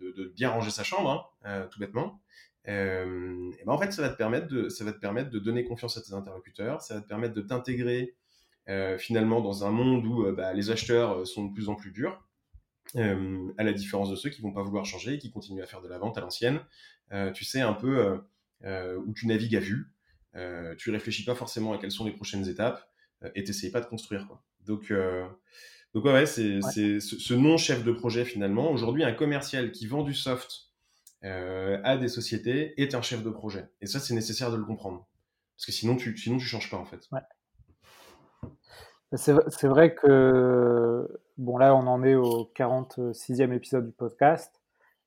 de, 0.00 0.32
bien 0.34 0.50
ranger 0.50 0.70
sa 0.70 0.84
chambre, 0.84 1.34
hein, 1.44 1.68
tout 1.70 1.78
bêtement, 1.78 2.20
ben 2.64 3.52
en 3.66 3.78
fait, 3.78 3.92
ça 3.92 4.02
va, 4.02 4.10
te 4.10 4.16
permettre 4.16 4.48
de, 4.48 5.38
donner 5.38 5.64
confiance 5.64 5.96
à 5.96 6.02
tes 6.02 6.12
interlocuteurs, 6.12 6.82
ça 6.82 6.94
va 6.94 7.00
te 7.00 7.08
permettre 7.08 7.34
de 7.34 7.40
t'intégrer 7.40 8.14
euh, 8.68 8.98
finalement 8.98 9.40
dans 9.40 9.64
un 9.64 9.70
monde 9.70 10.04
où 10.06 10.26
euh, 10.26 10.32
bah, 10.32 10.52
les 10.52 10.70
acheteurs 10.70 11.20
euh, 11.20 11.24
sont 11.24 11.46
de 11.46 11.54
plus 11.54 11.70
en 11.70 11.74
plus 11.74 11.90
durs, 11.90 12.22
à 12.94 13.64
la 13.64 13.72
différence 13.72 14.10
de 14.10 14.16
ceux 14.16 14.30
qui 14.30 14.40
vont 14.40 14.52
pas 14.52 14.62
vouloir 14.62 14.86
changer 14.86 15.14
et 15.14 15.18
qui 15.18 15.30
continuent 15.30 15.62
à 15.62 15.66
faire 15.66 15.82
de 15.82 15.88
la 15.88 15.98
vente 15.98 16.16
à 16.16 16.22
l'ancienne. 16.22 16.60
tu 17.34 17.44
sais 17.44 17.60
un 17.60 17.74
peu 17.74 18.18
où 18.64 19.12
tu 19.12 19.26
navigues 19.26 19.56
à 19.56 19.60
vue, 19.60 19.92
tu 20.78 20.90
réfléchis 20.90 21.26
pas 21.26 21.34
forcément 21.34 21.74
à 21.74 21.78
quelles 21.78 21.92
sont 21.92 22.06
les 22.06 22.12
prochaines 22.12 22.48
étapes 22.48 22.87
et 23.34 23.44
t'essayes 23.44 23.70
pas 23.70 23.80
de 23.80 23.86
construire 23.86 24.26
quoi. 24.26 24.42
Donc 24.66 24.92
donc 25.94 26.04
ouais, 26.04 26.26
c'est 26.26 26.60
ce, 26.60 27.00
ce 27.00 27.34
non 27.34 27.56
chef 27.56 27.84
de 27.84 27.92
projet 27.92 28.24
finalement. 28.24 28.70
Aujourd'hui, 28.70 29.04
un 29.04 29.12
commercial 29.12 29.72
qui 29.72 29.86
vend 29.86 30.02
du 30.02 30.14
soft 30.14 30.68
à 31.22 31.96
des 31.96 32.08
sociétés 32.08 32.80
est 32.80 32.94
un 32.94 33.02
chef 33.02 33.22
de 33.22 33.30
projet. 33.30 33.70
Et 33.80 33.86
ça, 33.86 33.98
c'est 33.98 34.14
nécessaire 34.14 34.50
de 34.52 34.56
le 34.56 34.64
comprendre. 34.64 35.08
Parce 35.58 35.66
que 35.66 35.72
sinon, 35.72 35.96
tu, 35.96 36.16
sinon, 36.16 36.36
tu 36.38 36.46
changes 36.46 36.70
pas, 36.70 36.76
en 36.76 36.84
fait. 36.84 37.08
Ouais. 37.10 37.20
C'est 39.16 39.66
vrai 39.66 39.92
que, 39.92 41.08
bon, 41.36 41.56
là, 41.56 41.74
on 41.74 41.86
en 41.88 42.04
est 42.04 42.14
au 42.14 42.48
46e 42.54 43.52
épisode 43.52 43.86
du 43.86 43.92
podcast. 43.92 44.60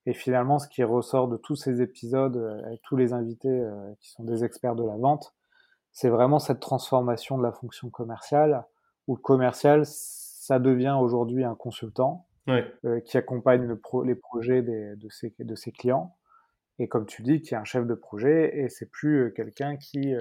Et 0.06 0.14
finalement, 0.14 0.60
ce 0.60 0.68
qui 0.68 0.84
ressort 0.84 1.30
de 1.30 1.38
tous 1.38 1.56
ces 1.56 1.82
épisodes, 1.82 2.36
euh, 2.36 2.66
avec 2.66 2.82
tous 2.82 2.98
les 2.98 3.14
invités 3.14 3.48
euh, 3.48 3.94
qui 4.00 4.10
sont 4.10 4.24
des 4.24 4.44
experts 4.44 4.76
de 4.76 4.84
la 4.84 4.98
vente, 4.98 5.34
c'est 5.92 6.10
vraiment 6.10 6.40
cette 6.40 6.60
transformation 6.60 7.38
de 7.38 7.44
la 7.44 7.52
fonction 7.52 7.90
commerciale, 7.90 8.66
où 9.08 9.16
le 9.16 9.22
commercial, 9.22 9.84
ça 9.86 10.60
devient 10.60 10.98
aujourd'hui 11.00 11.44
un 11.44 11.56
consultant 11.56 12.28
euh, 12.50 13.00
qui 13.02 13.18
accompagne 13.18 13.64
le 13.64 13.80
les 14.06 14.16
projets 14.16 14.62
des, 14.62 14.96
de, 14.96 15.10
ses, 15.10 15.34
de, 15.40 15.56
ses, 15.56 15.72
clients. 15.72 16.16
Et 16.80 16.88
comme 16.88 17.06
tu 17.06 17.22
dis, 17.22 17.42
qui 17.42 17.54
est 17.54 17.58
un 17.58 17.64
chef 17.64 17.86
de 17.86 17.94
projet, 17.94 18.58
et 18.58 18.70
c'est 18.70 18.90
plus 18.90 19.34
quelqu'un 19.36 19.78
qui, 19.78 20.14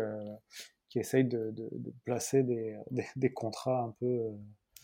qui 0.91 0.99
essayent 0.99 1.25
de, 1.25 1.53
de, 1.53 1.93
placer 2.05 2.43
des, 2.43 2.77
des, 3.17 3.33
contrats 3.33 3.81
un 3.81 3.95
peu, 4.01 4.33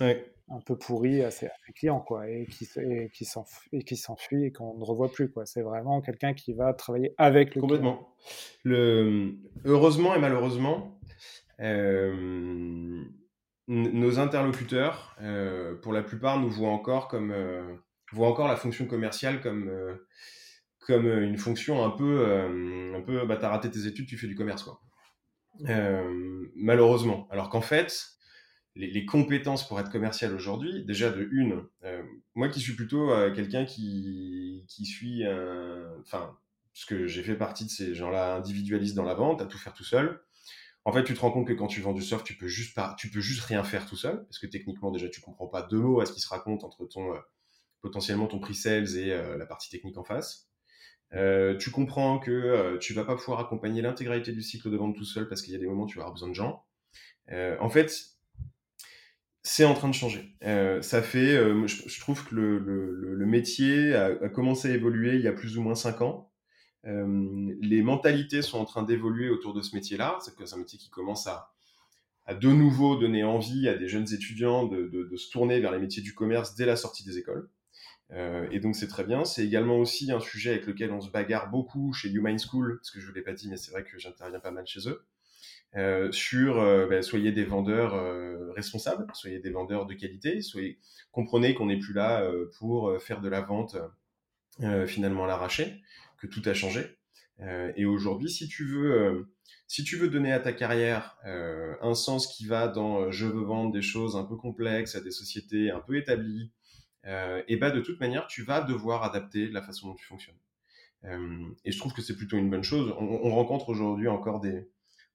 euh, 0.03 0.15
un 0.49 0.61
peu 0.61 0.77
pourris 0.77 1.23
à 1.23 1.31
ses, 1.31 1.49
clients, 1.75 2.01
quoi, 2.01 2.29
et 2.29 2.47
qui, 2.47 2.69
et 2.77 3.09
qui 3.11 3.97
s'enfuit 3.97 4.45
et 4.45 4.53
qu'on 4.53 4.79
ne 4.79 4.85
revoit 4.85 5.11
plus, 5.11 5.31
quoi. 5.31 5.47
C'est 5.47 5.63
vraiment 5.63 6.01
quelqu'un 6.01 6.35
qui 6.35 6.53
va 6.53 6.73
travailler 6.73 7.15
avec 7.19 7.55
le 7.55 7.61
Complètement. 7.61 8.15
Le, 8.63 9.35
heureusement 9.65 10.15
et 10.15 10.19
malheureusement, 10.19 11.01
euh, 11.61 13.03
nos 13.69 14.19
interlocuteurs, 14.19 15.17
euh, 15.21 15.75
pour 15.75 15.93
la 15.93 16.03
plupart, 16.03 16.39
nous 16.39 16.51
voient 16.51 16.71
encore 16.71 17.09
comme 17.09 17.35
voient 18.13 18.29
encore 18.29 18.47
la 18.47 18.57
fonction 18.57 18.87
commerciale 18.87 19.41
comme 19.41 19.69
comme 20.79 21.07
une 21.07 21.39
fonction 21.39 21.85
un 21.85 21.91
peu 21.91 22.25
un 22.95 23.01
peu 23.01 23.27
bah 23.27 23.37
t'as 23.37 23.49
raté 23.49 23.69
tes 23.69 23.87
études, 23.87 24.07
tu 24.07 24.17
fais 24.17 24.29
du 24.29 24.37
commerce 24.37 24.63
quoi. 24.63 24.81
Euh, 25.69 26.47
malheureusement. 26.55 27.27
Alors 27.31 27.49
qu'en 27.51 27.61
fait, 27.61 28.16
les, 28.77 29.05
compétences 29.07 29.67
pour 29.67 29.81
être 29.81 29.91
commercial 29.91 30.35
aujourd'hui, 30.35 30.85
déjà 30.85 31.11
de 31.11 31.29
une, 31.33 31.65
euh, 31.85 32.03
moi 32.35 32.49
qui 32.49 32.61
suis 32.61 32.75
plutôt 32.75 33.11
euh, 33.11 33.35
quelqu'un 33.35 33.65
qui, 33.65 34.65
qui 34.69 34.85
suis, 34.85 35.25
enfin, 36.01 36.37
parce 36.73 36.85
que 36.87 37.07
j'ai 37.07 37.23
fait 37.23 37.37
partie 37.37 37.65
de 37.65 37.71
ces 37.71 37.95
gens-là 37.95 38.37
individualistes 38.37 38.95
dans 38.95 39.05
la 39.05 39.15
vente, 39.15 39.43
à 39.43 39.47
tout 39.47 39.59
faire 39.59 39.75
tout 39.75 39.85
seul. 39.85 40.21
En 40.85 40.93
fait, 40.93 41.03
tu 41.03 41.15
te 41.15 41.21
rends 41.21 41.33
compte 41.33 41.49
que 41.49 41.53
quand 41.53 41.67
tu 41.67 41.81
vends 41.81 41.95
du 41.95 42.03
soft, 42.03 42.25
tu 42.25 42.37
peux 42.37 42.47
juste 42.47 42.75
pas, 42.75 42.95
tu 42.99 43.11
peux 43.11 43.21
juste 43.21 43.43
rien 43.43 43.65
faire 43.65 43.87
tout 43.87 43.97
seul, 43.97 44.25
parce 44.25 44.39
que 44.39 44.47
techniquement 44.47 44.93
déjà 44.93 45.09
tu 45.09 45.21
comprends 45.21 45.49
pas 45.49 45.63
deux 45.63 45.81
mots 45.81 46.01
à 46.01 46.07
ce 46.07 46.13
qui 46.13 46.21
se 46.21 46.29
raconte 46.29 46.63
entre 46.63 46.87
ton 46.87 47.13
potentiellement 47.81 48.27
ton 48.27 48.39
prix 48.39 48.55
sales 48.55 48.97
et 48.97 49.09
la 49.09 49.47
partie 49.47 49.69
technique 49.71 49.99
en 49.99 50.05
face. 50.05 50.47
Euh, 51.15 51.57
tu 51.57 51.71
comprends 51.71 52.19
que 52.19 52.31
euh, 52.31 52.79
tu 52.79 52.93
vas 52.93 53.05
pas 53.05 53.17
pouvoir 53.17 53.41
accompagner 53.41 53.81
l'intégralité 53.81 54.33
du 54.33 54.43
cycle 54.43 54.71
de 54.71 54.77
vente 54.77 54.97
tout 54.97 55.05
seul 55.05 55.29
parce 55.29 55.43
qu'il 55.43 55.53
y 55.53 55.57
a 55.57 55.59
des 55.59 55.67
moments 55.67 55.85
où 55.85 55.87
tu 55.87 55.97
vas 55.97 56.03
avoir 56.03 56.15
besoin 56.15 56.29
de 56.29 56.35
gens. 56.35 56.65
Euh, 57.31 57.57
en 57.61 57.69
fait, 57.69 58.16
c'est 59.47 59.65
en 59.65 59.75
train 59.75 59.89
de 59.89 59.95
changer. 59.95 60.37
ça 60.43 61.03
fait, 61.03 61.37
je, 61.67 62.01
trouve 62.01 62.25
que 62.25 62.35
le, 62.35 63.27
métier 63.27 63.95
a, 63.95 64.29
commencé 64.29 64.71
à 64.71 64.75
évoluer 64.75 65.15
il 65.15 65.23
y 65.23 65.29
a 65.29 65.33
plus 65.33 65.57
ou 65.57 65.63
moins 65.63 65.77
cinq 65.77 66.03
ans. 66.03 66.33
les 66.85 67.83
mentalités 67.83 68.43
sont 68.43 68.59
en 68.59 68.65
train 68.65 68.83
d'évoluer 68.83 69.31
autour 69.31 69.55
de 69.55 69.63
ce 69.63 69.77
métier-là. 69.77 70.19
C'est 70.21 70.55
un 70.55 70.59
métier 70.59 70.79
qui 70.79 70.91
commence 70.91 71.29
à, 71.29 71.53
de 72.35 72.49
nouveau 72.49 72.97
donner 72.97 73.23
envie 73.23 73.69
à 73.69 73.77
des 73.77 73.89
jeunes 73.89 74.13
étudiants 74.13 74.67
de, 74.67 74.89
de, 74.89 75.17
se 75.17 75.31
tourner 75.31 75.61
vers 75.61 75.71
les 75.71 75.79
métiers 75.79 76.03
du 76.03 76.13
commerce 76.13 76.57
dès 76.57 76.67
la 76.67 76.77
sortie 76.77 77.05
des 77.05 77.19
écoles. 77.19 77.49
Euh, 78.13 78.49
et 78.51 78.61
donc 78.61 78.77
c'est 78.77 78.89
très 78.89 79.05
bien. 79.05 79.25
C'est 79.25 79.45
également 79.45 79.79
aussi 79.79 80.11
un 80.13 80.21
sujet 80.21 80.51
avec 80.51 80.67
lequel 80.67 80.93
on 80.93 81.01
se 81.01 81.11
bagarre 81.11 81.51
beaucoup 81.51 81.93
chez 81.93 82.11
Human 82.11 82.39
School, 82.39 82.79
parce 82.79 82.91
que 82.91 83.01
je 83.01 83.07
vous 83.07 83.13
l'ai 83.13 83.23
pas 83.23 83.33
dit, 83.33 83.49
mais 83.49 83.57
c'est 83.57 83.71
vrai 83.71 83.85
que 83.85 83.99
j'interviens 83.99 84.41
pas 84.41 84.51
mal 84.51 84.67
chez 84.67 84.89
eux. 84.89 85.05
Euh, 85.75 86.11
sur 86.11 86.59
euh, 86.59 86.87
ben, 86.87 87.03
soyez 87.03 87.33
des 87.33 87.45
vendeurs 87.45 87.95
euh, 87.95 88.51
responsables, 88.53 89.07
soyez 89.13 89.41
des 89.41 89.51
vendeurs 89.51 89.85
de 89.85 89.93
qualité, 89.93 90.41
soyez 90.41 90.79
comprenez 91.13 91.55
qu'on 91.55 91.67
n'est 91.67 91.79
plus 91.79 91.93
là 91.93 92.23
euh, 92.23 92.51
pour 92.59 92.99
faire 93.01 93.21
de 93.21 93.29
la 93.29 93.41
vente 93.41 93.77
finalement 94.87 95.25
à 95.25 95.27
l'arraché, 95.27 95.83
que 96.17 96.27
tout 96.27 96.41
a 96.47 96.55
changé. 96.55 96.97
et 97.77 97.85
aujourd'hui, 97.85 98.31
si 98.31 98.49
tu 98.49 98.65
veux 98.67 99.29
si 99.67 99.85
tu 99.85 99.97
veux 99.97 100.09
donner 100.09 100.33
à 100.33 100.41
ta 100.41 100.55
carrière 100.55 101.19
un 101.25 101.95
sens 101.95 102.27
qui 102.27 102.47
va 102.47 102.67
dans 102.67 103.11
je 103.11 103.27
veux 103.27 103.43
vendre 103.43 103.71
des 103.71 103.83
choses 103.83 104.17
un 104.17 104.25
peu 104.25 104.37
complexes 104.37 104.95
à 104.95 105.03
des 105.03 105.11
sociétés 105.11 105.71
un 105.71 105.81
peu 105.81 105.99
établies, 105.99 106.53
et 107.05 107.57
bah 107.57 107.71
de 107.71 107.81
toute 107.81 108.01
manière, 108.01 108.27
tu 108.29 108.45
vas 108.45 108.63
devoir 108.63 109.03
adapter 109.03 109.49
la 109.49 109.61
façon 109.61 109.89
dont 109.89 109.95
tu 109.95 110.07
fonctionnes. 110.07 110.39
Et 111.65 111.71
je 111.71 111.79
trouve 111.79 111.93
que 111.93 112.01
c'est 112.01 112.17
plutôt 112.17 112.39
une 112.39 112.49
bonne 112.49 112.65
chose. 112.65 112.95
On, 112.99 113.35
rencontre 113.35 113.69
aujourd'hui 113.69 114.09
encore 114.09 114.41
des, 114.41 114.71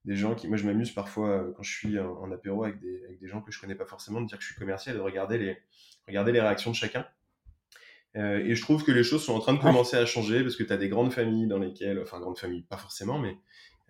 des 0.06 0.16
gens 0.16 0.36
qui, 0.36 0.48
moi 0.48 0.58
je 0.58 0.66
m'amuse 0.66 0.92
parfois 0.92 1.30
euh, 1.30 1.52
quand 1.56 1.64
je 1.64 1.72
suis 1.72 2.00
en, 2.00 2.32
apéro 2.32 2.64
avec 2.64 2.80
des, 2.80 3.04
avec 3.06 3.20
des, 3.20 3.28
gens 3.28 3.42
que 3.42 3.52
je 3.52 3.60
connais 3.60 3.76
pas 3.76 3.86
forcément, 3.86 4.22
de 4.22 4.28
dire 4.28 4.38
que 4.38 4.44
je 4.44 4.50
suis 4.50 4.60
commercial 4.60 4.96
et 4.96 4.98
de 4.98 5.04
regarder 5.04 5.38
les, 5.38 5.58
regarder 6.08 6.32
les 6.32 6.42
réactions 6.42 6.72
de 6.72 6.76
chacun. 6.76 7.06
Euh, 8.18 8.40
et 8.40 8.56
je 8.56 8.62
trouve 8.62 8.84
que 8.84 8.92
les 8.92 9.04
choses 9.04 9.24
sont 9.24 9.34
en 9.34 9.40
train 9.40 9.54
de 9.54 9.62
commencer 9.62 9.96
à 9.96 10.06
changer 10.06 10.42
parce 10.42 10.56
que 10.56 10.64
tu 10.64 10.74
as 10.74 10.78
des 10.78 10.90
grandes 10.90 11.14
familles 11.14 11.48
dans 11.48 11.60
lesquelles, 11.60 12.00
enfin 12.02 12.20
grandes 12.20 12.38
familles, 12.38 12.64
pas 12.64 12.78
forcément, 12.78 13.20
mais 13.20 13.38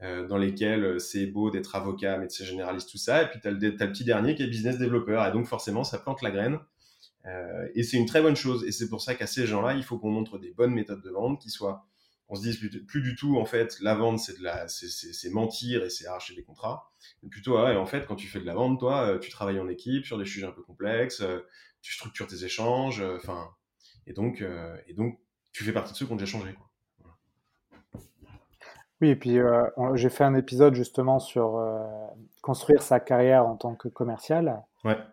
euh, 0.03 0.27
dans 0.27 0.37
lesquelles 0.37 0.99
c'est 0.99 1.27
beau 1.27 1.49
d'être 1.49 1.75
avocat, 1.75 2.17
médecin 2.17 2.43
généraliste, 2.43 2.89
tout 2.89 2.97
ça. 2.97 3.23
Et 3.23 3.27
puis 3.29 3.39
tu 3.39 3.47
as, 3.47 3.51
as, 3.51 3.53
le 3.53 3.75
petit 3.75 4.03
dernier 4.03 4.35
qui 4.35 4.43
est 4.43 4.47
business 4.47 4.77
développeur. 4.77 5.25
Et 5.25 5.31
donc 5.31 5.45
forcément, 5.45 5.83
ça 5.83 5.97
plante 5.97 6.21
la 6.21 6.31
graine. 6.31 6.59
Euh, 7.25 7.67
et 7.75 7.83
c'est 7.83 7.97
une 7.97 8.05
très 8.05 8.21
bonne 8.21 8.35
chose. 8.35 8.63
Et 8.65 8.71
c'est 8.71 8.89
pour 8.89 9.01
ça 9.01 9.15
qu'à 9.15 9.27
ces 9.27 9.45
gens-là, 9.45 9.73
il 9.73 9.83
faut 9.83 9.97
qu'on 9.97 10.11
montre 10.11 10.37
des 10.37 10.51
bonnes 10.51 10.73
méthodes 10.73 11.01
de 11.01 11.09
vente 11.09 11.39
qui 11.39 11.49
soient 11.49 11.85
on 12.31 12.35
se 12.35 12.41
dise 12.41 12.57
plus, 12.87 13.01
du 13.01 13.15
tout 13.15 13.37
en 13.37 13.45
fait 13.45 13.77
la 13.81 13.93
vente 13.93 14.17
c'est 14.17 14.39
de 14.39 14.43
la 14.43 14.67
c'est 14.69 15.29
mentir 15.29 15.83
et 15.83 15.89
c'est 15.89 16.07
arracher 16.07 16.33
des 16.33 16.43
contrats 16.43 16.89
mais 17.21 17.29
plutôt 17.29 17.61
ouais, 17.61 17.75
en 17.75 17.85
fait 17.85 18.07
quand 18.07 18.15
tu 18.15 18.27
fais 18.27 18.39
de 18.39 18.45
la 18.45 18.55
vente 18.55 18.79
toi 18.79 19.05
euh, 19.05 19.19
tu 19.19 19.29
travailles 19.29 19.59
en 19.59 19.67
équipe 19.67 20.05
sur 20.05 20.17
des 20.17 20.25
sujets 20.25 20.47
un 20.47 20.51
peu 20.51 20.63
complexes 20.63 21.21
euh, 21.21 21.41
tu 21.81 21.93
structures 21.93 22.27
tes 22.27 22.45
échanges 22.45 23.01
euh, 23.01 23.17
enfin 23.17 23.49
et 24.07 24.13
donc 24.13 24.43
et 24.87 24.93
donc 24.93 25.19
tu 25.51 25.63
fais 25.63 25.73
partie 25.73 25.91
de 25.91 25.97
ceux 25.97 26.05
qui 26.05 26.13
ont 26.13 26.15
déjà 26.15 26.31
changé 26.31 26.53
quoi. 26.53 26.67
Oui, 29.01 29.09
et 29.09 29.15
puis 29.15 29.37
j'ai 29.95 30.09
fait 30.09 30.23
un 30.23 30.35
épisode 30.35 30.75
justement 30.75 31.19
sur 31.19 31.59
construire 32.41 32.83
sa 32.83 32.99
carrière 32.99 33.47
en 33.47 33.55
tant 33.55 33.73
que 33.73 33.87
commercial 33.87 34.63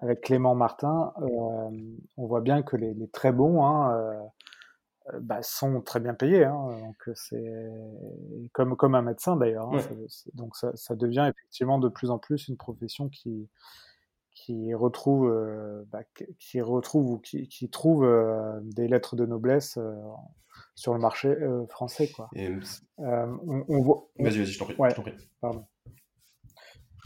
avec 0.02 0.22
Clément 0.22 0.54
Martin. 0.54 1.12
on 1.16 2.26
voit 2.26 2.42
bien 2.42 2.62
que 2.62 2.76
les, 2.76 2.92
les 2.92 3.08
très 3.08 3.32
bons, 3.32 3.64
hein, 3.64 4.30
bah, 5.20 5.42
sont 5.42 5.80
très 5.80 6.00
bien 6.00 6.14
payés. 6.14 6.44
Hein, 6.44 6.78
donc 6.80 6.96
c'est 7.14 7.52
comme 8.52 8.76
comme 8.76 8.94
un 8.94 9.02
médecin 9.02 9.36
d'ailleurs. 9.36 9.72
Hein, 9.72 9.80
donc 10.34 10.56
ça, 10.56 10.72
ça, 10.76 10.94
devient 10.96 11.30
effectivement 11.30 11.78
de 11.78 11.88
plus 11.88 12.10
en 12.10 12.18
plus 12.18 12.48
une 12.48 12.56
profession 12.56 13.08
qui 13.08 13.48
qui 14.32 14.72
retrouve 14.74 15.30
euh, 15.30 15.84
bah, 15.90 16.02
qui 16.38 16.60
retrouve 16.60 17.10
ou 17.10 17.18
qui, 17.18 17.48
qui 17.48 17.68
trouve 17.68 18.04
euh, 18.04 18.60
des 18.62 18.88
lettres 18.88 19.16
de 19.16 19.26
noblesse 19.26 19.78
sur 20.74 20.94
le 20.94 21.00
marché 21.00 21.36
français 21.68 22.10
quoi. 22.10 22.28
on, 22.98 23.64
on 23.68 23.82
voit. 23.82 24.08
Vas-y 24.18 24.38
vas-y 24.38 24.46
je 24.46 24.58
t'en 24.58 24.64
prie. 24.66 24.76
Ouais, 24.78 24.94
pardon. 25.40 25.66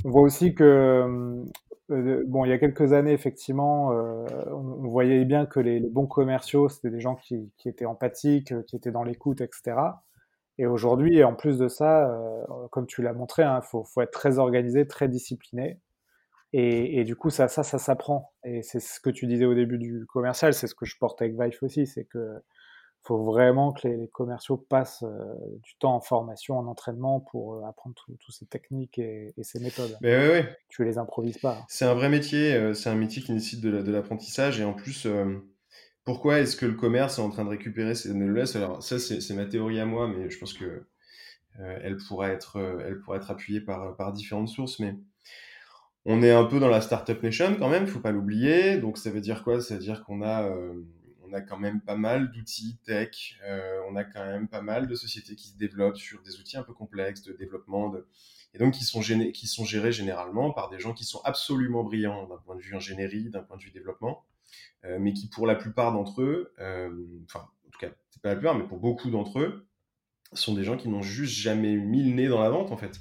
On 0.04 0.10
voit 0.10 0.22
aussi 0.22 0.54
que 0.54 1.44
euh, 1.92 2.24
bon, 2.26 2.44
il 2.44 2.50
y 2.50 2.52
a 2.52 2.58
quelques 2.58 2.92
années, 2.92 3.12
effectivement, 3.12 3.92
euh, 3.92 4.26
on, 4.50 4.88
voyait 4.88 5.24
bien 5.24 5.46
que 5.46 5.60
les, 5.60 5.80
bons 5.80 6.06
commerciaux, 6.06 6.68
c'était 6.68 6.90
des 6.90 7.00
gens 7.00 7.16
qui, 7.16 7.50
étaient 7.64 7.84
empathiques, 7.84 8.52
euh, 8.52 8.62
qui 8.62 8.76
étaient 8.76 8.90
dans 8.90 9.04
l'écoute, 9.04 9.40
etc. 9.40 9.76
Et 10.58 10.66
aujourd'hui, 10.66 11.22
en 11.24 11.34
plus 11.34 11.58
de 11.58 11.68
ça, 11.68 12.10
comme 12.70 12.86
tu 12.86 13.02
l'as 13.02 13.14
montré, 13.14 13.42
il 13.42 13.46
hein, 13.46 13.62
faut, 13.62 13.84
être 14.02 14.10
très 14.12 14.38
organisé, 14.38 14.86
très 14.86 15.08
discipliné. 15.08 15.80
Et, 16.52 17.04
du 17.04 17.16
coup, 17.16 17.30
ça, 17.30 17.48
ça, 17.48 17.62
ça 17.62 17.78
s'apprend. 17.78 18.32
Et 18.44 18.62
c'est 18.62 18.80
ce 18.80 19.00
que 19.00 19.08
tu 19.08 19.26
disais 19.26 19.46
au 19.46 19.54
début 19.54 19.78
du 19.78 20.04
commercial, 20.06 20.52
c'est 20.52 20.66
ce 20.66 20.74
que 20.74 20.84
je 20.84 20.98
porte 20.98 21.22
avec 21.22 21.40
Vive 21.40 21.58
aussi, 21.62 21.86
c'est 21.86 22.04
que 22.04 22.42
faut 23.04 23.24
vraiment 23.24 23.72
que 23.72 23.88
les, 23.88 24.08
commerciaux 24.08 24.56
passent 24.56 25.02
euh, 25.02 25.34
du 25.62 25.74
temps 25.76 25.94
en 25.94 26.00
formation, 26.00 26.58
en 26.58 26.66
entraînement 26.66 27.20
pour 27.20 27.54
euh, 27.54 27.66
apprendre 27.66 27.96
toutes 27.96 28.34
ces 28.34 28.46
techniques 28.46 28.98
et, 28.98 29.34
ces 29.42 29.60
méthodes. 29.60 29.96
Mais 30.00 30.16
ouais, 30.16 30.28
ouais. 30.28 30.56
Tu 30.68 30.84
les 30.84 30.98
improvises 30.98 31.38
pas. 31.38 31.58
Hein. 31.60 31.64
C'est 31.68 31.84
un 31.84 31.94
vrai 31.94 32.08
métier, 32.08 32.54
euh, 32.54 32.74
c'est 32.74 32.90
un 32.90 32.94
métier 32.94 33.22
qui 33.22 33.32
nécessite 33.32 33.60
de 33.60 33.92
l'apprentissage 33.92 34.60
et 34.60 34.64
en 34.64 34.72
plus, 34.72 35.06
pourquoi 36.04 36.38
est-ce 36.38 36.56
que 36.56 36.66
le 36.66 36.74
commerce 36.74 37.18
est 37.18 37.22
en 37.22 37.30
train 37.30 37.44
de 37.44 37.50
récupérer 37.50 37.94
ces 37.94 38.08
données 38.08 38.42
Alors 38.54 38.82
ça, 38.82 38.98
c'est 38.98 39.34
ma 39.34 39.46
théorie 39.46 39.80
à 39.80 39.86
moi, 39.86 40.08
mais 40.08 40.30
je 40.30 40.38
pense 40.38 40.52
que 40.52 40.86
elle 41.58 41.98
pourrait 42.08 42.30
être, 42.30 42.58
elle 42.86 42.98
pourrait 43.00 43.18
être 43.18 43.30
appuyée 43.30 43.60
par, 43.60 43.94
par 43.96 44.12
différentes 44.12 44.48
sources, 44.48 44.78
mais 44.78 44.96
on 46.06 46.22
est 46.22 46.32
un 46.32 46.44
peu 46.44 46.60
dans 46.60 46.68
la 46.68 46.80
startup 46.80 47.22
nation 47.22 47.54
quand 47.58 47.68
même, 47.68 47.86
faut 47.86 48.00
pas 48.00 48.10
l'oublier. 48.10 48.78
Donc 48.78 48.96
ça 48.96 49.10
veut 49.10 49.20
dire 49.20 49.44
quoi? 49.44 49.60
Ça 49.60 49.74
veut 49.74 49.80
dire 49.80 50.02
qu'on 50.04 50.22
a 50.22 50.50
on 51.32 51.34
a 51.34 51.40
quand 51.40 51.58
même 51.58 51.80
pas 51.80 51.96
mal 51.96 52.30
d'outils 52.30 52.78
tech, 52.84 53.38
euh, 53.44 53.80
on 53.88 53.96
a 53.96 54.04
quand 54.04 54.24
même 54.24 54.48
pas 54.48 54.60
mal 54.60 54.86
de 54.86 54.94
sociétés 54.94 55.34
qui 55.34 55.48
se 55.48 55.56
développent 55.56 55.96
sur 55.96 56.22
des 56.22 56.38
outils 56.38 56.56
un 56.56 56.62
peu 56.62 56.74
complexes 56.74 57.22
de 57.22 57.32
développement, 57.32 57.88
de... 57.88 58.06
et 58.54 58.58
donc 58.58 58.74
qui 58.74 58.84
sont, 58.84 59.00
qui 59.00 59.46
sont 59.46 59.64
gérés 59.64 59.92
généralement 59.92 60.52
par 60.52 60.68
des 60.68 60.78
gens 60.78 60.92
qui 60.92 61.04
sont 61.04 61.20
absolument 61.24 61.84
brillants 61.84 62.26
d'un 62.28 62.36
point 62.36 62.56
de 62.56 62.60
vue 62.60 62.74
ingénierie, 62.74 63.30
d'un 63.30 63.42
point 63.42 63.56
de 63.56 63.62
vue 63.62 63.70
développement, 63.70 64.24
euh, 64.84 64.98
mais 65.00 65.12
qui 65.14 65.28
pour 65.28 65.46
la 65.46 65.54
plupart 65.54 65.92
d'entre 65.92 66.22
eux, 66.22 66.52
euh, 66.60 66.90
enfin 67.24 67.48
en 67.66 67.70
tout 67.70 67.78
cas 67.78 67.88
c'est 68.10 68.22
pas 68.22 68.30
la 68.30 68.36
plupart, 68.36 68.54
mais 68.54 68.64
pour 68.64 68.78
beaucoup 68.78 69.10
d'entre 69.10 69.40
eux, 69.40 69.66
sont 70.34 70.54
des 70.54 70.64
gens 70.64 70.76
qui 70.76 70.88
n'ont 70.88 71.02
juste 71.02 71.34
jamais 71.34 71.76
mis 71.76 72.02
le 72.02 72.14
nez 72.14 72.28
dans 72.28 72.42
la 72.42 72.50
vente 72.50 72.72
en 72.72 72.76
fait. 72.76 73.00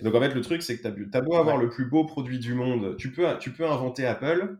Et 0.00 0.04
donc 0.04 0.14
en 0.14 0.20
fait 0.20 0.34
le 0.34 0.40
truc 0.42 0.62
c'est 0.62 0.76
que 0.76 0.82
tu 0.82 1.16
as, 1.16 1.20
beau 1.20 1.34
avoir 1.36 1.56
le 1.56 1.70
plus 1.70 1.86
beau 1.86 2.04
produit 2.04 2.38
du 2.38 2.54
monde, 2.54 2.96
tu 2.96 3.10
peux, 3.10 3.26
tu 3.38 3.52
peux 3.52 3.66
inventer 3.66 4.06
Apple, 4.06 4.58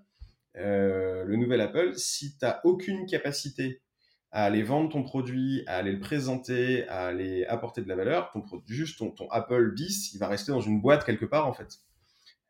euh, 0.57 1.25
le 1.25 1.37
nouvel 1.37 1.61
Apple, 1.61 1.95
si 1.97 2.37
tu 2.37 2.45
n'as 2.45 2.61
aucune 2.65 3.07
capacité 3.07 3.83
à 4.31 4.45
aller 4.45 4.63
vendre 4.63 4.91
ton 4.91 5.03
produit, 5.03 5.63
à 5.67 5.77
aller 5.77 5.93
le 5.93 6.01
présenter, 6.01 6.89
à 6.89 7.07
aller 7.07 7.45
apporter 7.47 7.83
de 7.83 7.89
la 7.89 7.97
valeur, 7.97 8.31
ton 8.31 8.43
juste 8.67 8.99
ton, 8.99 9.29
Apple 9.31 9.73
bis, 9.73 10.13
il 10.13 10.19
va 10.19 10.29
rester 10.29 10.53
dans 10.53 10.61
une 10.61 10.81
boîte 10.81 11.05
quelque 11.05 11.25
part 11.25 11.47
en 11.47 11.53
fait. 11.53 11.79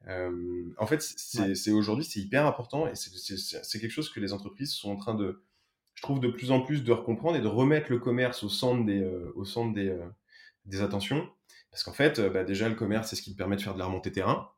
Euh, 0.08 0.74
en 0.78 0.86
fait, 0.86 1.02
c'est 1.02 1.70
aujourd'hui 1.70 2.04
c'est 2.04 2.20
hyper 2.20 2.46
important 2.46 2.86
et 2.88 2.94
c'est 2.94 3.80
quelque 3.80 3.90
chose 3.90 4.10
que 4.10 4.20
les 4.20 4.32
entreprises 4.32 4.72
sont 4.72 4.90
en 4.90 4.96
train 4.96 5.14
de, 5.14 5.42
je 5.94 6.02
trouve, 6.02 6.20
de 6.20 6.28
plus 6.28 6.50
en 6.50 6.60
plus 6.60 6.84
de 6.84 6.92
recomprendre 6.92 7.36
et 7.36 7.42
de 7.42 7.48
remettre 7.48 7.90
le 7.90 7.98
commerce 7.98 8.42
au 8.44 8.48
centre 8.48 8.84
des, 8.84 9.02
euh, 9.02 9.32
au 9.34 9.44
centre 9.44 9.74
des, 9.74 9.94
des 10.66 10.80
attentions. 10.80 11.28
Parce 11.70 11.82
qu'en 11.82 11.92
fait, 11.92 12.20
bah, 12.20 12.44
déjà 12.44 12.68
le 12.68 12.76
commerce, 12.76 13.10
c'est 13.10 13.16
ce 13.16 13.22
qui 13.22 13.32
te 13.32 13.36
permet 13.36 13.56
de 13.56 13.62
faire 13.62 13.74
de 13.74 13.78
la 13.78 13.86
remontée 13.86 14.12
terrain. 14.12 14.53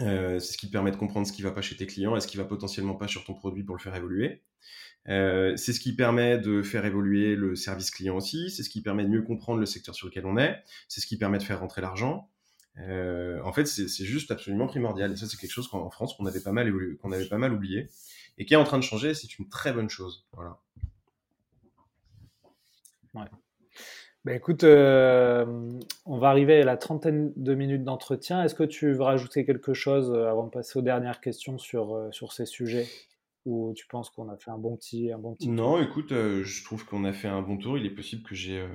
Euh, 0.00 0.38
c'est 0.38 0.52
ce 0.52 0.58
qui 0.58 0.66
te 0.68 0.72
permet 0.72 0.90
de 0.90 0.96
comprendre 0.96 1.26
ce 1.26 1.32
qui 1.32 1.42
va 1.42 1.50
pas 1.50 1.62
chez 1.62 1.76
tes 1.76 1.86
clients 1.86 2.16
et 2.16 2.20
ce 2.20 2.26
qui 2.26 2.36
va 2.36 2.44
potentiellement 2.44 2.94
pas 2.94 3.08
sur 3.08 3.24
ton 3.24 3.34
produit 3.34 3.64
pour 3.64 3.76
le 3.76 3.80
faire 3.80 3.94
évoluer. 3.94 4.42
Euh, 5.08 5.56
c'est 5.56 5.72
ce 5.72 5.80
qui 5.80 5.94
permet 5.94 6.38
de 6.38 6.62
faire 6.62 6.84
évoluer 6.84 7.34
le 7.34 7.56
service 7.56 7.90
client 7.90 8.16
aussi. 8.16 8.50
C'est 8.50 8.62
ce 8.62 8.70
qui 8.70 8.82
permet 8.82 9.04
de 9.04 9.08
mieux 9.08 9.22
comprendre 9.22 9.60
le 9.60 9.66
secteur 9.66 9.94
sur 9.94 10.06
lequel 10.06 10.26
on 10.26 10.36
est. 10.36 10.62
C'est 10.88 11.00
ce 11.00 11.06
qui 11.06 11.16
permet 11.16 11.38
de 11.38 11.42
faire 11.42 11.60
rentrer 11.60 11.80
l'argent. 11.80 12.30
Euh, 12.78 13.42
en 13.42 13.52
fait, 13.52 13.66
c'est 13.66 14.04
juste 14.04 14.30
absolument 14.30 14.66
primordial. 14.66 15.12
Et 15.12 15.16
ça, 15.16 15.26
c'est 15.26 15.36
quelque 15.36 15.50
chose 15.50 15.68
qu'en 15.68 15.90
France, 15.90 16.14
qu'on 16.14 16.26
avait 16.26 16.40
pas 16.40 16.52
mal 16.52 16.72
qu'on 16.98 17.10
avait 17.10 17.28
pas 17.28 17.38
mal 17.38 17.52
oublié 17.52 17.88
et 18.36 18.44
qui 18.44 18.54
est 18.54 18.56
en 18.58 18.64
train 18.64 18.78
de 18.78 18.84
changer. 18.84 19.14
C'est 19.14 19.38
une 19.38 19.48
très 19.48 19.72
bonne 19.72 19.88
chose. 19.88 20.26
Voilà. 20.32 20.60
Ouais. 23.14 23.24
Bah, 24.28 24.34
écoute, 24.34 24.62
euh, 24.62 25.46
on 26.04 26.18
va 26.18 26.28
arriver 26.28 26.60
à 26.60 26.64
la 26.66 26.76
trentaine 26.76 27.32
de 27.36 27.54
minutes 27.54 27.82
d'entretien. 27.82 28.44
Est-ce 28.44 28.54
que 28.54 28.62
tu 28.62 28.92
veux 28.92 29.02
rajouter 29.02 29.46
quelque 29.46 29.72
chose 29.72 30.12
euh, 30.14 30.28
avant 30.28 30.44
de 30.44 30.50
passer 30.50 30.78
aux 30.78 30.82
dernières 30.82 31.22
questions 31.22 31.56
sur, 31.56 31.94
euh, 31.94 32.12
sur 32.12 32.34
ces 32.34 32.44
sujets? 32.44 32.86
Ou 33.46 33.72
tu 33.74 33.86
penses 33.86 34.10
qu'on 34.10 34.28
a 34.28 34.36
fait 34.36 34.50
un 34.50 34.58
bon 34.58 34.76
petit, 34.76 35.10
un 35.10 35.16
bon 35.16 35.34
petit 35.34 35.48
Non, 35.48 35.80
écoute, 35.80 36.10
je 36.10 36.64
trouve 36.64 36.84
qu'on 36.84 37.06
a 37.06 37.14
fait 37.14 37.28
un 37.28 37.40
bon 37.40 37.56
tour. 37.56 37.78
Il 37.78 37.86
est 37.86 37.94
possible 37.94 38.22
que 38.22 38.34
j'ai 38.34 38.68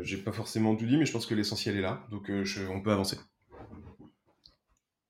j'ai 0.00 0.16
pas 0.16 0.32
forcément 0.32 0.74
tout 0.74 0.86
dit, 0.86 0.96
mais 0.96 1.06
je 1.06 1.12
pense 1.12 1.26
que 1.26 1.36
l'essentiel 1.36 1.76
est 1.76 1.80
là. 1.80 2.04
Donc 2.10 2.28
on 2.28 2.80
peut 2.80 2.90
avancer. 2.90 3.16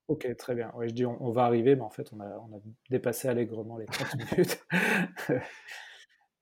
Ok, 0.08 0.28
très 0.36 0.54
bien. 0.54 0.70
Ouais, 0.76 0.90
je 0.90 0.92
dis 0.92 1.06
on, 1.06 1.32
va 1.32 1.44
arriver, 1.44 1.74
mais 1.74 1.80
en 1.80 1.88
fait, 1.88 2.10
on 2.12 2.20
a, 2.20 2.26
on 2.26 2.54
a 2.54 2.60
dépassé 2.90 3.28
allègrement 3.28 3.78
les 3.78 3.86
30 3.86 4.16
minutes. 4.32 4.62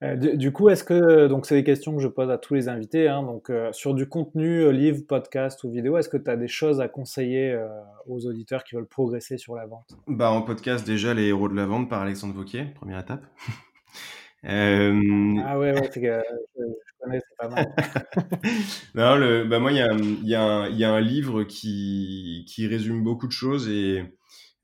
Euh, 0.03 0.15
du, 0.15 0.51
coup, 0.51 0.69
est-ce 0.69 0.83
que 0.83 1.25
donc 1.27 1.47
c'est 1.47 1.55
des 1.55 1.63
questions 1.63 1.95
que 1.95 2.01
je 2.01 2.07
pose 2.07 2.29
à 2.29 2.37
tous 2.37 2.53
les 2.53 2.69
invités, 2.69 3.07
hein, 3.07 3.23
donc 3.23 3.49
euh, 3.49 3.71
sur 3.73 3.95
du 3.95 4.07
contenu, 4.07 4.61
euh, 4.61 4.71
livre, 4.71 5.01
podcast 5.07 5.63
ou 5.63 5.71
vidéo, 5.71 5.97
est-ce 5.97 6.09
que 6.09 6.17
tu 6.17 6.29
as 6.29 6.35
des 6.35 6.47
choses 6.47 6.79
à 6.81 6.87
conseiller 6.87 7.59
aux 8.05 8.25
auditeurs 8.27 8.63
qui 8.63 8.75
veulent 8.75 8.87
progresser 8.87 9.37
sur 9.37 9.55
la 9.55 9.65
vente? 9.65 9.97
Bah 10.07 10.29
en 10.29 10.43
podcast 10.43 10.85
déjà 10.85 11.15
les 11.15 11.27
héros 11.27 11.49
de 11.49 11.55
la 11.55 11.65
vente 11.65 11.89
par 11.89 12.01
Alexandre 12.01 12.35
Vauquier, 12.35 12.65
première 12.75 12.99
étape. 12.99 13.25
Ah 14.49 15.59
ouais, 15.59 15.73
ouais, 15.73 15.89
c'est 15.91 15.99
que 15.99 16.21
je, 16.57 16.63
connais, 17.01 17.19
c'est 17.19 17.37
pas 17.37 17.49
mal. 17.49 17.65
non, 18.95 19.15
le, 19.15 19.43
bah 19.43 19.59
moi 19.59 19.71
il 19.73 19.77
y 19.77 19.81
a, 19.81 19.93
y, 19.93 20.35
a 20.35 20.69
y 20.69 20.83
a, 20.85 20.93
un 20.93 21.01
livre 21.01 21.43
qui, 21.43 22.45
qui 22.47 22.67
résume 22.67 23.03
beaucoup 23.03 23.27
de 23.27 23.33
choses 23.33 23.67
et 23.67 23.99
euh, 23.99 24.16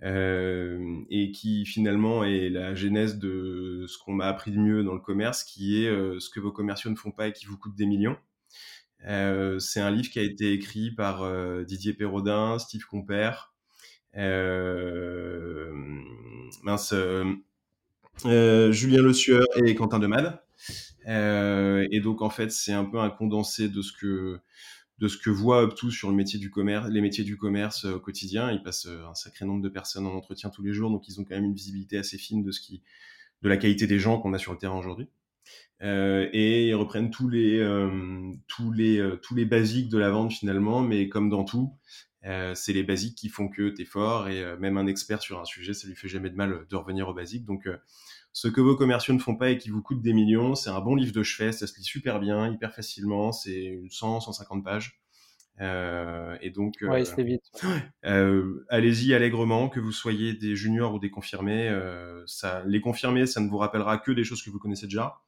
et 0.03 1.31
qui 1.33 1.65
finalement 1.65 2.23
est 2.25 2.49
la 2.49 2.75
genèse 2.75 3.17
de 3.17 3.85
ce 3.87 3.97
qu'on 3.97 4.13
m'a 4.13 4.27
appris 4.27 4.51
de 4.51 4.57
mieux 4.57 4.83
dans 4.83 4.93
le 4.93 4.99
commerce, 4.99 5.43
qui 5.43 5.83
est 5.83 5.87
euh, 5.87 6.19
ce 6.19 6.29
que 6.29 6.41
vos 6.41 6.51
commerciaux 6.51 6.89
ne 6.89 6.95
font 6.95 7.11
pas 7.11 7.27
et 7.27 7.33
qui 7.33 7.45
vous 7.45 7.57
coûte 7.57 7.75
des 7.75 7.85
millions. 7.85 8.17
Euh, 9.05 9.59
c'est 9.59 9.79
un 9.79 9.91
livre 9.91 10.09
qui 10.09 10.19
a 10.19 10.23
été 10.23 10.51
écrit 10.51 10.91
par 10.91 11.25
Didier 11.65 11.93
Perrodin, 11.93 12.59
Steve 12.59 12.85
Compère, 12.85 13.53
Julien 14.13 14.91
Le 18.25 19.13
Sueur 19.13 19.45
et 19.63 19.73
Quentin 19.75 19.99
Demade. 19.99 20.41
et 21.07 21.99
donc 22.01 22.21
en 22.21 22.29
fait, 22.29 22.51
c'est 22.51 22.73
un 22.73 22.85
peu 22.85 22.99
un 22.99 23.09
condensé 23.09 23.69
de 23.69 23.81
ce 23.81 23.93
que 23.93 24.39
de 25.03 25.09
ce 25.09 25.17
que 25.17 25.29
voit 25.29 25.63
Upto 25.63 25.91
sur 25.91 26.09
le 26.09 26.15
métier 26.15 26.39
du 26.39 26.49
commerce, 26.49 26.87
les 26.89 27.01
métiers 27.01 27.25
du 27.25 27.35
commerce 27.35 27.83
euh, 27.83 27.95
au 27.95 27.99
quotidien. 27.99 28.53
Ils 28.53 28.63
passent 28.63 28.85
euh, 28.85 29.05
un 29.05 29.13
sacré 29.15 29.45
nombre 29.45 29.61
de 29.61 29.67
personnes 29.67 30.07
en 30.07 30.13
entretien 30.13 30.49
tous 30.49 30.63
les 30.63 30.71
jours, 30.71 30.89
donc 30.89 31.09
ils 31.09 31.19
ont 31.19 31.25
quand 31.25 31.35
même 31.35 31.43
une 31.43 31.53
visibilité 31.53 31.97
assez 31.97 32.17
fine 32.17 32.41
de 32.41 32.51
ce 32.51 32.61
qui, 32.61 32.81
de 33.41 33.49
la 33.49 33.57
qualité 33.57 33.85
des 33.85 33.99
gens 33.99 34.17
qu'on 34.17 34.31
a 34.31 34.37
sur 34.37 34.53
le 34.53 34.57
terrain 34.57 34.79
aujourd'hui. 34.79 35.09
Euh, 35.81 36.29
et 36.31 36.69
ils 36.69 36.73
reprennent 36.75 37.11
tous 37.11 37.27
les 37.27 37.59
tous 38.47 38.71
les 38.71 39.05
tous 39.21 39.35
les 39.35 39.43
basiques 39.43 39.89
de 39.89 39.97
la 39.97 40.09
vente 40.09 40.31
finalement, 40.31 40.79
mais 40.79 41.09
comme 41.09 41.29
dans 41.29 41.43
tout, 41.43 41.73
c'est 42.21 42.71
les 42.71 42.83
basiques 42.83 43.15
qui 43.17 43.27
font 43.27 43.49
que 43.49 43.67
t'es 43.67 43.83
fort 43.83 44.29
et 44.29 44.55
même 44.57 44.77
un 44.77 44.87
expert 44.87 45.21
sur 45.21 45.41
un 45.41 45.43
sujet, 45.43 45.73
ça 45.73 45.89
lui 45.89 45.95
fait 45.95 46.07
jamais 46.07 46.29
de 46.29 46.35
mal 46.35 46.65
de 46.69 46.75
revenir 46.77 47.09
aux 47.09 47.13
basiques. 47.13 47.43
Donc 47.43 47.67
ce 48.33 48.47
que 48.47 48.61
vos 48.61 48.75
commerciaux 48.75 49.13
ne 49.13 49.19
font 49.19 49.35
pas 49.35 49.51
et 49.51 49.57
qui 49.59 49.69
vous 49.69 49.83
coûte 49.83 50.01
des 50.01 50.11
millions, 50.11 50.55
c'est 50.55 50.71
un 50.71 50.81
bon 50.81 50.95
livre 50.95 51.13
de 51.13 51.21
chevet, 51.21 51.51
ça 51.51 51.67
se 51.67 51.77
lit 51.77 51.83
super 51.83 52.19
bien, 52.19 52.51
hyper 52.51 52.73
facilement, 52.73 53.31
c'est 53.31 53.79
100, 53.89 54.21
150 54.21 54.63
pages. 54.63 54.99
Euh, 55.61 56.35
et 56.41 56.49
donc, 56.49 56.81
euh, 56.81 57.03
vite. 57.17 57.51
Euh, 58.05 58.65
allez-y 58.69 59.13
allègrement, 59.13 59.69
que 59.69 59.79
vous 59.79 59.91
soyez 59.91 60.33
des 60.33 60.55
juniors 60.55 60.95
ou 60.95 60.99
des 60.99 61.11
confirmés. 61.11 61.71
ça, 62.25 62.63
les 62.65 62.81
confirmés, 62.81 63.27
ça 63.27 63.39
ne 63.39 63.47
vous 63.47 63.57
rappellera 63.57 63.99
que 63.99 64.11
des 64.11 64.23
choses 64.23 64.41
que 64.41 64.49
vous 64.49 64.59
connaissez 64.59 64.87
déjà. 64.87 65.21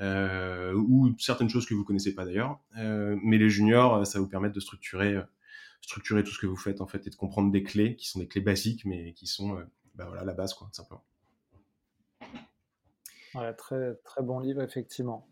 ou 0.00 1.14
certaines 1.18 1.48
choses 1.48 1.66
que 1.66 1.74
vous 1.74 1.84
connaissez 1.84 2.14
pas 2.14 2.24
d'ailleurs. 2.24 2.58
mais 2.74 3.38
les 3.38 3.48
juniors, 3.48 4.04
ça 4.06 4.18
va 4.18 4.24
vous 4.24 4.28
permettre 4.28 4.54
de 4.54 4.60
structurer, 4.60 5.16
structurer 5.80 6.24
tout 6.24 6.32
ce 6.32 6.38
que 6.40 6.46
vous 6.46 6.56
faites 6.56 6.80
en 6.80 6.86
fait 6.88 7.06
et 7.06 7.10
de 7.10 7.16
comprendre 7.16 7.52
des 7.52 7.62
clés 7.62 7.94
qui 7.94 8.08
sont 8.08 8.18
des 8.18 8.26
clés 8.26 8.42
basiques, 8.42 8.84
mais 8.84 9.12
qui 9.14 9.28
sont 9.28 9.56
bah, 9.94 10.06
voilà, 10.08 10.24
la 10.24 10.32
base, 10.32 10.52
quoi, 10.54 10.68
simplement. 10.72 11.04
Très, 13.56 13.94
très 14.04 14.22
bon 14.22 14.38
livre, 14.40 14.62
effectivement. 14.62 15.26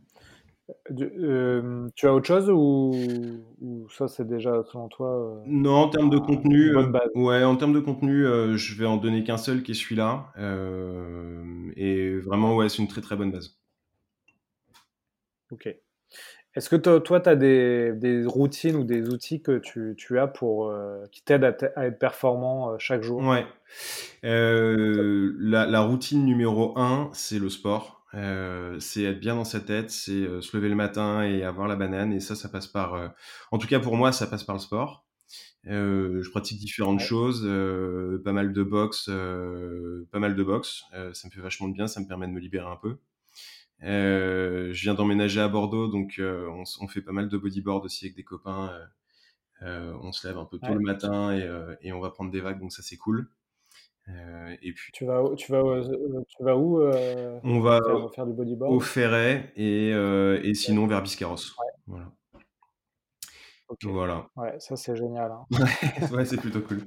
Euh, 1.01 1.89
tu 1.95 2.07
as 2.07 2.15
autre 2.15 2.27
chose 2.27 2.51
ou, 2.51 3.89
ça 3.91 4.07
c'est 4.07 4.27
déjà 4.27 4.63
selon 4.65 4.89
toi 4.89 5.09
euh, 5.09 5.43
Non, 5.47 5.77
en 5.77 5.89
termes 5.89 6.11
de 6.11 6.19
contenu, 6.19 6.77
euh, 6.77 6.93
ouais, 7.15 7.43
en 7.43 7.57
termes 7.57 7.73
de 7.73 7.81
contenu, 7.81 8.25
je 8.57 8.79
vais 8.79 8.87
en 8.87 8.99
donner 8.99 9.25
qu'un 9.25 9.39
seul 9.39 9.63
qui 9.63 9.73
est 9.73 9.75
celui-là, 9.75 10.33
et 11.77 12.19
vraiment 12.19 12.55
ouais, 12.55 12.69
c'est 12.69 12.83
une 12.83 12.89
très 12.89 13.01
très 13.01 13.17
bonne 13.17 13.33
base. 13.33 13.59
Ok. 15.51 15.75
Est-ce 16.59 16.69
que 16.69 16.77
toi, 16.77 17.21
tu 17.21 17.29
as 17.29 17.37
des, 17.37 18.25
routines 18.27 18.77
ou 18.77 18.85
des 18.85 19.09
outils 19.11 19.41
que 19.41 19.59
tu, 19.59 20.19
as 20.19 20.27
pour, 20.27 20.75
qui 21.13 21.23
t'aident 21.23 21.57
à, 21.77 21.87
être 21.87 21.99
performant 21.99 22.79
chaque 22.79 23.03
jour? 23.03 23.23
Ouais. 23.23 23.47
La, 24.23 25.67
la, 25.67 25.81
routine 25.81 26.25
numéro 26.25 26.77
un, 26.79 27.11
c'est 27.13 27.39
le 27.39 27.49
sport. 27.49 27.99
Euh, 28.15 28.81
c'est 28.81 29.03
être 29.03 29.21
bien 29.21 29.35
dans 29.35 29.45
sa 29.45 29.61
tête, 29.61 29.91
c'est 29.91 30.13
euh, 30.13 30.41
se 30.41 30.57
lever 30.57 30.69
le 30.69 30.75
matin 30.75 31.23
et 31.23 31.45
avoir 31.45 31.69
la 31.69 31.77
banane. 31.77 32.13
Et 32.13 32.21
ça, 32.21 32.35
ça 32.35 32.49
passe 32.49 32.67
par, 32.67 32.95
euh, 32.95 33.09
en 33.53 33.59
tout 33.59 33.67
cas 33.67 33.81
pour 33.81 33.97
moi, 33.97 34.13
ça 34.13 34.27
passe 34.27 34.45
par 34.45 34.57
le 34.57 34.61
sport. 34.61 35.07
je 35.65 36.31
pratique 36.31 36.59
différentes 36.59 37.01
choses, 37.01 37.43
pas 38.25 38.33
mal 38.33 38.53
de 38.53 38.63
boxe, 38.63 39.11
pas 40.11 40.19
mal 40.19 40.35
de 40.35 40.43
boxe. 40.43 40.85
ça 41.13 41.29
me 41.29 41.33
fait 41.33 41.41
vachement 41.41 41.69
de 41.69 41.75
bien, 41.75 41.87
ça 41.87 42.01
me 42.01 42.07
permet 42.07 42.27
de 42.27 42.33
me 42.33 42.41
libérer 42.41 42.69
un 42.69 42.79
peu. 42.81 42.97
Je 43.81 44.83
viens 44.83 44.95
d'emménager 44.95 45.41
à 45.41 45.49
Bordeaux, 45.49 45.89
donc 45.89 46.21
on, 46.21 46.65
on, 46.81 46.89
fait 46.89 47.03
pas 47.03 47.13
mal 47.13 47.29
de 47.29 47.39
bodyboard 47.39 47.85
aussi 47.85 48.07
avec 48.07 48.17
des 48.17 48.25
copains. 48.25 48.73
on 49.63 50.13
se 50.13 50.27
lève 50.27 50.39
un 50.39 50.45
peu 50.45 50.59
tôt 50.59 50.75
le 50.75 50.81
matin 50.81 51.33
et, 51.37 51.89
et, 51.89 51.93
on 51.93 52.01
va 52.01 52.11
prendre 52.11 52.31
des 52.31 52.41
vagues, 52.41 52.61
donc 52.61 52.73
ça 52.73 52.83
c'est 52.83 52.97
cool. 52.97 53.29
Euh, 54.11 54.57
et 54.63 54.73
puis 54.73 54.91
tu 54.93 55.05
vas, 55.05 55.23
tu 55.37 55.53
vas, 55.53 55.59
euh, 55.59 56.23
tu 56.29 56.43
vas 56.43 56.57
où 56.57 56.81
euh, 56.81 57.39
On 57.43 57.61
va 57.61 57.81
faire, 58.15 58.27
du 58.27 58.33
bodyboard? 58.33 58.73
au 58.73 58.81
Ferret 58.81 59.53
et, 59.57 59.91
et 59.91 60.55
sinon 60.55 60.87
vers 60.87 61.03
Biscarros. 61.03 61.37
Voilà. 61.87 62.11
Voilà. 63.85 64.29
Ouais, 64.37 64.55
ça 64.59 64.77
c'est 64.77 64.97
génial. 64.97 65.31
Hein. 65.31 65.67
ouais, 66.13 66.25
c'est 66.25 66.39
plutôt 66.39 66.61
cool. 66.61 66.81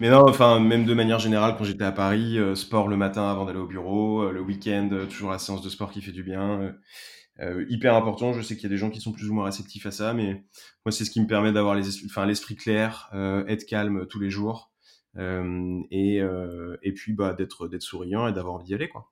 Mais 0.00 0.10
non, 0.10 0.28
enfin, 0.28 0.60
même 0.60 0.84
de 0.84 0.94
manière 0.94 1.18
générale, 1.18 1.56
quand 1.58 1.64
j'étais 1.64 1.84
à 1.84 1.92
Paris, 1.92 2.38
sport 2.54 2.88
le 2.88 2.96
matin 2.96 3.28
avant 3.30 3.44
d'aller 3.44 3.58
au 3.58 3.66
bureau, 3.66 4.30
le 4.30 4.40
week-end, 4.40 4.88
toujours 5.10 5.30
la 5.30 5.38
séance 5.38 5.62
de 5.62 5.68
sport 5.68 5.90
qui 5.90 6.00
fait 6.00 6.12
du 6.12 6.22
bien. 6.22 6.74
hyper 7.68 7.94
important. 7.94 8.32
Je 8.32 8.42
sais 8.42 8.54
qu'il 8.54 8.64
y 8.64 8.66
a 8.66 8.70
des 8.70 8.76
gens 8.76 8.90
qui 8.90 9.00
sont 9.00 9.12
plus 9.12 9.28
ou 9.28 9.34
moins 9.34 9.46
réceptifs 9.46 9.86
à 9.86 9.90
ça, 9.90 10.14
mais 10.14 10.44
moi, 10.84 10.92
c'est 10.92 11.04
ce 11.04 11.10
qui 11.10 11.20
me 11.20 11.26
permet 11.26 11.52
d'avoir 11.52 11.74
l'esprit 11.74 12.56
clair, 12.56 13.10
être 13.48 13.66
calme 13.66 14.06
tous 14.06 14.20
les 14.20 14.30
jours. 14.30 14.72
Euh, 15.16 15.80
et, 15.90 16.20
euh, 16.20 16.76
et 16.82 16.92
puis 16.92 17.12
bah, 17.12 17.32
d'être 17.32 17.66
d'être 17.68 17.82
souriant 17.82 18.28
et 18.28 18.32
d'avoir 18.32 18.54
envie 18.54 18.66
d'y 18.66 18.74
aller 18.74 18.88
quoi. 18.88 19.10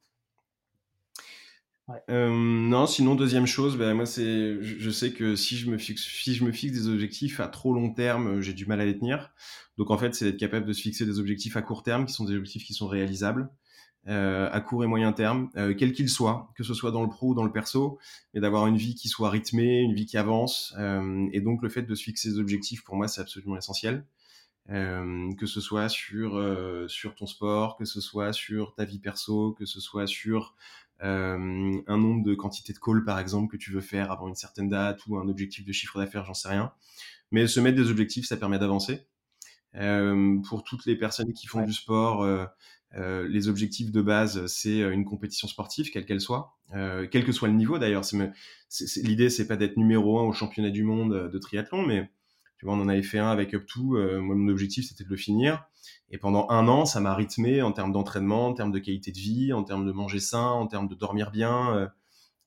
Euh, 2.10 2.30
non, 2.30 2.86
sinon 2.86 3.14
deuxième 3.14 3.46
chose, 3.46 3.76
ben 3.76 3.94
moi 3.94 4.06
c'est, 4.06 4.60
je, 4.60 4.90
sais 4.90 5.12
que 5.12 5.36
si 5.36 5.56
je 5.56 5.70
me 5.70 5.78
fixe, 5.78 6.02
si 6.02 6.34
je 6.34 6.44
me 6.44 6.50
fixe 6.50 6.72
des 6.72 6.88
objectifs 6.88 7.38
à 7.38 7.46
trop 7.46 7.72
long 7.72 7.92
terme, 7.92 8.40
j'ai 8.40 8.52
du 8.52 8.66
mal 8.66 8.80
à 8.80 8.84
les 8.84 8.98
tenir. 8.98 9.30
Donc 9.78 9.90
en 9.90 9.98
fait, 9.98 10.14
c'est 10.14 10.24
d'être 10.24 10.38
capable 10.38 10.66
de 10.66 10.72
se 10.72 10.82
fixer 10.82 11.06
des 11.06 11.20
objectifs 11.20 11.56
à 11.56 11.62
court 11.62 11.84
terme, 11.84 12.04
qui 12.06 12.12
sont 12.12 12.24
des 12.24 12.34
objectifs 12.34 12.64
qui 12.64 12.74
sont 12.74 12.88
réalisables, 12.88 13.50
euh, 14.08 14.48
à 14.50 14.60
court 14.60 14.82
et 14.82 14.88
moyen 14.88 15.12
terme, 15.12 15.48
euh, 15.56 15.74
quel 15.78 15.92
qu'il 15.92 16.08
soit, 16.08 16.50
que 16.56 16.64
ce 16.64 16.74
soit 16.74 16.90
dans 16.90 17.02
le 17.02 17.08
pro 17.08 17.28
ou 17.28 17.34
dans 17.34 17.44
le 17.44 17.52
perso, 17.52 17.98
mais 18.34 18.40
d'avoir 18.40 18.66
une 18.66 18.76
vie 18.76 18.96
qui 18.96 19.08
soit 19.08 19.30
rythmée, 19.30 19.80
une 19.80 19.94
vie 19.94 20.06
qui 20.06 20.18
avance. 20.18 20.74
et 21.32 21.40
donc 21.40 21.62
le 21.62 21.68
fait 21.68 21.82
de 21.82 21.94
se 21.94 22.02
fixer 22.02 22.30
des 22.30 22.38
objectifs, 22.40 22.82
pour 22.82 22.96
moi, 22.96 23.06
c'est 23.06 23.20
absolument 23.20 23.56
essentiel. 23.56 24.04
Euh, 24.70 25.32
que 25.34 25.46
ce 25.46 25.60
soit 25.60 25.88
sur 25.88 26.36
euh, 26.36 26.88
sur 26.88 27.14
ton 27.14 27.26
sport, 27.26 27.76
que 27.76 27.84
ce 27.84 28.00
soit 28.00 28.32
sur 28.32 28.74
ta 28.74 28.84
vie 28.84 28.98
perso, 28.98 29.52
que 29.52 29.64
ce 29.64 29.80
soit 29.80 30.08
sur 30.08 30.56
euh, 31.02 31.82
un 31.86 31.98
nombre 31.98 32.24
de 32.24 32.34
quantités 32.34 32.72
de 32.72 32.78
calls 32.78 33.04
par 33.04 33.18
exemple 33.18 33.50
que 33.50 33.56
tu 33.56 33.70
veux 33.70 33.80
faire 33.80 34.10
avant 34.10 34.28
une 34.28 34.34
certaine 34.34 34.68
date 34.68 35.06
ou 35.06 35.18
un 35.18 35.28
objectif 35.28 35.64
de 35.64 35.72
chiffre 35.72 35.98
d'affaires, 35.98 36.24
j'en 36.24 36.34
sais 36.34 36.48
rien. 36.48 36.72
Mais 37.30 37.46
se 37.46 37.60
mettre 37.60 37.76
des 37.76 37.90
objectifs, 37.90 38.26
ça 38.26 38.36
permet 38.36 38.58
d'avancer. 38.58 39.06
pour 39.72 40.64
toutes 40.64 40.86
les 40.86 40.96
personnes 40.96 41.32
qui 41.32 41.46
font 41.46 41.62
du 41.62 41.72
sport, 41.72 42.26
les 42.94 43.48
objectifs 43.48 43.90
de 43.90 44.00
base, 44.00 44.46
c'est 44.46 44.80
une 44.80 45.04
compétition 45.04 45.48
sportive, 45.48 45.90
quelle 45.90 46.06
qu'elle 46.06 46.20
soit, 46.20 46.56
quel 46.70 47.24
que 47.24 47.32
soit 47.32 47.48
le 47.48 47.54
niveau 47.54 47.78
d'ailleurs. 47.78 48.04
L'idée, 49.02 49.28
c'est 49.28 49.46
pas 49.48 49.56
d'être 49.56 49.76
numéro 49.76 50.20
un 50.20 50.22
au 50.22 50.32
championnat 50.32 50.70
du 50.70 50.84
monde 50.84 51.30
de 51.30 51.38
triathlon, 51.38 51.84
mais 51.84 52.10
tu 52.58 52.64
vois, 52.64 52.74
on 52.74 52.80
en 52.80 52.88
avait 52.88 53.02
fait 53.02 53.18
un 53.18 53.28
avec 53.28 53.54
Up2. 53.54 53.96
Euh, 53.96 54.20
moi, 54.20 54.34
mon 54.34 54.48
objectif, 54.48 54.86
c'était 54.88 55.04
de 55.04 55.10
le 55.10 55.16
finir. 55.16 55.68
Et 56.10 56.18
pendant 56.18 56.48
un 56.50 56.68
an, 56.68 56.86
ça 56.86 57.00
m'a 57.00 57.14
rythmé 57.14 57.62
en 57.62 57.72
termes 57.72 57.92
d'entraînement, 57.92 58.46
en 58.46 58.54
termes 58.54 58.72
de 58.72 58.78
qualité 58.78 59.12
de 59.12 59.18
vie, 59.18 59.52
en 59.52 59.62
termes 59.62 59.86
de 59.86 59.92
manger 59.92 60.20
sain, 60.20 60.46
en 60.46 60.66
termes 60.66 60.88
de 60.88 60.94
dormir 60.94 61.30
bien. 61.30 61.76
Euh, 61.76 61.88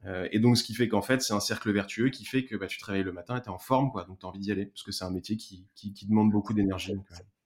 euh, 0.05 0.27
et 0.31 0.39
donc, 0.39 0.57
ce 0.57 0.63
qui 0.63 0.73
fait 0.73 0.87
qu'en 0.87 1.01
fait, 1.01 1.21
c'est 1.21 1.33
un 1.33 1.39
cercle 1.39 1.71
vertueux 1.71 2.09
qui 2.09 2.25
fait 2.25 2.45
que 2.45 2.55
bah, 2.55 2.67
tu 2.67 2.79
te 2.79 2.85
réveilles 2.85 3.03
le 3.03 3.11
matin 3.11 3.37
et 3.37 3.41
tu 3.41 3.47
es 3.47 3.51
en 3.51 3.59
forme, 3.59 3.91
quoi. 3.91 4.05
Donc, 4.05 4.19
tu 4.19 4.25
as 4.25 4.29
envie 4.29 4.39
d'y 4.39 4.51
aller. 4.51 4.65
Parce 4.65 4.83
que 4.83 4.91
c'est 4.91 5.05
un 5.05 5.11
métier 5.11 5.37
qui, 5.37 5.67
qui, 5.75 6.07
demande 6.07 6.31
beaucoup 6.31 6.53
d'énergie. 6.53 6.95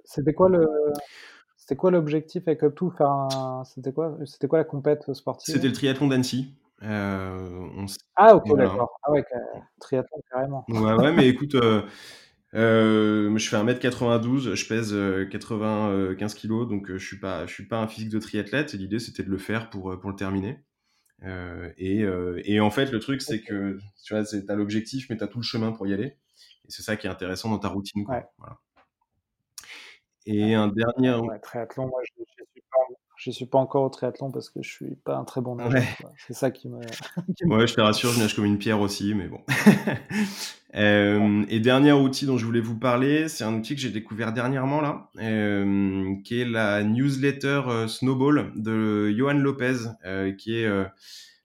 C'était 0.05 0.33
quoi 0.33 0.49
le. 0.49 0.65
C'était 1.57 1.75
quoi 1.75 1.91
l'objectif 1.91 2.47
avec 2.47 2.61
Up2 2.61 2.95
faire 2.95 3.65
C'était 3.65 3.93
quoi 3.93 4.17
C'était 4.25 4.47
quoi 4.47 4.59
la 4.59 4.65
compète 4.65 5.13
sportive? 5.13 5.53
C'était 5.53 5.67
le 5.67 5.73
triathlon 5.73 6.07
d'Annecy. 6.07 6.53
Ah 6.81 8.35
ok 8.35 8.55
d'accord. 8.55 8.99
Ah 9.03 9.11
ouais, 9.11 9.23
triathlon 9.79 10.21
carrément. 10.29 10.65
Ouais 10.67 10.93
ouais 10.93 11.13
mais 11.13 11.27
écoute, 11.29 11.55
euh, 11.55 11.83
je 12.53 13.47
fais 13.49 13.57
1m92, 13.57 14.55
je 14.55 14.67
pèse 14.67 14.95
95 15.31 16.35
euh, 16.35 16.37
kg, 16.37 16.69
donc 16.69 16.89
euh, 16.89 16.97
je 16.97 17.05
suis 17.05 17.19
pas, 17.19 17.45
je 17.45 17.53
suis 17.53 17.65
pas 17.65 17.79
un 17.79 17.87
physique 17.87 18.09
de 18.09 18.19
triathlète. 18.19 18.73
Et 18.73 18.77
l'idée, 18.77 18.99
c'était 18.99 19.23
de 19.23 19.29
le 19.29 19.37
faire 19.37 19.69
pour 19.69 19.99
pour 19.99 20.09
le 20.09 20.15
terminer. 20.15 20.63
et, 21.77 22.05
et 22.45 22.59
en 22.59 22.69
fait, 22.71 22.91
le 22.91 22.99
truc, 22.99 23.21
c'est 23.21 23.41
que 23.41 23.79
tu 24.03 24.13
vois, 24.13 24.23
t'as 24.25 24.55
l'objectif, 24.55 25.09
mais 25.09 25.17
t'as 25.17 25.27
tout 25.27 25.39
le 25.39 25.43
chemin 25.43 25.71
pour 25.71 25.87
y 25.87 25.93
aller. 25.93 26.17
Et 26.65 26.71
c'est 26.71 26.83
ça 26.83 26.95
qui 26.95 27.07
est 27.07 27.09
intéressant 27.09 27.49
dans 27.49 27.59
ta 27.59 27.69
routine. 27.69 28.05
Quoi. 28.05 28.23
Voilà. 28.37 28.59
Et 30.25 30.53
un 30.53 30.67
dernier. 30.67 31.15
Ouais, 31.15 31.39
triathlon, 31.39 31.87
moi, 31.87 32.01
je, 32.03 32.42
je 33.23 33.31
suis 33.31 33.31
pas 33.31 33.31
je 33.31 33.37
suis 33.37 33.45
pas 33.45 33.57
encore 33.59 33.83
au 33.83 33.89
triathlon 33.89 34.31
parce 34.31 34.49
que 34.49 34.61
je 34.61 34.69
suis 34.69 34.95
pas 35.03 35.15
un 35.15 35.23
très 35.23 35.39
bon 35.39 35.55
nageur. 35.55 35.83
C'est 36.27 36.33
ça 36.33 36.51
qui 36.51 36.67
me. 36.67 36.77
ouais, 36.77 37.67
je 37.67 37.73
te 37.73 37.81
rassure, 37.81 38.11
je 38.11 38.19
nage 38.19 38.35
comme 38.35 38.45
une 38.45 38.57
pierre 38.57 38.81
aussi, 38.81 39.13
mais 39.13 39.27
bon. 39.27 39.39
euh, 40.75 41.45
et 41.47 41.59
dernier 41.59 41.93
outil 41.93 42.25
dont 42.25 42.37
je 42.37 42.45
voulais 42.45 42.59
vous 42.59 42.77
parler, 42.77 43.29
c'est 43.29 43.45
un 43.45 43.53
outil 43.53 43.75
que 43.75 43.81
j'ai 43.81 43.91
découvert 43.91 44.33
dernièrement 44.33 44.81
là, 44.81 45.09
euh, 45.19 46.15
qui 46.25 46.41
est 46.41 46.45
la 46.45 46.83
newsletter 46.83 47.61
euh, 47.67 47.87
Snowball 47.87 48.51
de 48.55 49.13
Johan 49.15 49.35
Lopez, 49.35 49.77
euh, 50.05 50.33
qui 50.33 50.57
est 50.57 50.69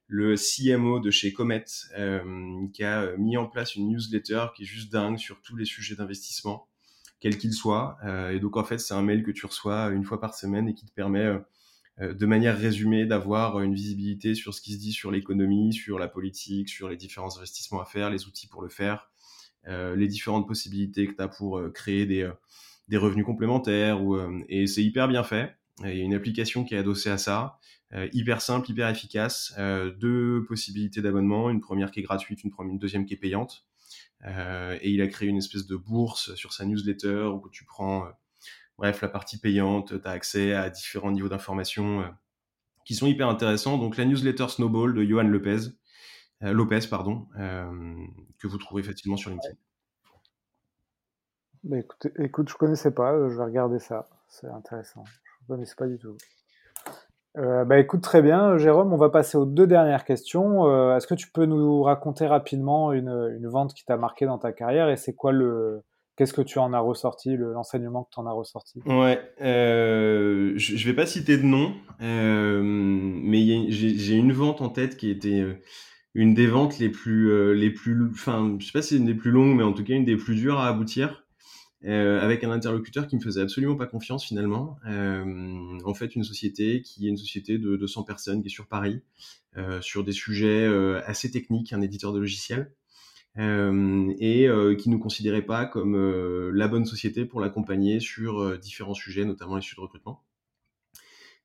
le 0.09 0.35
CMO 0.37 0.99
de 0.99 1.11
chez 1.11 1.33
Comet, 1.33 1.65
qui 2.73 2.85
a 2.85 3.17
mis 3.19 3.37
en 3.37 3.47
place 3.47 3.77
une 3.77 3.89
newsletter 3.89 4.47
qui 4.57 4.63
est 4.65 4.67
juste 4.67 4.91
dingue 4.91 5.19
sur 5.19 5.41
tous 5.43 5.55
les 5.55 5.65
sujets 5.65 5.95
d'investissement, 5.95 6.67
quels 7.21 7.39
qu'ils 7.39 7.53
soient. 7.53 7.99
et 8.33 8.41
donc 8.41 8.57
en 8.57 8.65
fait, 8.65 8.79
c'est 8.79 8.95
un 8.95 9.03
mail 9.03 9.23
que 9.23 9.31
tu 9.31 9.47
reçois 9.47 9.91
une 9.91 10.05
fois 10.05 10.21
par 10.21 10.35
semaine 10.35 10.69
et 10.69 10.75
qui 10.75 10.87
te 10.87 10.93
permet 10.93 11.39
de 12.01 12.27
manière 12.27 12.57
résumée, 12.57 13.07
d'avoir 13.07 13.61
une 13.61 13.75
visibilité 13.75 14.35
sur 14.35 14.55
ce 14.55 14.61
qui 14.61 14.75
se 14.75 14.79
dit 14.79 14.93
sur 14.93 15.11
l'économie, 15.11 15.73
sur 15.73 15.99
la 15.99 16.07
politique, 16.07 16.69
sur 16.69 16.89
les 16.89 16.97
différents 16.97 17.37
investissements 17.37 17.81
à 17.81 17.85
faire, 17.85 18.09
les 18.11 18.27
outils 18.27 18.47
pour 18.47 18.63
le 18.63 18.69
faire, 18.69 19.11
euh, 19.67 19.97
les 19.97 20.07
différentes 20.07 20.47
possibilités 20.47 21.09
que 21.09 21.15
tu 21.15 21.23
as 21.23 21.29
pour 21.29 21.59
euh, 21.59 21.71
créer 21.71 22.07
des, 22.07 22.31
des 22.87 22.97
revenus 22.97 23.25
complémentaires. 23.25 24.03
Ou, 24.03 24.17
et 24.49 24.67
c'est 24.69 24.83
hyper 24.83 25.09
bien 25.09 25.25
fait. 25.25 25.57
Il 25.83 25.97
y 25.97 26.01
a 26.01 26.05
une 26.05 26.15
application 26.15 26.65
qui 26.65 26.75
est 26.75 26.79
adossée 26.79 27.11
à 27.11 27.19
ça, 27.19 27.59
hyper 28.13 28.43
simple, 28.43 28.69
hyper 28.71 28.89
efficace. 28.89 29.55
deux 30.01 30.45
possibilités 30.49 31.03
d'abonnement, 31.03 31.51
une 31.51 31.61
première 31.61 31.93
qui 31.93 32.01
est 32.01 32.03
gratuite, 32.03 32.43
une, 32.43 32.51
première, 32.51 32.73
une 32.73 32.81
deuxième 32.81 33.07
qui 33.07 33.15
est 33.15 33.19
payante. 33.19 33.65
et 34.25 34.91
il 34.91 35.01
a 35.01 35.07
créé 35.07 35.29
une 35.29 35.37
espèce 35.37 35.67
de 35.67 35.77
bourse 35.77 36.35
sur 36.35 36.53
sa 36.53 36.65
newsletter 36.65 37.31
où 37.33 37.49
tu 37.49 37.65
prends 37.65 38.09
Bref, 38.79 39.01
la 39.03 39.09
partie 39.09 39.39
payante, 39.39 40.01
tu 40.01 40.09
as 40.09 40.13
accès 40.13 40.55
à 40.55 40.71
différents 40.71 41.11
niveaux 41.11 41.29
d'information 41.29 42.01
euh, 42.01 42.05
qui 42.85 42.95
sont 42.95 43.09
hyper 43.09 43.29
intéressants. 43.29 43.77
Donc 43.77 43.97
la 43.97 44.05
newsletter 44.05 44.49
Snowball 44.49 44.95
de 44.95 45.03
Johan 45.03 45.25
Lopez, 45.25 45.71
euh, 46.45 46.53
Lopez 46.53 46.87
pardon, 46.89 47.27
euh, 47.41 47.97
que 48.39 48.47
vous 48.47 48.57
trouvez 48.59 48.85
facilement 48.85 49.17
sur 49.17 49.31
LinkedIn. 49.31 49.57
Bah, 51.65 51.79
écoute, 51.79 52.07
écoute, 52.21 52.49
je 52.49 52.55
connaissais 52.55 52.93
pas, 52.93 53.29
je 53.29 53.37
vais 53.37 53.45
regarder 53.45 53.81
ça. 53.81 54.09
C'est 54.29 54.47
intéressant. 54.47 55.05
Je 55.07 55.43
ne 55.43 55.57
connaissais 55.57 55.75
pas 55.77 55.89
du 55.89 55.99
tout. 55.99 56.17
bah 57.35 57.79
écoute, 57.79 58.03
très 58.03 58.23
bien, 58.23 58.59
Jérôme, 58.59 58.93
on 58.93 58.97
va 58.97 59.11
passer 59.11 59.37
aux 59.37 59.47
deux 59.47 59.67
dernières 59.67 60.05
questions. 60.05 60.95
Est-ce 60.95 61.07
que 61.09 61.15
tu 61.15 61.33
peux 61.33 61.47
nous 61.47 61.83
raconter 61.83 62.27
rapidement 62.27 62.93
une 62.93 63.49
vente 63.49 63.75
qui 63.75 63.85
t'a 63.85 63.97
marqué 63.97 64.27
dans 64.27 64.39
ta 64.39 64.53
carrière 64.53 64.89
et 64.89 64.97
c'est 64.97 65.15
quoi 65.15 65.33
le, 65.33 65.83
Qu'est-ce 66.19 66.33
que 66.33 66.43
tu 66.43 66.59
en 66.59 66.73
as 66.73 66.81
ressorti, 66.81 67.37
l'enseignement 67.37 68.03
que 68.03 68.11
tu 68.13 68.19
en 68.19 68.27
as 68.27 68.33
ressorti? 68.33 68.81
Ouais, 68.87 69.21
euh, 69.41 70.53
je, 70.57 70.73
ne 70.73 70.79
vais 70.81 70.93
pas 70.93 71.07
citer 71.07 71.37
de 71.37 71.45
nom, 71.45 71.77
euh, 72.03 72.61
mais 72.61 73.71
j'ai 73.71 74.17
une 74.17 74.33
vente 74.33 74.61
en 74.61 74.69
tête 74.69 74.97
qui 74.97 75.11
était 75.11 75.39
euh, 75.39 75.63
une 76.15 76.35
des 76.35 76.49
ventes 76.49 76.81
les 76.81 76.89
plus, 76.89 77.55
les 77.55 77.71
plus, 77.71 78.11
enfin, 78.11 78.57
je 78.59 78.67
sais 78.67 78.73
pas 78.73 78.83
si 78.83 78.89
c'est 78.89 78.97
une 78.97 79.05
des 79.05 79.15
plus 79.15 79.31
longues, 79.31 79.57
mais 79.57 79.63
en 79.63 79.73
tout 79.73 79.85
cas 79.85 79.95
une 79.95 80.05
des 80.05 80.17
plus 80.17 80.35
dures 80.35 80.59
à 80.59 80.67
aboutir. 80.67 81.25
Avec 81.85 82.43
un 82.43 82.51
interlocuteur 82.51 83.07
qui 83.07 83.15
me 83.15 83.21
faisait 83.21 83.41
absolument 83.41 83.77
pas 83.77 83.87
confiance 83.87 84.25
finalement. 84.25 84.77
En 84.85 85.95
fait, 85.95 86.17
une 86.17 86.25
société 86.25 86.83
qui 86.83 87.07
est 87.07 87.11
une 87.11 87.17
société 87.17 87.59
de 87.59 87.77
200 87.77 88.03
personnes 88.03 88.43
qui 88.43 88.49
est 88.49 88.51
sur 88.51 88.67
Paris, 88.67 89.03
sur 89.81 90.03
des 90.03 90.11
sujets 90.11 90.67
assez 91.07 91.31
techniques, 91.31 91.73
un 91.73 91.81
éditeur 91.81 92.13
de 92.13 92.19
logiciels, 92.19 92.73
et 93.37 94.49
qui 94.79 94.91
nous 94.91 94.99
considérait 94.99 95.43
pas 95.43 95.65
comme 95.65 96.51
la 96.51 96.69
bonne 96.69 96.85
société 96.85 97.25
pour 97.25 97.41
l'accompagner 97.41 98.01
sur 98.01 98.59
différents 98.59 98.95
sujets, 98.95 99.25
notamment 99.25 99.57
les 99.57 99.63
sujets 99.63 99.77
de 99.77 99.83
recrutement. 99.83 100.25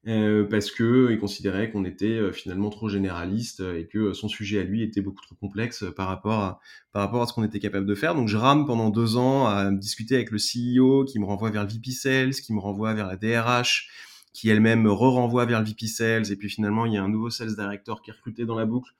Euh, 0.05 0.45
parce 0.49 0.69
que 0.69 1.11
il 1.11 1.17
considérait 1.17 1.71
qu'on 1.71 1.85
était 1.85 2.05
euh, 2.07 2.33
finalement 2.33 2.69
trop 2.69 2.89
généraliste 2.89 3.61
euh, 3.61 3.79
et 3.79 3.87
que 3.87 4.11
son 4.11 4.27
sujet 4.27 4.59
à 4.59 4.63
lui 4.63 4.83
était 4.83 4.99
beaucoup 4.99 5.21
trop 5.21 5.35
complexe 5.35 5.85
par 5.95 6.09
rapport 6.09 6.41
à 6.41 6.59
par 6.91 7.03
rapport 7.03 7.21
à 7.21 7.25
ce 7.25 7.31
qu'on 7.31 7.43
était 7.45 7.59
capable 7.59 7.85
de 7.85 7.95
faire. 7.95 8.13
Donc 8.13 8.27
je 8.27 8.35
rame 8.35 8.65
pendant 8.65 8.89
deux 8.89 9.15
ans 9.15 9.47
à 9.47 9.71
discuter 9.71 10.15
avec 10.15 10.31
le 10.31 10.39
CEO 10.39 11.05
qui 11.05 11.19
me 11.19 11.25
renvoie 11.25 11.51
vers 11.51 11.63
le 11.63 11.69
VP 11.69 11.91
Sales, 11.91 12.33
qui 12.33 12.53
me 12.53 12.59
renvoie 12.59 12.93
vers 12.93 13.07
la 13.07 13.15
DRH, 13.15 13.89
qui 14.33 14.49
elle-même 14.49 14.81
me 14.81 14.91
re-renvoie 14.91 15.45
vers 15.45 15.61
le 15.61 15.65
VP 15.65 15.87
Sales 15.87 16.31
et 16.31 16.35
puis 16.35 16.49
finalement 16.49 16.85
il 16.85 16.93
y 16.93 16.97
a 16.97 17.03
un 17.03 17.09
nouveau 17.09 17.29
Sales 17.29 17.55
Director 17.55 18.01
qui 18.01 18.09
est 18.09 18.13
recruté 18.13 18.45
dans 18.45 18.55
la 18.55 18.65
boucle. 18.65 18.91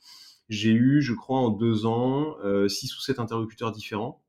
J'ai 0.53 0.71
eu, 0.71 1.01
je 1.01 1.13
crois, 1.13 1.39
en 1.39 1.49
deux 1.49 1.85
ans, 1.85 2.35
six 2.67 2.95
ou 2.95 3.01
sept 3.01 3.19
interlocuteurs 3.19 3.71
différents. 3.71 4.23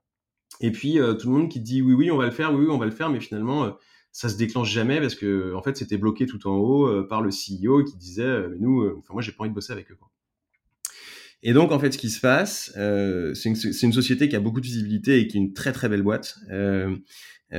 Et 0.60 0.70
puis 0.70 0.98
tout 1.18 1.28
le 1.28 1.32
monde 1.32 1.48
qui 1.50 1.60
dit 1.60 1.82
oui 1.82 1.94
oui 1.94 2.10
on 2.10 2.16
va 2.16 2.26
le 2.26 2.30
faire, 2.30 2.52
oui 2.54 2.64
oui 2.64 2.70
on 2.70 2.78
va 2.78 2.86
le 2.86 2.92
faire, 2.92 3.10
mais 3.10 3.20
finalement 3.20 3.76
ça 4.14 4.28
se 4.28 4.36
déclenche 4.36 4.70
jamais 4.70 5.00
parce 5.00 5.16
que 5.16 5.52
en 5.54 5.62
fait 5.62 5.76
c'était 5.76 5.98
bloqué 5.98 6.26
tout 6.26 6.46
en 6.46 6.56
haut 6.56 6.86
euh, 6.86 7.06
par 7.06 7.20
le 7.20 7.30
CEO 7.30 7.82
qui 7.82 7.96
disait 7.96 8.22
euh, 8.22 8.48
mais 8.48 8.58
nous 8.60 8.82
euh, 8.82 8.94
enfin 9.00 9.12
moi 9.12 9.22
j'ai 9.22 9.32
pas 9.32 9.42
envie 9.42 9.50
de 9.50 9.54
bosser 9.54 9.72
avec 9.72 9.90
eux. 9.90 9.96
Et 11.42 11.52
donc 11.52 11.72
en 11.72 11.80
fait 11.80 11.90
ce 11.90 11.98
qui 11.98 12.08
se 12.10 12.20
passe 12.20 12.72
c'est 12.74 13.48
une, 13.82 13.92
société 13.92 14.28
qui 14.28 14.36
a 14.36 14.40
beaucoup 14.40 14.60
de 14.60 14.66
visibilité 14.66 15.18
et 15.18 15.26
qui 15.26 15.36
est 15.36 15.40
une 15.40 15.52
très 15.52 15.72
très 15.72 15.88
belle 15.88 16.02
boîte 16.02 16.38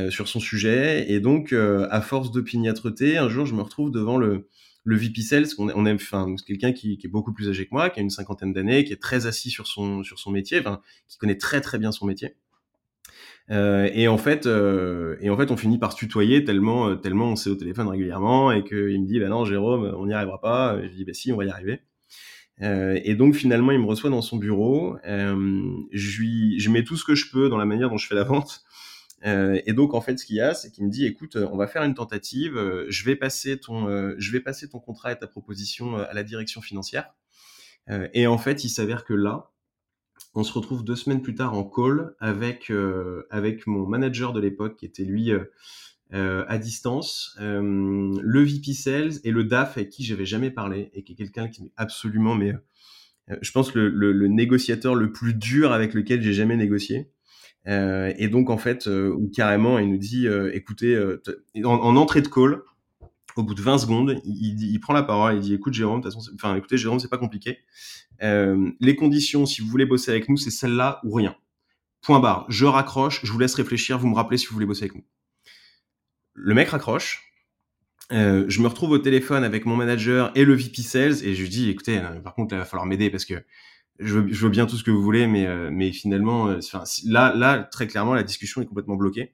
sur 0.10 0.28
son 0.28 0.40
sujet 0.40 1.12
et 1.12 1.20
donc 1.20 1.54
à 1.54 2.02
force 2.02 2.32
d'opiniâtreté 2.32 3.18
un 3.18 3.30
jour 3.30 3.46
je 3.46 3.54
me 3.54 3.62
retrouve 3.62 3.92
devant 3.92 4.18
le 4.18 4.48
le 4.86 4.96
VP 4.96 5.22
Sales, 5.22 5.48
on, 5.58 5.86
aime, 5.86 5.96
enfin, 5.96 6.36
quelqu'un 6.46 6.72
qui, 6.72 6.98
qui, 6.98 7.08
est 7.08 7.10
beaucoup 7.10 7.34
plus 7.34 7.50
âgé 7.50 7.66
que 7.66 7.72
moi, 7.74 7.90
qui 7.90 8.00
a 8.00 8.04
une 8.04 8.12
cinquantaine 8.12 8.54
d'années, 8.54 8.84
qui 8.86 8.94
est 8.94 9.02
très 9.02 9.26
assis 9.26 9.50
sur 9.50 9.66
son 9.68 10.04
sur 10.04 10.20
son 10.20 10.32
métier, 10.32 10.60
enfin, 10.60 10.80
qui 11.08 11.18
connaît 11.18 11.38
très 11.38 11.60
très 11.60 11.80
bien 11.80 11.92
son 11.92 12.06
métier. 12.06 12.36
Euh, 13.52 13.90
et 13.94 14.08
en 14.08 14.18
fait, 14.18 14.46
euh, 14.46 15.18
et 15.22 15.30
en 15.30 15.38
fait, 15.38 15.52
on 15.52 15.58
finit 15.58 15.78
par 15.78 15.96
tutoyer 15.96 16.44
tellement, 16.44 16.90
euh, 16.90 16.96
tellement 16.96 17.30
on 17.30 17.36
s'est 17.36 17.50
au 17.50 17.56
téléphone 17.56 17.88
régulièrement 17.88 18.52
et 18.52 18.64
qu'il 18.64 19.02
me 19.02 19.06
dit, 19.06 19.20
bah 19.20 19.28
non, 19.28 19.44
Jérôme, 19.44 19.94
on 19.98 20.06
n'y 20.06 20.14
arrivera 20.14 20.40
pas. 20.40 20.78
Et 20.82 20.90
je 20.90 20.94
dis, 20.94 21.06
bah 21.06 21.14
si, 21.14 21.32
on 21.32 21.38
va 21.38 21.46
y 21.46 21.50
arriver. 21.50 21.82
Euh, 22.62 23.00
et 23.04 23.16
donc 23.16 23.36
finalement, 23.36 23.72
il 23.72 23.80
me 23.80 23.86
reçoit 23.86 24.10
dans 24.10 24.22
son 24.22 24.38
bureau. 24.38 24.98
je 25.04 26.20
lui, 26.20 26.60
je 26.60 26.70
mets 26.70 26.84
tout 26.84 26.98
ce 26.98 27.04
que 27.04 27.16
je 27.16 27.30
peux 27.32 27.50
dans 27.50 27.58
la 27.58 27.66
manière 27.66 27.90
dont 27.90 27.98
je 27.98 28.08
fais 28.08 28.16
la 28.16 28.24
vente. 28.24 28.64
Et 29.24 29.74
donc 29.74 29.94
en 29.94 30.02
fait, 30.02 30.20
ce 30.20 30.26
qu'il 30.26 30.36
y 30.36 30.42
a, 30.42 30.54
c'est 30.54 30.70
qu'il 30.72 30.86
me 30.86 30.90
dit, 30.92 31.06
écoute, 31.06 31.36
on 31.36 31.58
va 31.58 31.68
faire 31.68 31.84
une 31.84 31.96
tentative. 31.96 32.86
je 32.90 33.06
vais 33.06 33.16
passer 33.16 33.60
ton, 33.60 34.16
je 34.18 34.32
vais 34.32 34.40
passer 34.40 34.70
ton 34.70 34.80
contrat 34.80 35.12
et 35.14 35.18
ta 35.18 35.26
proposition 35.26 35.98
à 35.98 36.14
la 36.14 36.24
direction 36.24 36.62
financière. 36.62 37.14
et 38.14 38.28
en 38.28 38.38
fait, 38.38 38.64
il 38.64 38.70
s'avère 38.70 39.04
que 39.04 39.14
là, 39.14 39.52
on 40.36 40.44
se 40.44 40.54
retrouve 40.54 40.84
deux 40.84 40.96
semaines 40.96 41.22
plus 41.22 41.34
tard 41.34 41.54
en 41.54 41.64
call 41.64 42.14
avec 42.20 42.70
euh, 42.70 43.26
avec 43.32 43.68
mon 43.68 43.88
manager 43.88 44.34
de 44.34 44.40
l'époque 44.40 44.78
qui 44.78 44.86
était 44.86 45.06
lui 45.06 45.32
euh, 45.32 45.46
euh, 46.14 46.46
à 46.48 46.60
distance, 46.60 47.36
le 47.40 48.44
VP 48.44 48.74
Sales 48.74 49.14
et 49.24 49.32
le 49.32 49.44
DAF 49.44 49.78
avec 49.78 49.90
qui 49.90 50.04
j'avais 50.04 50.26
jamais 50.26 50.52
parlé 50.52 50.92
et 50.94 51.04
qui 51.04 51.14
est 51.14 51.16
quelqu'un 51.16 51.48
qui 51.48 51.64
est 51.64 51.72
absolument 51.78 52.36
mais 52.36 52.54
je 53.42 53.52
pense 53.52 53.74
le, 53.74 53.90
le, 53.90 54.28
négociateur 54.28 54.94
le 54.94 55.12
plus 55.12 55.34
dur 55.34 55.72
avec 55.72 55.96
lequel 55.96 56.22
j'ai 56.22 56.34
jamais 56.34 56.58
négocié. 56.58 57.10
Et 57.68 58.28
donc 58.28 58.50
en 58.50 58.58
fait, 58.58 58.88
où 58.88 59.30
carrément 59.34 59.80
il 59.80 59.90
nous 59.90 59.98
dit, 59.98 60.28
écoutez, 60.54 60.98
en, 61.64 61.70
en, 61.70 61.96
entrée 61.96 62.22
de 62.22 62.28
call, 62.28 62.62
au 63.36 63.44
bout 63.44 63.54
de 63.54 63.62
20 63.62 63.80
secondes, 63.80 64.22
il, 64.24 64.80
prend 64.80 64.94
la 64.94 65.04
parole, 65.04 65.36
il 65.36 65.42
dit 65.42 65.54
écoute 65.54 65.74
Jérôme, 65.74 66.02
de 66.02 66.10
toute 66.10 66.22
enfin 66.36 66.56
écoutez 66.56 66.78
Jérôme, 66.78 67.00
c'est 67.00 67.10
pas 67.10 67.18
compliqué. 67.18 67.60
Euh, 68.24 68.72
les 68.80 68.96
conditions, 68.96 69.46
si 69.46 69.62
vous 69.62 69.68
voulez 69.68 69.86
bosser 69.86 70.12
avec 70.12 70.30
nous, 70.30 70.38
c'est 70.38 70.52
celle-là 70.52 71.02
ou 71.04 71.14
rien. 71.14 71.36
Point 72.02 72.20
barre. 72.20 72.46
Je 72.50 72.66
raccroche, 72.66 73.22
je 73.24 73.32
vous 73.32 73.40
laisse 73.40 73.56
réfléchir, 73.56 74.00
vous 74.00 74.08
me 74.08 74.16
rappelez 74.16 74.38
si 74.38 74.48
vous 74.48 74.54
voulez 74.54 74.66
bosser 74.66 74.84
avec 74.84 74.96
nous. 74.96 75.04
Le 76.34 76.54
mec 76.54 76.70
raccroche. 76.70 77.22
Euh, 78.12 78.46
je 78.48 78.62
me 78.62 78.68
retrouve 78.68 78.92
au 78.92 79.00
téléphone 79.00 79.44
avec 79.44 79.66
mon 79.66 79.76
manager 79.76 80.32
et 80.36 80.46
le 80.46 80.54
VP 80.54 80.84
Sales 80.84 81.24
et 81.24 81.34
je 81.34 81.42
lui 81.42 81.50
dis 81.50 81.70
écoutez, 81.72 81.98
euh, 81.98 82.20
par 82.20 82.36
contre, 82.36 82.54
il 82.54 82.60
va 82.60 82.66
falloir 82.66 82.86
m'aider 82.86 83.10
parce 83.10 83.26
que 83.26 83.44
je 84.00 84.20
veux, 84.20 84.34
je 84.34 84.44
veux, 84.44 84.50
bien 84.50 84.66
tout 84.66 84.76
ce 84.76 84.84
que 84.84 84.92
vous 84.92 85.02
voulez, 85.02 85.28
mais, 85.28 85.46
euh, 85.48 85.70
mais 85.72 85.92
finalement, 85.92 86.50
euh, 86.50 86.60
là, 87.06 87.34
là, 87.36 87.64
très 87.64 87.88
clairement, 87.88 88.14
la 88.14 88.24
discussion 88.24 88.62
est 88.62 88.66
complètement 88.66 88.96
bloquée. 88.96 89.34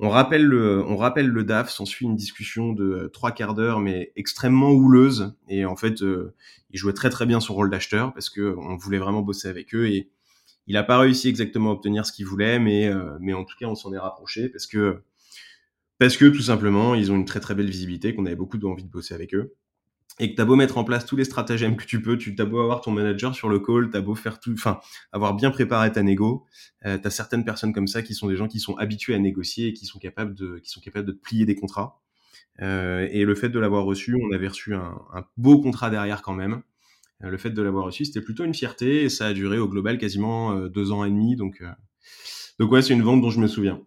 On 0.00 0.10
rappelle 0.10 0.44
le, 0.44 0.84
on 0.84 0.96
rappelle 0.96 1.28
le 1.28 1.42
DAF, 1.44 1.70
s'ensuit 1.70 2.06
une 2.06 2.14
discussion 2.14 2.72
de 2.72 2.84
euh, 2.84 3.08
trois 3.08 3.32
quarts 3.32 3.54
d'heure, 3.54 3.80
mais 3.80 4.12
extrêmement 4.14 4.70
houleuse. 4.70 5.34
Et 5.48 5.64
en 5.64 5.74
fait, 5.74 6.02
euh, 6.02 6.34
il 6.70 6.78
jouait 6.78 6.92
très 6.92 7.10
très 7.10 7.26
bien 7.26 7.40
son 7.40 7.54
rôle 7.54 7.70
d'acheteur 7.70 8.12
parce 8.14 8.30
que 8.30 8.54
on 8.58 8.76
voulait 8.76 8.98
vraiment 8.98 9.22
bosser 9.22 9.48
avec 9.48 9.74
eux. 9.74 9.88
Et 9.88 10.10
il 10.68 10.74
n'a 10.74 10.84
pas 10.84 10.98
réussi 10.98 11.28
exactement 11.28 11.70
à 11.70 11.72
obtenir 11.72 12.06
ce 12.06 12.12
qu'il 12.12 12.26
voulait, 12.26 12.58
mais 12.60 12.90
mais 13.20 13.32
en 13.32 13.44
tout 13.44 13.56
cas, 13.58 13.66
on 13.66 13.74
s'en 13.74 13.92
est 13.92 13.98
rapproché 13.98 14.48
parce 14.50 14.66
que 14.66 15.02
parce 15.98 16.16
que 16.16 16.26
tout 16.26 16.42
simplement, 16.42 16.94
ils 16.94 17.10
ont 17.10 17.16
une 17.16 17.24
très 17.24 17.40
très 17.40 17.54
belle 17.54 17.70
visibilité, 17.70 18.14
qu'on 18.14 18.26
avait 18.26 18.36
beaucoup 18.36 18.58
envie 18.64 18.84
de 18.84 18.90
bosser 18.90 19.14
avec 19.14 19.34
eux 19.34 19.54
et 20.20 20.30
que 20.30 20.36
t'as 20.36 20.44
beau 20.44 20.56
mettre 20.56 20.78
en 20.78 20.84
place 20.84 21.06
tous 21.06 21.16
les 21.16 21.24
stratagèmes 21.24 21.76
que 21.76 21.84
tu 21.84 22.02
peux, 22.02 22.16
tu 22.18 22.34
t'as 22.34 22.44
beau 22.44 22.60
avoir 22.60 22.80
ton 22.80 22.90
manager 22.90 23.34
sur 23.34 23.48
le 23.48 23.60
call, 23.60 23.90
t'as 23.90 24.00
beau 24.00 24.14
faire 24.14 24.40
tout, 24.40 24.52
enfin 24.52 24.80
avoir 25.12 25.34
bien 25.34 25.50
préparé 25.50 25.92
ta 25.92 26.02
négo, 26.02 26.46
euh, 26.86 26.98
t'as 26.98 27.10
certaines 27.10 27.44
personnes 27.44 27.72
comme 27.72 27.88
ça 27.88 28.02
qui 28.02 28.14
sont 28.14 28.28
des 28.28 28.36
gens 28.36 28.48
qui 28.48 28.60
sont 28.60 28.76
habitués 28.76 29.14
à 29.14 29.18
négocier 29.18 29.68
et 29.68 29.72
qui 29.72 29.86
sont 29.86 29.98
capables 29.98 30.34
de, 30.34 30.58
qui 30.58 30.70
sont 30.70 30.80
capables 30.80 31.06
de 31.06 31.12
plier 31.12 31.46
des 31.46 31.54
contrats. 31.54 32.00
Euh, 32.60 33.06
et 33.10 33.24
le 33.24 33.34
fait 33.34 33.48
de 33.48 33.58
l'avoir 33.58 33.84
reçu, 33.84 34.16
on 34.16 34.32
avait 34.32 34.48
reçu 34.48 34.74
un, 34.74 34.98
beau 35.36 35.60
contrat 35.60 35.90
derrière 35.90 36.22
quand 36.22 36.34
même. 36.34 36.62
Euh, 37.24 37.30
le 37.30 37.38
fait 37.38 37.50
de 37.50 37.62
l'avoir 37.62 37.84
reçu, 37.84 38.04
c'était 38.04 38.20
plutôt 38.20 38.44
une 38.44 38.54
fierté 38.54 39.04
et 39.04 39.08
ça 39.08 39.26
a 39.26 39.32
duré 39.32 39.58
au 39.58 39.68
global 39.68 39.98
quasiment 39.98 40.52
euh, 40.52 40.68
deux 40.68 40.92
ans 40.92 41.04
et 41.04 41.10
demi. 41.10 41.36
Donc, 41.36 41.60
euh, 41.60 41.70
donc 42.58 42.72
ouais, 42.72 42.82
c'est 42.82 42.94
une 42.94 43.02
vente 43.02 43.20
dont 43.20 43.30
je 43.30 43.40
me 43.40 43.46
souviens. 43.46 43.80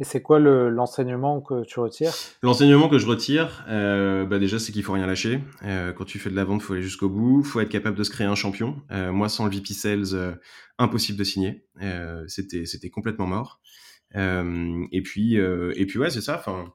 Et 0.00 0.04
c'est 0.04 0.22
quoi 0.22 0.38
l'enseignement 0.38 1.40
que 1.40 1.64
tu 1.64 1.80
retires? 1.80 2.12
L'enseignement 2.42 2.88
que 2.88 2.98
je 2.98 3.06
retire, 3.06 3.64
euh, 3.68 4.24
bah 4.24 4.38
déjà, 4.38 4.60
c'est 4.60 4.70
qu'il 4.70 4.84
faut 4.84 4.92
rien 4.92 5.06
lâcher. 5.06 5.40
Euh, 5.64 5.92
quand 5.92 6.04
tu 6.04 6.20
fais 6.20 6.30
de 6.30 6.36
la 6.36 6.44
vente, 6.44 6.62
faut 6.62 6.74
aller 6.74 6.82
jusqu'au 6.82 7.08
bout. 7.08 7.42
faut 7.42 7.60
être 7.60 7.68
capable 7.68 7.96
de 7.96 8.04
se 8.04 8.10
créer 8.10 8.26
un 8.26 8.36
champion. 8.36 8.76
Euh, 8.92 9.10
moi, 9.10 9.28
sans 9.28 9.44
le 9.44 9.50
VP 9.50 9.74
Sales, 9.74 10.14
euh, 10.14 10.34
impossible 10.78 11.18
de 11.18 11.24
signer. 11.24 11.64
Euh, 11.82 12.24
c'était 12.28 12.64
c'était 12.64 12.90
complètement 12.90 13.26
mort. 13.26 13.60
Euh, 14.14 14.86
et 14.92 15.02
puis 15.02 15.34
et 15.34 15.86
puis 15.86 15.98
ouais, 15.98 16.10
c'est 16.10 16.20
ça. 16.20 16.36
Enfin, 16.38 16.72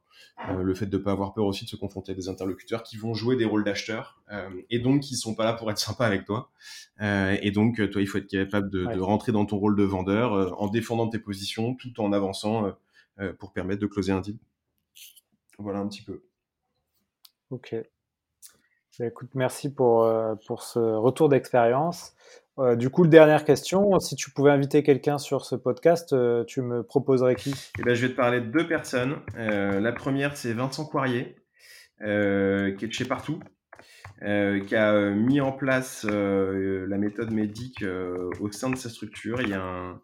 le 0.61 0.73
fait 0.75 0.87
de 0.87 0.97
pas 0.97 1.11
avoir 1.11 1.33
peur 1.33 1.45
aussi 1.45 1.63
de 1.63 1.69
se 1.69 1.77
confronter 1.77 2.11
à 2.11 2.15
des 2.15 2.27
interlocuteurs 2.27 2.83
qui 2.83 2.97
vont 2.97 3.13
jouer 3.13 3.37
des 3.37 3.45
rôles 3.45 3.63
d'acheteurs 3.63 4.21
et 4.69 4.79
donc 4.79 5.01
qui 5.01 5.15
sont 5.15 5.35
pas 5.35 5.45
là 5.45 5.53
pour 5.53 5.71
être 5.71 5.77
sympa 5.77 6.05
avec 6.05 6.25
toi. 6.25 6.51
et 6.99 7.51
donc, 7.51 7.75
toi, 7.91 8.01
il 8.01 8.07
faut 8.07 8.17
être 8.17 8.27
capable 8.27 8.69
de, 8.69 8.85
ouais. 8.85 8.95
de 8.95 8.99
rentrer 8.99 9.31
dans 9.31 9.45
ton 9.45 9.57
rôle 9.57 9.75
de 9.75 9.83
vendeur 9.83 10.59
en 10.61 10.67
défendant 10.67 11.07
tes 11.07 11.19
positions 11.19 11.75
tout 11.75 12.01
en 12.01 12.11
avançant 12.11 12.65
euh, 12.65 12.71
pour 13.39 13.53
permettre 13.53 13.81
de 13.81 13.87
closer 13.87 14.11
un 14.11 14.21
deal. 14.21 14.37
Voilà 15.57 15.79
un 15.79 15.87
petit 15.87 16.03
peu. 16.03 16.23
Ok. 17.49 17.75
Bah, 18.99 19.07
écoute, 19.07 19.29
merci 19.33 19.73
pour, 19.73 20.03
euh, 20.03 20.35
pour 20.47 20.63
ce 20.63 20.79
retour 20.79 21.29
d'expérience. 21.29 22.13
Euh, 22.59 22.75
du 22.75 22.91
coup, 22.91 23.07
dernière 23.07 23.43
question, 23.43 23.99
si 23.99 24.15
tu 24.15 24.29
pouvais 24.29 24.51
inviter 24.51 24.83
quelqu'un 24.83 25.17
sur 25.17 25.45
ce 25.45 25.55
podcast, 25.55 26.13
euh, 26.13 26.43
tu 26.45 26.61
me 26.61 26.83
proposerais 26.83 27.35
qui? 27.35 27.55
Eh 27.79 27.83
ben, 27.83 27.95
Je 27.95 28.05
vais 28.05 28.11
te 28.11 28.15
parler 28.15 28.41
de 28.41 28.45
deux 28.45 28.67
personnes. 28.67 29.17
Euh, 29.35 29.79
la 29.79 29.91
première, 29.91 30.37
c'est 30.37 30.53
Vincent 30.53 30.85
Coirier, 30.85 31.35
qui 31.99 32.05
est 32.05 32.87
de 32.87 32.93
chez 32.93 33.05
Partout, 33.05 33.39
qui 34.21 34.75
a 34.75 35.09
mis 35.09 35.41
en 35.41 35.51
place 35.51 36.05
la 36.05 36.97
méthode 36.97 37.31
médic 37.31 37.83
au 38.39 38.51
sein 38.51 38.69
de 38.69 38.75
sa 38.75 38.89
structure. 38.89 39.41
Il 39.41 39.49
y 39.49 39.53
a 39.53 39.61
un, 39.61 40.01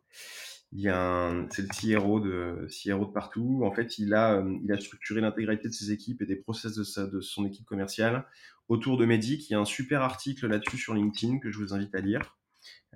il 0.72 0.82
y 0.82 0.90
a 0.90 1.00
un, 1.00 1.50
c'est 1.50 1.64
le 1.64 1.98
CRO 1.98 2.20
de, 2.20 2.68
CRO 2.70 3.06
de 3.06 3.12
partout. 3.12 3.62
En 3.64 3.72
fait, 3.72 3.98
il 3.98 4.14
a, 4.14 4.36
euh, 4.36 4.58
il 4.64 4.72
a 4.72 4.80
structuré 4.80 5.22
l'intégralité 5.22 5.68
de 5.68 5.74
ses 5.74 5.92
équipes 5.92 6.22
et 6.22 6.26
des 6.26 6.36
process 6.36 6.76
de, 6.76 6.84
sa, 6.84 7.08
de 7.08 7.22
son 7.22 7.46
équipe 7.46 7.66
commerciale 7.66 8.26
autour 8.68 8.98
de 8.98 9.06
Medic. 9.06 9.50
Il 9.50 9.54
y 9.54 9.56
a 9.56 9.60
un 9.60 9.66
super 9.66 10.02
article 10.02 10.48
là-dessus 10.48 10.78
sur 10.78 10.94
LinkedIn 10.94 11.40
que 11.40 11.50
je 11.52 11.58
vous 11.58 11.74
invite 11.74 11.96
à 11.96 12.02
lire. 12.02 12.38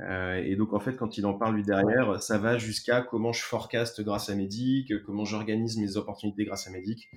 Euh, 0.01 0.35
et 0.43 0.55
donc, 0.55 0.73
en 0.73 0.79
fait, 0.79 0.95
quand 0.95 1.17
il 1.17 1.25
en 1.25 1.33
parle 1.33 1.55
lui 1.55 1.63
derrière, 1.63 2.21
ça 2.21 2.37
va 2.37 2.57
jusqu'à 2.57 3.01
comment 3.01 3.33
je 3.33 3.41
forecast 3.41 4.01
grâce 4.01 4.29
à 4.29 4.35
Medic, 4.35 4.93
comment 5.03 5.25
j'organise 5.25 5.77
mes 5.77 5.97
opportunités 5.97 6.45
grâce 6.45 6.67
à 6.67 6.71
Medic. 6.71 7.09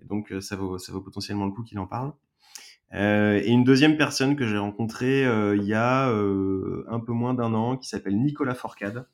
Et 0.00 0.04
donc, 0.04 0.32
euh, 0.32 0.40
ça 0.40 0.56
vaut, 0.56 0.78
ça 0.78 0.92
vaut 0.92 1.00
potentiellement 1.00 1.46
le 1.46 1.52
coup 1.52 1.62
qu'il 1.62 1.78
en 1.78 1.86
parle. 1.86 2.12
Euh, 2.94 3.40
et 3.42 3.50
une 3.50 3.64
deuxième 3.64 3.96
personne 3.96 4.36
que 4.36 4.46
j'ai 4.46 4.58
rencontrée 4.58 5.26
euh, 5.26 5.56
il 5.56 5.64
y 5.64 5.74
a 5.74 6.08
euh, 6.10 6.84
un 6.88 7.00
peu 7.00 7.12
moins 7.12 7.34
d'un 7.34 7.52
an, 7.54 7.76
qui 7.76 7.88
s'appelle 7.88 8.16
Nicolas 8.20 8.54
Forcade, 8.54 9.06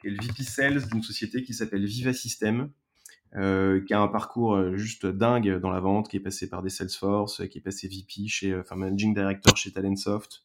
qui 0.00 0.10
le 0.10 0.16
VP 0.22 0.42
Sales 0.42 0.88
d'une 0.88 1.02
société 1.02 1.42
qui 1.42 1.54
s'appelle 1.54 1.84
Viva 1.84 2.12
System, 2.12 2.70
qui 3.32 3.94
a 3.94 4.00
un 4.00 4.08
parcours 4.08 4.76
juste 4.76 5.06
dingue 5.06 5.58
dans 5.58 5.70
la 5.70 5.80
vente, 5.80 6.08
qui 6.08 6.16
est 6.16 6.20
passé 6.20 6.48
par 6.48 6.62
des 6.62 6.70
Salesforce, 6.70 7.46
qui 7.48 7.58
est 7.58 7.60
passé 7.60 7.88
VP 7.88 8.26
chez, 8.28 8.58
enfin 8.58 8.76
Managing 8.76 9.14
Director 9.14 9.56
chez 9.56 9.72
Talentsoft, 9.72 10.44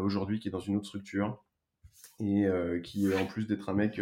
aujourd'hui 0.00 0.38
qui 0.38 0.48
est 0.48 0.52
dans 0.52 0.60
une 0.60 0.76
autre 0.76 0.86
structure 0.86 1.44
et 2.20 2.46
qui 2.84 3.12
en 3.14 3.26
plus 3.26 3.46
d'être 3.46 3.68
un 3.70 3.74
mec 3.74 4.00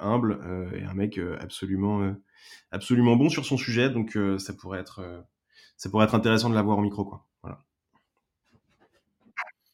humble 0.00 0.40
est 0.74 0.84
un 0.84 0.94
mec 0.94 1.20
absolument 1.40 2.14
absolument 2.70 3.16
bon 3.16 3.28
sur 3.28 3.44
son 3.44 3.56
sujet. 3.56 3.90
Donc 3.90 4.18
ça 4.38 4.54
pourrait 4.54 4.80
être 4.80 5.26
ça 5.76 5.90
pourrait 5.90 6.06
être 6.06 6.14
intéressant 6.14 6.50
de 6.50 6.54
l'avoir 6.54 6.78
au 6.78 6.82
micro 6.82 7.04
quoi. 7.04 7.28
Voilà 7.42 7.64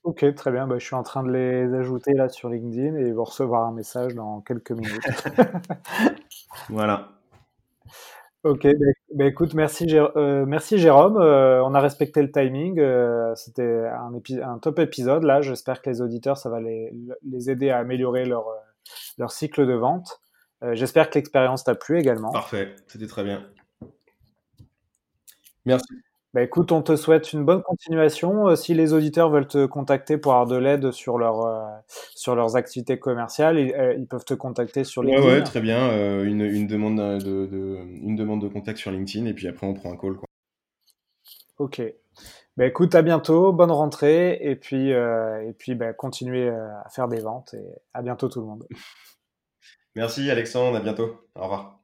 Ok, 0.04 0.34
très 0.34 0.52
bien. 0.52 0.66
Bah, 0.66 0.78
je 0.78 0.84
suis 0.84 0.94
en 0.94 1.02
train 1.02 1.24
de 1.24 1.32
les 1.32 1.74
ajouter 1.74 2.12
là 2.12 2.28
sur 2.28 2.50
LinkedIn 2.50 2.94
et 2.96 3.08
ils 3.08 3.14
vont 3.14 3.24
recevoir 3.24 3.66
un 3.66 3.72
message 3.72 4.14
dans 4.14 4.42
quelques 4.42 4.72
minutes. 4.72 5.00
voilà. 6.68 7.08
Ok, 8.42 8.64
bah, 8.64 8.86
bah, 9.14 9.24
écoute, 9.24 9.54
merci, 9.54 9.86
euh, 9.96 10.44
merci 10.44 10.76
Jérôme. 10.76 11.16
Euh, 11.16 11.64
on 11.64 11.72
a 11.72 11.80
respecté 11.80 12.20
le 12.20 12.30
timing. 12.30 12.78
Euh, 12.78 13.34
c'était 13.34 13.86
un, 13.86 14.12
un, 14.42 14.58
top 14.58 14.78
épisode 14.78 15.22
là. 15.22 15.40
J'espère 15.40 15.80
que 15.80 15.88
les 15.88 16.02
auditeurs, 16.02 16.36
ça 16.36 16.50
va 16.50 16.60
les, 16.60 16.92
les 17.26 17.50
aider 17.50 17.70
à 17.70 17.78
améliorer 17.78 18.26
leur, 18.26 18.44
leur 19.16 19.32
cycle 19.32 19.66
de 19.66 19.72
vente. 19.72 20.20
J'espère 20.72 21.10
que 21.10 21.18
l'expérience 21.18 21.64
t'a 21.64 21.74
plu 21.74 21.98
également. 21.98 22.30
Parfait, 22.30 22.74
c'était 22.86 23.06
très 23.06 23.22
bien. 23.22 23.46
Merci. 25.66 25.84
Bah, 26.34 26.42
écoute, 26.42 26.72
on 26.72 26.82
te 26.82 26.96
souhaite 26.96 27.32
une 27.32 27.44
bonne 27.44 27.62
continuation. 27.62 28.48
Euh, 28.48 28.56
si 28.56 28.74
les 28.74 28.92
auditeurs 28.92 29.30
veulent 29.30 29.46
te 29.46 29.66
contacter 29.66 30.18
pour 30.18 30.32
avoir 30.32 30.48
de 30.48 30.56
l'aide 30.56 30.90
sur, 30.90 31.16
leur, 31.16 31.46
euh, 31.46 31.62
sur 32.16 32.34
leurs 32.34 32.56
activités 32.56 32.98
commerciales, 32.98 33.56
ils, 33.56 33.72
euh, 33.72 34.04
peuvent 34.10 34.24
te 34.24 34.34
contacter 34.34 34.82
sur 34.82 35.04
LinkedIn. 35.04 35.24
Ouais, 35.24 35.34
ouais 35.34 35.42
très 35.44 35.60
bien. 35.60 36.22
une, 36.24 36.40
une, 36.40 36.66
demande 36.66 36.96
de, 36.96 37.46
de, 37.46 37.78
une 38.02 38.16
demande 38.16 38.42
de 38.42 38.48
contact 38.48 38.78
sur 38.78 38.90
LinkedIn 38.90 39.26
et 39.26 39.32
puis 39.32 39.46
après 39.46 39.64
on 39.64 39.74
prend 39.74 39.92
un 39.92 39.96
call. 39.96 40.16
Quoi. 40.16 40.26
Ok. 41.58 41.80
Bah, 42.56 42.66
écoute, 42.66 42.96
à 42.96 43.02
bientôt, 43.02 43.52
bonne 43.52 43.70
rentrée 43.70 44.36
et 44.42 44.56
puis, 44.56 44.90
et 44.90 45.54
puis 45.56 45.76
bah, 45.76 45.92
continuez 45.92 46.48
à 46.48 46.88
faire 46.90 47.06
des 47.06 47.20
ventes 47.20 47.54
et 47.54 47.64
à 47.94 48.02
bientôt 48.02 48.28
tout 48.28 48.40
le 48.40 48.46
monde. 48.46 48.66
Merci 49.94 50.28
Alexandre, 50.28 50.78
à 50.78 50.80
bientôt. 50.80 51.28
Au 51.36 51.42
revoir. 51.44 51.83